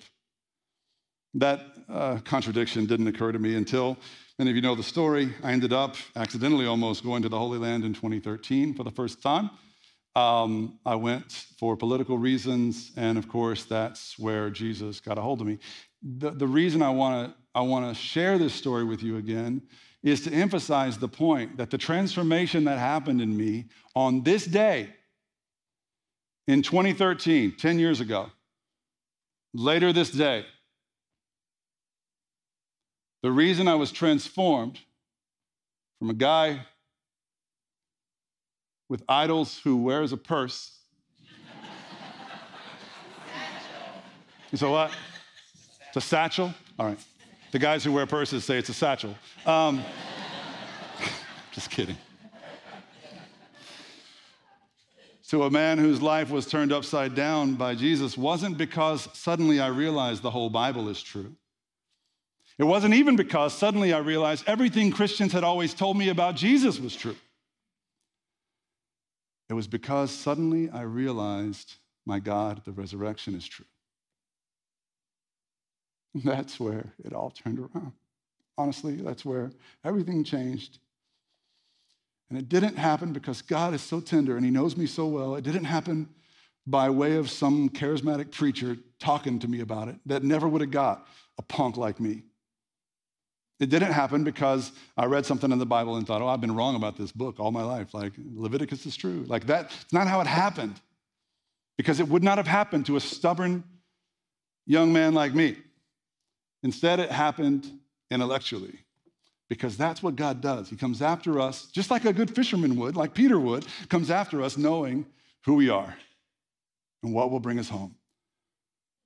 That 1.35 1.61
uh, 1.89 2.17
contradiction 2.23 2.85
didn't 2.85 3.07
occur 3.07 3.31
to 3.31 3.39
me 3.39 3.55
until 3.55 3.97
many 4.39 4.51
of 4.51 4.55
you 4.55 4.61
know 4.61 4.75
the 4.75 4.83
story. 4.83 5.33
I 5.43 5.51
ended 5.51 5.73
up 5.73 5.95
accidentally 6.15 6.65
almost 6.65 7.03
going 7.03 7.23
to 7.23 7.29
the 7.29 7.37
Holy 7.37 7.59
Land 7.59 7.83
in 7.83 7.93
2013 7.93 8.73
for 8.73 8.83
the 8.83 8.91
first 8.91 9.21
time. 9.21 9.49
Um, 10.15 10.79
I 10.85 10.95
went 10.95 11.31
for 11.57 11.75
political 11.75 12.17
reasons, 12.17 12.91
and 12.95 13.17
of 13.17 13.27
course, 13.27 13.65
that's 13.65 14.17
where 14.19 14.49
Jesus 14.49 14.99
got 14.99 15.17
a 15.17 15.21
hold 15.21 15.41
of 15.41 15.47
me. 15.47 15.57
The, 16.03 16.31
the 16.31 16.47
reason 16.47 16.81
I 16.81 16.89
want 16.89 17.29
to 17.29 17.35
I 17.55 17.61
want 17.61 17.87
to 17.87 17.99
share 17.99 18.37
this 18.37 18.53
story 18.53 18.83
with 18.83 19.03
you 19.03 19.17
again 19.17 19.61
is 20.01 20.21
to 20.21 20.33
emphasize 20.33 20.97
the 20.97 21.07
point 21.07 21.57
that 21.57 21.69
the 21.69 21.77
transformation 21.77 22.63
that 22.65 22.79
happened 22.79 23.21
in 23.21 23.35
me 23.37 23.65
on 23.95 24.23
this 24.23 24.45
day 24.45 24.89
in 26.47 26.61
2013, 26.61 27.55
10 27.55 27.79
years 27.79 28.01
ago, 28.01 28.29
later 29.53 29.93
this 29.93 30.11
day, 30.11 30.45
the 33.21 33.31
reason 33.31 33.67
I 33.67 33.75
was 33.75 33.91
transformed 33.91 34.79
from 35.99 36.09
a 36.09 36.13
guy 36.13 36.65
with 38.89 39.03
idols 39.07 39.59
who 39.63 39.77
wears 39.77 40.11
a 40.11 40.17
purse. 40.17 40.77
you 44.51 44.57
say 44.57 44.69
what? 44.69 44.91
It's 45.87 45.97
a 45.97 46.01
satchel? 46.01 46.53
All 46.77 46.87
right. 46.87 46.99
The 47.51 47.59
guys 47.59 47.83
who 47.83 47.91
wear 47.91 48.05
purses 48.05 48.45
say 48.45 48.57
it's 48.57 48.69
a 48.69 48.73
satchel. 48.73 49.15
Um, 49.45 49.83
just 51.51 51.69
kidding. 51.69 51.97
to 55.33 55.41
a 55.45 55.49
man 55.49 55.79
whose 55.79 55.99
life 55.99 56.29
was 56.29 56.45
turned 56.45 56.71
upside 56.71 57.15
down 57.15 57.55
by 57.55 57.73
Jesus 57.73 58.15
wasn't 58.15 58.55
because 58.55 59.09
suddenly 59.13 59.59
I 59.59 59.65
realized 59.65 60.21
the 60.21 60.29
whole 60.29 60.51
Bible 60.51 60.89
is 60.89 61.01
true. 61.01 61.33
It 62.59 62.65
wasn't 62.65 62.93
even 62.93 63.15
because 63.15 63.51
suddenly 63.51 63.93
I 63.93 63.97
realized 63.97 64.43
everything 64.45 64.91
Christians 64.91 65.31
had 65.31 65.43
always 65.43 65.73
told 65.73 65.97
me 65.97 66.09
about 66.09 66.35
Jesus 66.35 66.79
was 66.79 66.95
true. 66.95 67.15
It 69.53 69.55
was 69.55 69.67
because 69.67 70.09
suddenly 70.09 70.67
I 70.71 70.81
realized, 70.81 71.75
my 72.07 72.17
God, 72.17 72.63
the 72.65 72.71
resurrection 72.71 73.35
is 73.35 73.45
true. 73.45 73.67
That's 76.23 76.59
where 76.59 76.91
it 77.05 77.13
all 77.13 77.29
turned 77.29 77.59
around. 77.59 77.91
Honestly, 78.57 78.95
that's 78.95 79.23
where 79.23 79.51
everything 79.85 80.23
changed. 80.23 80.79
And 82.29 82.39
it 82.39 82.49
didn't 82.49 82.77
happen 82.77 83.13
because 83.13 83.43
God 83.43 83.75
is 83.75 83.83
so 83.83 83.99
tender 83.99 84.37
and 84.37 84.43
He 84.43 84.49
knows 84.49 84.75
me 84.75 84.87
so 84.87 85.05
well. 85.05 85.35
It 85.35 85.43
didn't 85.43 85.65
happen 85.65 86.09
by 86.65 86.89
way 86.89 87.17
of 87.17 87.29
some 87.29 87.69
charismatic 87.69 88.31
preacher 88.31 88.75
talking 88.97 89.37
to 89.37 89.47
me 89.47 89.59
about 89.59 89.87
it 89.87 89.97
that 90.07 90.23
never 90.23 90.47
would 90.47 90.61
have 90.61 90.71
got 90.71 91.07
a 91.37 91.43
punk 91.43 91.77
like 91.77 91.99
me. 91.99 92.23
It 93.63 93.69
didn't 93.69 93.93
happen 93.93 94.25
because 94.25 94.73
I 94.97 95.05
read 95.05 95.25
something 95.25 95.49
in 95.49 95.57
the 95.57 95.65
Bible 95.65 95.95
and 95.95 96.05
thought, 96.05 96.21
oh, 96.21 96.27
I've 96.27 96.41
been 96.41 96.53
wrong 96.53 96.75
about 96.75 96.97
this 96.97 97.13
book 97.13 97.39
all 97.39 97.49
my 97.49 97.63
life. 97.63 97.93
Like, 97.93 98.11
Leviticus 98.35 98.85
is 98.85 98.97
true. 98.97 99.23
Like, 99.25 99.45
that's 99.45 99.85
not 99.93 100.05
how 100.05 100.19
it 100.19 100.27
happened. 100.27 100.81
Because 101.77 102.01
it 102.01 102.09
would 102.09 102.23
not 102.23 102.37
have 102.37 102.45
happened 102.45 102.85
to 102.87 102.97
a 102.97 102.99
stubborn 102.99 103.63
young 104.65 104.91
man 104.91 105.13
like 105.13 105.33
me. 105.33 105.55
Instead, 106.61 106.99
it 106.99 107.09
happened 107.09 107.71
intellectually. 108.11 108.79
Because 109.47 109.77
that's 109.77 110.03
what 110.03 110.17
God 110.17 110.41
does. 110.41 110.69
He 110.69 110.75
comes 110.75 111.01
after 111.01 111.39
us, 111.39 111.67
just 111.67 111.89
like 111.89 112.03
a 112.03 112.11
good 112.11 112.35
fisherman 112.35 112.75
would, 112.75 112.97
like 112.97 113.13
Peter 113.13 113.39
would, 113.39 113.65
comes 113.87 114.11
after 114.11 114.41
us 114.41 114.57
knowing 114.57 115.05
who 115.45 115.53
we 115.53 115.69
are 115.69 115.95
and 117.01 117.13
what 117.13 117.31
will 117.31 117.39
bring 117.39 117.59
us 117.59 117.69
home. 117.69 117.95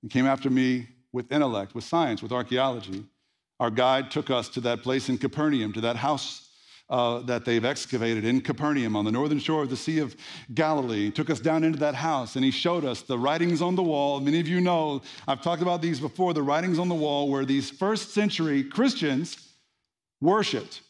He 0.02 0.08
came 0.08 0.26
after 0.26 0.50
me 0.50 0.88
with 1.12 1.30
intellect, 1.30 1.76
with 1.76 1.84
science, 1.84 2.22
with 2.22 2.32
archaeology 2.32 3.04
our 3.60 3.70
guide 3.70 4.10
took 4.10 4.30
us 4.30 4.48
to 4.50 4.60
that 4.62 4.82
place 4.82 5.08
in 5.08 5.18
Capernaum, 5.18 5.72
to 5.72 5.80
that 5.82 5.96
house 5.96 6.48
uh, 6.90 7.20
that 7.20 7.44
they've 7.44 7.64
excavated 7.64 8.24
in 8.24 8.40
Capernaum 8.40 8.96
on 8.96 9.04
the 9.04 9.12
northern 9.12 9.38
shore 9.38 9.62
of 9.62 9.70
the 9.70 9.76
Sea 9.76 9.98
of 9.98 10.16
Galilee. 10.54 11.06
He 11.06 11.10
took 11.10 11.28
us 11.28 11.40
down 11.40 11.64
into 11.64 11.78
that 11.80 11.94
house 11.94 12.36
and 12.36 12.44
he 12.44 12.50
showed 12.50 12.84
us 12.84 13.02
the 13.02 13.18
writings 13.18 13.60
on 13.60 13.74
the 13.74 13.82
wall. 13.82 14.20
Many 14.20 14.40
of 14.40 14.48
you 14.48 14.60
know, 14.60 15.02
I've 15.26 15.42
talked 15.42 15.60
about 15.60 15.82
these 15.82 16.00
before, 16.00 16.32
the 16.32 16.42
writings 16.42 16.78
on 16.78 16.88
the 16.88 16.94
wall 16.94 17.28
where 17.28 17.44
these 17.44 17.70
first 17.70 18.14
century 18.14 18.64
Christians 18.64 19.52
worshiped. 20.20 20.80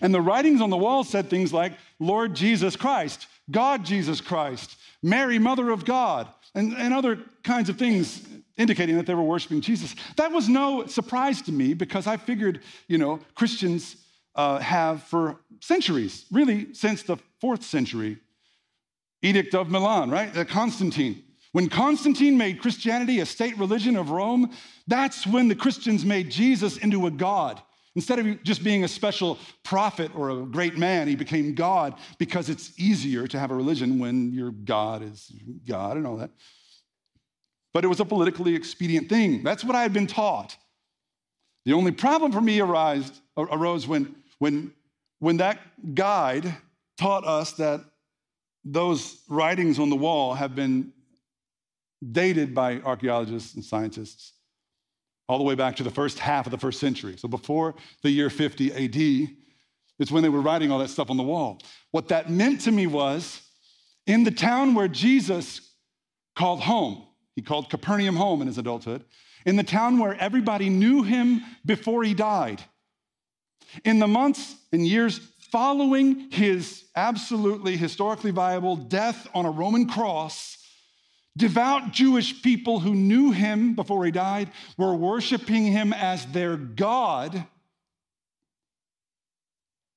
And 0.00 0.14
the 0.14 0.20
writings 0.20 0.60
on 0.60 0.70
the 0.70 0.76
wall 0.76 1.04
said 1.04 1.28
things 1.28 1.52
like, 1.52 1.72
Lord 1.98 2.34
Jesus 2.34 2.76
Christ, 2.76 3.26
God 3.50 3.84
Jesus 3.84 4.20
Christ, 4.20 4.76
Mary, 5.02 5.38
Mother 5.38 5.70
of 5.70 5.84
God, 5.84 6.28
and, 6.54 6.72
and 6.74 6.92
other 6.92 7.18
kinds 7.42 7.68
of 7.68 7.78
things 7.78 8.26
indicating 8.56 8.96
that 8.96 9.06
they 9.06 9.14
were 9.14 9.22
worshiping 9.22 9.60
Jesus. 9.60 9.94
That 10.16 10.32
was 10.32 10.48
no 10.48 10.86
surprise 10.86 11.42
to 11.42 11.52
me 11.52 11.74
because 11.74 12.06
I 12.06 12.16
figured, 12.16 12.60
you 12.88 12.98
know, 12.98 13.20
Christians 13.34 13.96
uh, 14.34 14.58
have 14.58 15.02
for 15.04 15.40
centuries, 15.60 16.26
really 16.30 16.74
since 16.74 17.02
the 17.02 17.16
fourth 17.40 17.62
century, 17.64 18.18
Edict 19.22 19.54
of 19.54 19.70
Milan, 19.70 20.10
right? 20.10 20.36
Uh, 20.36 20.44
Constantine. 20.44 21.22
When 21.52 21.68
Constantine 21.68 22.38
made 22.38 22.60
Christianity 22.60 23.20
a 23.20 23.26
state 23.26 23.56
religion 23.58 23.96
of 23.96 24.10
Rome, 24.10 24.50
that's 24.86 25.26
when 25.26 25.48
the 25.48 25.54
Christians 25.54 26.04
made 26.04 26.30
Jesus 26.30 26.78
into 26.78 27.06
a 27.06 27.10
god. 27.10 27.60
Instead 27.94 28.18
of 28.18 28.42
just 28.42 28.64
being 28.64 28.84
a 28.84 28.88
special 28.88 29.38
prophet 29.62 30.10
or 30.16 30.30
a 30.30 30.46
great 30.46 30.78
man, 30.78 31.08
he 31.08 31.14
became 31.14 31.54
God 31.54 31.94
because 32.16 32.48
it's 32.48 32.72
easier 32.78 33.26
to 33.26 33.38
have 33.38 33.50
a 33.50 33.54
religion 33.54 33.98
when 33.98 34.32
your 34.32 34.50
God 34.50 35.02
is 35.02 35.30
God 35.66 35.98
and 35.98 36.06
all 36.06 36.16
that 36.16 36.30
but 37.72 37.84
it 37.84 37.88
was 37.88 38.00
a 38.00 38.04
politically 38.04 38.54
expedient 38.54 39.08
thing. 39.08 39.42
That's 39.42 39.64
what 39.64 39.76
I 39.76 39.82
had 39.82 39.92
been 39.92 40.06
taught. 40.06 40.56
The 41.64 41.72
only 41.72 41.92
problem 41.92 42.32
for 42.32 42.40
me 42.40 42.60
arose 42.60 43.86
when, 43.86 44.14
when, 44.38 44.72
when 45.20 45.36
that 45.38 45.94
guide 45.94 46.54
taught 46.98 47.24
us 47.24 47.52
that 47.52 47.80
those 48.64 49.22
writings 49.28 49.78
on 49.78 49.90
the 49.90 49.96
wall 49.96 50.34
have 50.34 50.54
been 50.54 50.92
dated 52.10 52.54
by 52.54 52.80
archaeologists 52.80 53.54
and 53.54 53.64
scientists 53.64 54.32
all 55.28 55.38
the 55.38 55.44
way 55.44 55.54
back 55.54 55.76
to 55.76 55.82
the 55.82 55.90
first 55.90 56.18
half 56.18 56.46
of 56.46 56.50
the 56.50 56.58
first 56.58 56.80
century. 56.80 57.16
So 57.16 57.28
before 57.28 57.74
the 58.02 58.10
year 58.10 58.28
50 58.28 58.72
AD, 58.72 59.36
it's 59.98 60.10
when 60.10 60.22
they 60.22 60.28
were 60.28 60.40
writing 60.40 60.70
all 60.70 60.80
that 60.80 60.90
stuff 60.90 61.10
on 61.10 61.16
the 61.16 61.22
wall. 61.22 61.60
What 61.92 62.08
that 62.08 62.28
meant 62.28 62.62
to 62.62 62.72
me 62.72 62.86
was 62.86 63.40
in 64.06 64.24
the 64.24 64.30
town 64.30 64.74
where 64.74 64.88
Jesus 64.88 65.74
called 66.34 66.60
home, 66.60 67.06
he 67.34 67.42
called 67.42 67.70
Capernaum 67.70 68.16
home 68.16 68.40
in 68.40 68.46
his 68.46 68.58
adulthood, 68.58 69.04
in 69.46 69.56
the 69.56 69.62
town 69.62 69.98
where 69.98 70.14
everybody 70.14 70.68
knew 70.68 71.02
him 71.02 71.42
before 71.64 72.04
he 72.04 72.14
died. 72.14 72.62
In 73.84 73.98
the 73.98 74.06
months 74.06 74.56
and 74.72 74.86
years 74.86 75.18
following 75.50 76.30
his 76.30 76.84
absolutely 76.96 77.76
historically 77.76 78.30
viable 78.30 78.76
death 78.76 79.26
on 79.34 79.46
a 79.46 79.50
Roman 79.50 79.88
cross, 79.88 80.58
devout 81.36 81.92
Jewish 81.92 82.42
people 82.42 82.80
who 82.80 82.94
knew 82.94 83.32
him 83.32 83.74
before 83.74 84.04
he 84.04 84.10
died 84.10 84.50
were 84.76 84.94
worshiping 84.94 85.66
him 85.66 85.92
as 85.92 86.26
their 86.26 86.56
God 86.56 87.46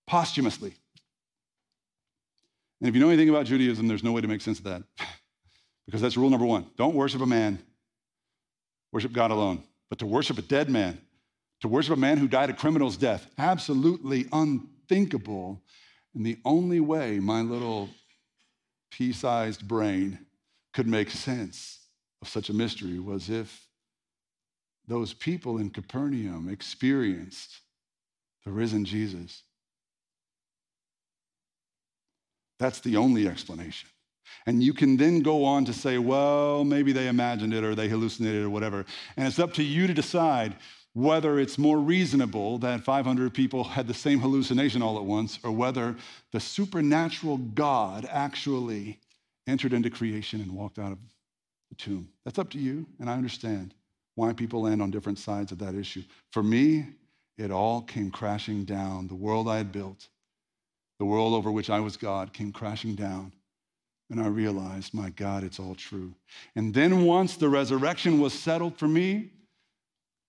posthumously. 0.08 0.74
And 2.80 2.90
if 2.90 2.96
you 2.96 3.02
know 3.02 3.10
anything 3.10 3.30
about 3.30 3.46
Judaism, 3.46 3.88
there's 3.88 4.04
no 4.04 4.12
way 4.12 4.22
to 4.22 4.28
make 4.28 4.42
sense 4.42 4.60
of 4.60 4.66
that. 4.66 4.84
Because 5.86 6.02
that's 6.02 6.18
rule 6.18 6.30
number 6.30 6.46
one 6.46 6.66
don't 6.78 6.96
worship 6.96 7.22
a 7.22 7.26
man 7.26 7.60
worship 8.96 9.12
God 9.12 9.30
alone. 9.30 9.62
But 9.90 10.00
to 10.00 10.06
worship 10.06 10.38
a 10.38 10.42
dead 10.42 10.70
man, 10.70 10.98
to 11.60 11.68
worship 11.68 11.94
a 11.94 12.00
man 12.00 12.18
who 12.18 12.30
died 12.30 12.50
a 12.50 12.54
criminal's 12.54 12.96
death, 12.96 13.28
absolutely 13.38 14.26
unthinkable. 14.32 15.62
And 16.14 16.26
the 16.26 16.38
only 16.46 16.80
way 16.80 17.20
my 17.20 17.42
little 17.42 17.90
pea 18.90 19.12
sized 19.12 19.68
brain 19.68 20.20
could 20.74 20.88
make 20.88 21.10
sense 21.10 21.80
of 22.22 22.30
such 22.30 22.50
a 22.50 22.54
mystery 22.54 23.00
was 23.00 23.30
if 23.30 23.68
those 24.88 25.14
people 25.14 25.58
in 25.58 25.72
Capernaum 25.72 26.48
experienced 26.48 27.60
the 28.46 28.52
risen 28.52 28.86
Jesus. 28.86 29.44
That's 32.60 32.80
the 32.80 32.96
only 32.96 33.28
explanation. 33.28 33.90
And 34.46 34.64
you 34.64 34.74
can 34.74 34.98
then 34.98 35.22
go 35.22 35.44
on 35.44 35.66
to 35.66 35.74
say, 35.74 35.98
well, 35.98 36.64
maybe 36.64 36.92
they 36.92 37.08
imagined 37.08 37.54
it 37.54 37.64
or 37.64 37.76
they 37.76 37.88
hallucinated 37.88 38.44
or 38.44 38.50
whatever. 38.50 38.86
And 39.18 39.28
it's 39.28 39.40
up 39.40 39.54
to 39.54 39.64
you 39.64 39.88
to 39.88 39.94
decide 39.94 40.56
whether 40.94 41.40
it's 41.40 41.58
more 41.58 41.78
reasonable 41.78 42.58
that 42.60 42.82
500 42.82 43.34
people 43.34 43.66
had 43.66 43.86
the 43.88 43.94
same 43.94 44.20
hallucination 44.20 44.82
all 44.82 44.98
at 44.98 45.04
once 45.04 45.40
or 45.44 45.52
whether 45.52 45.96
the 46.32 46.40
supernatural 46.40 47.38
God 47.38 48.08
actually 48.10 49.00
entered 49.46 49.74
into 49.74 49.90
creation 49.90 50.40
and 50.40 50.52
walked 50.54 50.80
out 50.80 50.94
of 50.94 50.98
the 51.70 51.76
tomb. 51.76 52.08
That's 52.24 52.40
up 52.40 52.50
to 52.52 52.58
you, 52.58 52.86
and 53.00 53.10
I 53.10 53.14
understand 53.14 53.74
why 54.16 54.32
people 54.32 54.62
land 54.62 54.82
on 54.82 54.90
different 54.90 55.20
sides 55.20 55.52
of 55.52 55.60
that 55.60 55.76
issue. 55.76 56.04
For 56.32 56.42
me, 56.42 56.88
it 57.38 57.52
all 57.52 57.82
came 57.82 58.10
crashing 58.10 58.64
down. 58.64 59.08
The 59.08 59.16
world 59.16 59.50
I 59.50 59.58
had 59.58 59.72
built, 59.74 60.08
the 61.00 61.06
world 61.06 61.34
over 61.34 61.52
which 61.52 61.70
I 61.70 61.82
was 61.82 61.98
God, 61.98 62.32
came 62.32 62.54
crashing 62.54 62.96
down. 62.96 63.34
And 64.10 64.22
I 64.22 64.28
realized, 64.28 64.94
my 64.94 65.10
God, 65.10 65.44
it's 65.44 65.60
all 65.60 65.76
true. 65.76 66.14
And 66.56 66.74
then 66.74 67.06
once 67.06 67.36
the 67.36 67.50
resurrection 67.50 68.20
was 68.20 68.34
settled 68.34 68.78
for 68.78 68.88
me, 68.88 69.32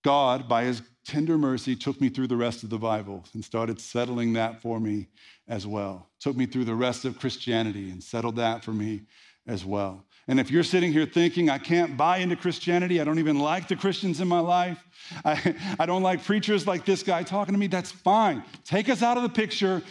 God, 0.03 0.47
by 0.47 0.63
his 0.63 0.81
tender 1.05 1.37
mercy, 1.37 1.75
took 1.75 2.01
me 2.01 2.09
through 2.09 2.27
the 2.27 2.35
rest 2.35 2.63
of 2.63 2.69
the 2.69 2.77
Bible 2.77 3.23
and 3.33 3.43
started 3.43 3.79
settling 3.79 4.33
that 4.33 4.61
for 4.61 4.79
me 4.79 5.07
as 5.47 5.67
well. 5.67 6.07
Took 6.19 6.35
me 6.35 6.45
through 6.45 6.65
the 6.65 6.75
rest 6.75 7.05
of 7.05 7.19
Christianity 7.19 7.91
and 7.91 8.03
settled 8.03 8.37
that 8.37 8.63
for 8.63 8.71
me 8.71 9.03
as 9.47 9.63
well. 9.63 10.03
And 10.27 10.39
if 10.39 10.51
you're 10.51 10.63
sitting 10.63 10.91
here 10.91 11.05
thinking, 11.05 11.49
I 11.49 11.57
can't 11.57 11.95
buy 11.95 12.17
into 12.17 12.35
Christianity, 12.35 12.99
I 12.99 13.05
don't 13.05 13.19
even 13.19 13.39
like 13.39 13.69
the 13.69 13.77
Christians 13.77 14.19
in 14.19 14.27
my 14.27 14.39
life, 14.39 14.83
I, 15.23 15.55
I 15.79 15.85
don't 15.85 16.03
like 16.03 16.23
preachers 16.23 16.67
like 16.67 16.83
this 16.83 17.01
guy 17.01 17.23
talking 17.23 17.53
to 17.53 17.59
me, 17.59 17.67
that's 17.67 17.91
fine. 17.91 18.43
Take 18.65 18.89
us 18.89 19.01
out 19.01 19.15
of 19.15 19.23
the 19.23 19.29
picture, 19.29 19.81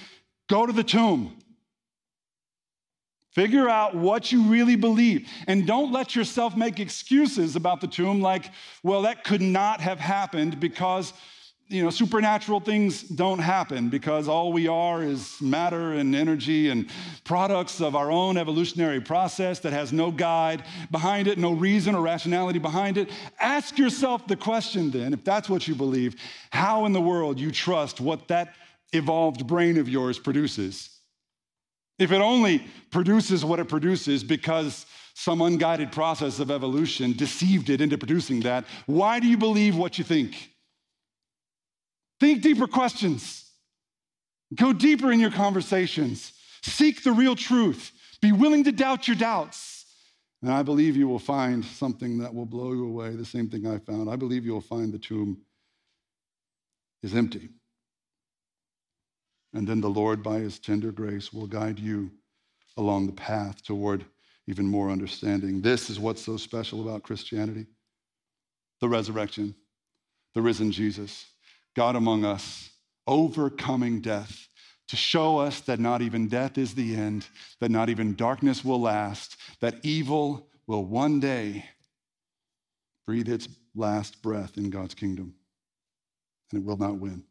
go 0.49 0.67
to 0.67 0.73
the 0.73 0.85
tomb. 0.85 1.39
Figure 3.37 3.69
out 3.69 3.95
what 3.95 4.33
you 4.33 4.45
really 4.45 4.77
believe. 4.77 5.29
And 5.47 5.67
don't 5.67 5.93
let 5.93 6.17
yourself 6.17 6.57
make 6.57 6.81
excuses 6.81 7.55
about 7.55 7.83
the 7.83 7.87
tomb 7.87 8.23
like, 8.23 8.51
well, 8.83 9.03
that 9.03 9.25
could 9.25 9.43
not 9.43 9.83
have 9.83 10.01
happened 10.01 10.59
because 10.59 11.13
you 11.69 11.85
know, 11.85 11.91
supernatural 11.91 12.61
things 12.61 13.03
don't 13.03 13.41
happen 13.41 13.91
because 13.91 14.27
all 14.27 14.55
we 14.55 14.69
are 14.69 15.03
is 15.03 15.39
matter 15.43 15.93
and 15.93 16.15
energy 16.15 16.71
and 16.71 16.89
products 17.25 17.83
of 17.83 17.95
our 17.95 18.11
own 18.11 18.39
evolutionary 18.39 19.03
process 19.03 19.59
that 19.59 19.75
has 19.75 19.93
no 19.93 20.11
guide 20.11 20.63
behind 20.91 21.29
it, 21.29 21.37
no 21.37 21.53
reason 21.53 21.95
or 21.95 22.01
rationality 22.01 22.59
behind 22.59 22.97
it. 22.97 23.11
Ask 23.39 23.77
yourself 23.77 24.27
the 24.27 24.37
question 24.37 24.91
then, 24.91 25.13
if 25.13 25.25
that's 25.25 25.51
what 25.51 25.69
you 25.69 25.75
believe, 25.75 26.17
how 26.53 26.87
in 26.87 26.95
the 26.95 27.03
world 27.03 27.39
you 27.39 27.51
trust 27.51 28.01
what 28.01 28.29
that 28.29 28.55
evolved 28.95 29.47
brain 29.47 29.77
of 29.77 29.91
yours 29.91 30.19
produces. 30.19 30.96
If 31.99 32.13
it 32.13 32.21
only 32.21 32.67
produces 32.91 33.45
what 33.45 33.59
it 33.59 33.69
produces 33.69 34.23
because 34.23 34.87
some 35.15 35.41
unguided 35.41 35.93
process 35.93 36.41
of 36.41 36.51
evolution 36.51 37.15
deceived 37.15 37.71
it 37.71 37.81
into 37.81 37.97
producing 37.97 38.41
that, 38.41 38.67
why 38.85 39.19
do 39.19 39.27
you 39.27 39.39
believe 39.39 39.77
what 39.77 39.97
you 39.97 40.05
think? 40.05 40.51
Think 42.21 42.43
deeper 42.43 42.67
questions. 42.67 43.51
Go 44.55 44.73
deeper 44.73 45.11
in 45.11 45.21
your 45.21 45.31
conversations. 45.31 46.33
Seek 46.63 47.03
the 47.03 47.13
real 47.13 47.35
truth. 47.35 47.93
Be 48.21 48.33
willing 48.33 48.65
to 48.65 48.73
doubt 48.73 49.09
your 49.09 49.17
doubts. 49.17 49.87
And 50.43 50.53
I 50.53 50.63
believe 50.63 50.97
you 50.97 51.09
will 51.09 51.19
find 51.19 51.65
something 51.65 52.19
that 52.19 52.35
will 52.35 52.47
blow 52.47 52.73
you 52.73 52.87
away, 52.87 53.17
the 53.17 53.25
same 53.25 53.49
thing 53.49 53.67
I 53.67 53.79
found. 53.79 54.11
I 54.11 54.17
believe 54.17 54.45
you 54.45 54.53
will 54.53 54.61
find 54.61 54.93
the 54.93 54.99
tomb 54.99 55.39
is 57.03 57.15
empty. 57.15 57.49
And 59.55 59.67
then 59.67 59.81
the 59.81 59.89
Lord, 59.89 60.23
by 60.23 60.39
his 60.39 60.59
tender 60.59 60.93
grace, 60.93 61.33
will 61.33 61.47
guide 61.47 61.79
you 61.79 62.11
along 62.77 63.07
the 63.07 63.13
path 63.13 63.65
toward 63.65 64.05
even 64.47 64.67
more 64.67 64.91
understanding. 64.91 65.61
This 65.61 65.91
is 65.91 65.99
what's 65.99 66.23
so 66.23 66.37
special 66.37 66.83
about 66.83 67.03
Christianity 67.03 67.67
the 68.81 68.89
resurrection, 68.89 69.55
the 70.35 70.43
risen 70.43 70.71
Jesus. 70.71 71.25
God 71.75 71.97
among 71.97 72.27
us, 72.27 72.71
overcoming 73.07 74.01
death, 74.01 74.49
to 74.89 74.97
show 74.97 75.39
us 75.39 75.61
that 75.61 75.81
not 75.81 76.03
even 76.03 76.29
death 76.29 76.59
is 76.59 76.75
the 76.75 76.95
end, 76.95 77.27
that 77.61 77.71
not 77.71 77.89
even 77.89 78.15
darkness 78.15 78.65
will 78.65 78.81
last, 78.81 79.37
that 79.61 79.77
evil 79.83 80.49
will 80.67 80.85
one 80.85 81.21
day 81.21 81.65
breathe 83.07 83.29
its 83.29 83.49
last 83.75 84.23
breath 84.23 84.57
in 84.57 84.71
God's 84.71 84.95
kingdom, 84.95 85.35
and 86.51 86.63
it 86.63 86.67
will 86.67 86.77
not 86.77 86.99
win. 86.99 87.25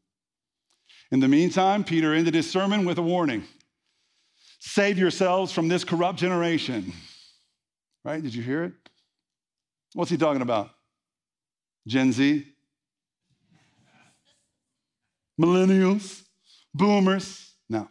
In 1.11 1.19
the 1.19 1.27
meantime, 1.27 1.83
Peter 1.83 2.13
ended 2.13 2.33
his 2.33 2.49
sermon 2.49 2.85
with 2.85 2.97
a 2.97 3.03
warning 3.03 3.43
save 4.59 4.97
yourselves 4.97 5.51
from 5.51 5.67
this 5.67 5.83
corrupt 5.83 6.17
generation. 6.17 6.91
Right? 8.03 8.21
Did 8.21 8.33
you 8.33 8.41
hear 8.41 8.63
it? 8.63 8.73
What's 9.93 10.09
he 10.09 10.17
talking 10.17 10.41
about? 10.41 10.71
Gen 11.87 12.11
Z? 12.11 12.45
millennials, 15.39 16.23
boomers. 16.73 17.53
No. 17.69 17.89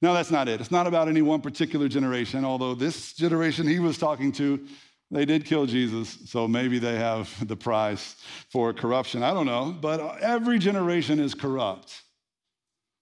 No, 0.00 0.14
that's 0.14 0.30
not 0.30 0.48
it. 0.48 0.60
It's 0.60 0.70
not 0.70 0.86
about 0.86 1.08
any 1.08 1.22
one 1.22 1.40
particular 1.40 1.88
generation, 1.88 2.44
although 2.44 2.74
this 2.74 3.12
generation 3.14 3.66
he 3.66 3.78
was 3.78 3.98
talking 3.98 4.32
to, 4.32 4.64
they 5.10 5.24
did 5.24 5.44
kill 5.44 5.66
Jesus, 5.66 6.18
so 6.26 6.46
maybe 6.46 6.78
they 6.78 6.96
have 6.96 7.46
the 7.48 7.56
price 7.56 8.16
for 8.50 8.72
corruption. 8.72 9.22
I 9.22 9.32
don't 9.32 9.46
know, 9.46 9.74
but 9.80 10.20
every 10.20 10.58
generation 10.58 11.18
is 11.18 11.34
corrupt. 11.34 12.02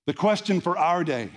The 0.06 0.14
question 0.14 0.60
for 0.60 0.78
our 0.78 1.02
day, 1.02 1.30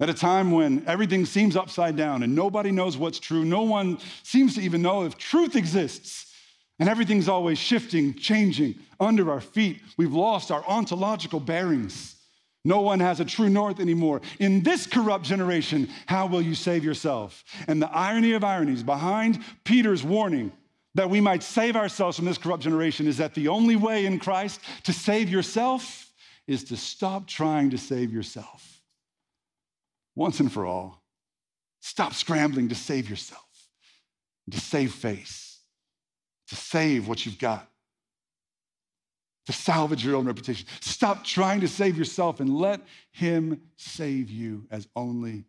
at 0.00 0.10
a 0.10 0.14
time 0.14 0.50
when 0.50 0.82
everything 0.88 1.24
seems 1.24 1.56
upside 1.56 1.96
down 1.96 2.24
and 2.24 2.34
nobody 2.34 2.72
knows 2.72 2.96
what's 2.96 3.20
true, 3.20 3.44
no 3.44 3.62
one 3.62 3.98
seems 4.24 4.56
to 4.56 4.60
even 4.60 4.82
know 4.82 5.04
if 5.04 5.16
truth 5.16 5.54
exists. 5.54 6.32
And 6.80 6.88
everything's 6.88 7.28
always 7.28 7.58
shifting, 7.58 8.14
changing 8.14 8.74
under 8.98 9.30
our 9.30 9.40
feet. 9.40 9.80
We've 9.96 10.12
lost 10.12 10.50
our 10.50 10.64
ontological 10.66 11.38
bearings. 11.38 12.16
No 12.64 12.80
one 12.80 12.98
has 12.98 13.20
a 13.20 13.24
true 13.24 13.48
north 13.48 13.78
anymore. 13.78 14.22
In 14.40 14.64
this 14.64 14.88
corrupt 14.88 15.24
generation, 15.24 15.88
how 16.06 16.26
will 16.26 16.42
you 16.42 16.56
save 16.56 16.82
yourself? 16.84 17.44
And 17.68 17.80
the 17.80 17.90
irony 17.90 18.32
of 18.32 18.42
ironies 18.42 18.82
behind 18.82 19.44
Peter's 19.62 20.02
warning 20.02 20.50
that 20.96 21.10
we 21.10 21.20
might 21.20 21.44
save 21.44 21.76
ourselves 21.76 22.16
from 22.16 22.24
this 22.24 22.38
corrupt 22.38 22.64
generation 22.64 23.06
is 23.06 23.18
that 23.18 23.34
the 23.34 23.46
only 23.46 23.76
way 23.76 24.06
in 24.06 24.18
Christ 24.18 24.60
to 24.84 24.92
save 24.92 25.28
yourself 25.28 26.03
is 26.46 26.64
to 26.64 26.76
stop 26.76 27.26
trying 27.26 27.70
to 27.70 27.78
save 27.78 28.12
yourself. 28.12 28.80
Once 30.14 30.40
and 30.40 30.52
for 30.52 30.66
all, 30.66 31.02
stop 31.80 32.14
scrambling 32.14 32.68
to 32.68 32.74
save 32.74 33.08
yourself, 33.10 33.68
to 34.50 34.60
save 34.60 34.92
face 34.92 35.54
to 36.48 36.54
save 36.54 37.08
what 37.08 37.24
you've 37.24 37.38
got, 37.38 37.68
to 39.46 39.52
salvage 39.52 40.04
your 40.04 40.16
own 40.16 40.26
reputation. 40.26 40.66
Stop 40.80 41.24
trying 41.24 41.60
to 41.60 41.68
save 41.68 41.96
yourself 41.96 42.40
and 42.40 42.56
let 42.56 42.80
Him 43.12 43.60
save 43.76 44.30
you 44.30 44.66
as 44.70 44.88
only 44.96 45.44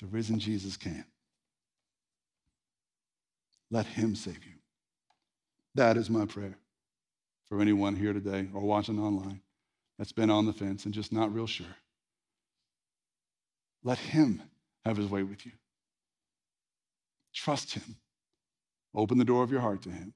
the 0.00 0.06
risen 0.06 0.38
Jesus 0.38 0.76
can. 0.76 1.04
Let 3.70 3.86
Him 3.86 4.14
save 4.14 4.44
you. 4.44 4.54
That 5.74 5.96
is 5.96 6.10
my 6.10 6.26
prayer 6.26 6.58
for 7.48 7.60
anyone 7.60 7.96
here 7.96 8.12
today 8.12 8.48
or 8.52 8.62
watching 8.62 8.98
online 8.98 9.40
that's 9.98 10.12
been 10.12 10.30
on 10.30 10.46
the 10.46 10.52
fence 10.52 10.84
and 10.84 10.94
just 10.94 11.12
not 11.12 11.34
real 11.34 11.46
sure. 11.46 11.66
Let 13.82 13.98
Him 13.98 14.42
have 14.84 14.96
His 14.96 15.08
way 15.08 15.22
with 15.22 15.44
you. 15.44 15.52
Trust 17.34 17.74
Him. 17.74 17.96
Open 18.94 19.18
the 19.18 19.24
door 19.24 19.42
of 19.42 19.50
your 19.50 19.60
heart 19.60 19.82
to 19.82 19.90
Him 19.90 20.14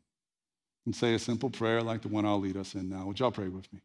and 0.84 0.94
say 0.94 1.14
a 1.14 1.18
simple 1.18 1.50
prayer 1.50 1.82
like 1.82 2.02
the 2.02 2.08
one 2.08 2.24
I'll 2.24 2.40
lead 2.40 2.56
us 2.56 2.74
in 2.74 2.88
now. 2.88 3.06
Would 3.06 3.20
y'all 3.20 3.30
pray 3.30 3.48
with 3.48 3.72
me? 3.72 3.80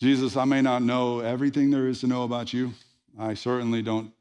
Jesus, 0.00 0.36
I 0.36 0.44
may 0.44 0.62
not 0.62 0.82
know 0.82 1.20
everything 1.20 1.70
there 1.70 1.86
is 1.86 2.00
to 2.00 2.06
know 2.06 2.24
about 2.24 2.52
you. 2.52 2.72
I 3.18 3.34
certainly 3.34 3.82
don't 3.82 4.12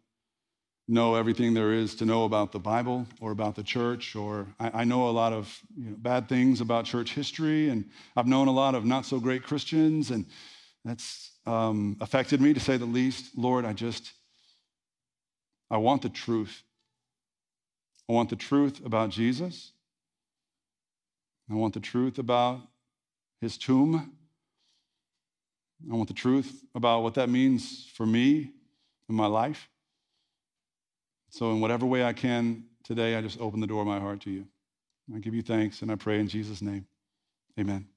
know 0.90 1.14
everything 1.14 1.54
there 1.54 1.72
is 1.72 1.94
to 1.96 2.06
know 2.06 2.24
about 2.24 2.52
the 2.52 2.60
Bible 2.60 3.06
or 3.22 3.32
about 3.32 3.56
the 3.56 3.62
church, 3.62 4.16
or 4.16 4.48
I, 4.60 4.82
I 4.82 4.84
know 4.86 5.08
a 5.08 5.12
lot 5.12 5.34
of 5.34 5.62
you 5.78 5.92
know, 5.92 5.96
bad 5.98 6.28
things 6.28 6.62
about 6.62 6.86
church 6.86 7.14
history, 7.14 7.70
and 7.70 7.86
I've 8.18 8.26
known 8.26 8.48
a 8.48 8.52
lot 8.52 8.74
of 8.74 8.86
not 8.86 9.06
so 9.06 9.20
great 9.20 9.44
Christians, 9.44 10.10
and 10.10 10.26
that's 10.84 11.32
um, 11.46 11.96
affected 12.02 12.42
me 12.42 12.54
to 12.56 12.60
say 12.60 12.76
the 12.78 12.86
least. 12.86 13.38
Lord, 13.38 13.66
I 13.66 13.74
just, 13.74 14.12
I 15.70 15.78
want 15.78 16.02
the 16.02 16.10
truth. 16.10 16.64
I 18.10 18.14
want 18.14 18.32
the 18.32 18.36
truth 18.36 18.84
about 18.84 19.12
Jesus. 19.12 19.72
I 21.52 21.54
want 21.54 21.76
the 21.76 21.80
truth 21.80 22.18
about 22.18 22.62
his 23.42 23.58
tomb. 23.58 24.12
I 25.90 25.96
want 25.96 26.08
the 26.08 26.16
truth 26.16 26.64
about 26.74 27.04
what 27.04 27.14
that 27.14 27.30
means 27.30 27.88
for 27.94 28.08
me 28.08 28.52
in 29.08 29.16
my 29.16 29.28
life. 29.28 29.70
So, 31.30 31.52
in 31.52 31.62
whatever 31.62 31.86
way 31.86 32.04
I 32.04 32.14
can 32.14 32.66
today, 32.84 33.16
I 33.16 33.22
just 33.22 33.40
open 33.40 33.60
the 33.60 33.68
door 33.68 33.82
of 33.82 33.88
my 33.88 34.00
heart 34.00 34.22
to 34.22 34.32
you. 34.32 34.48
I 35.16 35.20
give 35.20 35.34
you 35.34 35.42
thanks 35.42 35.82
and 35.82 35.92
I 35.92 35.96
pray 35.96 36.20
in 36.20 36.28
Jesus' 36.28 36.62
name. 36.62 36.86
Amen. 37.60 37.88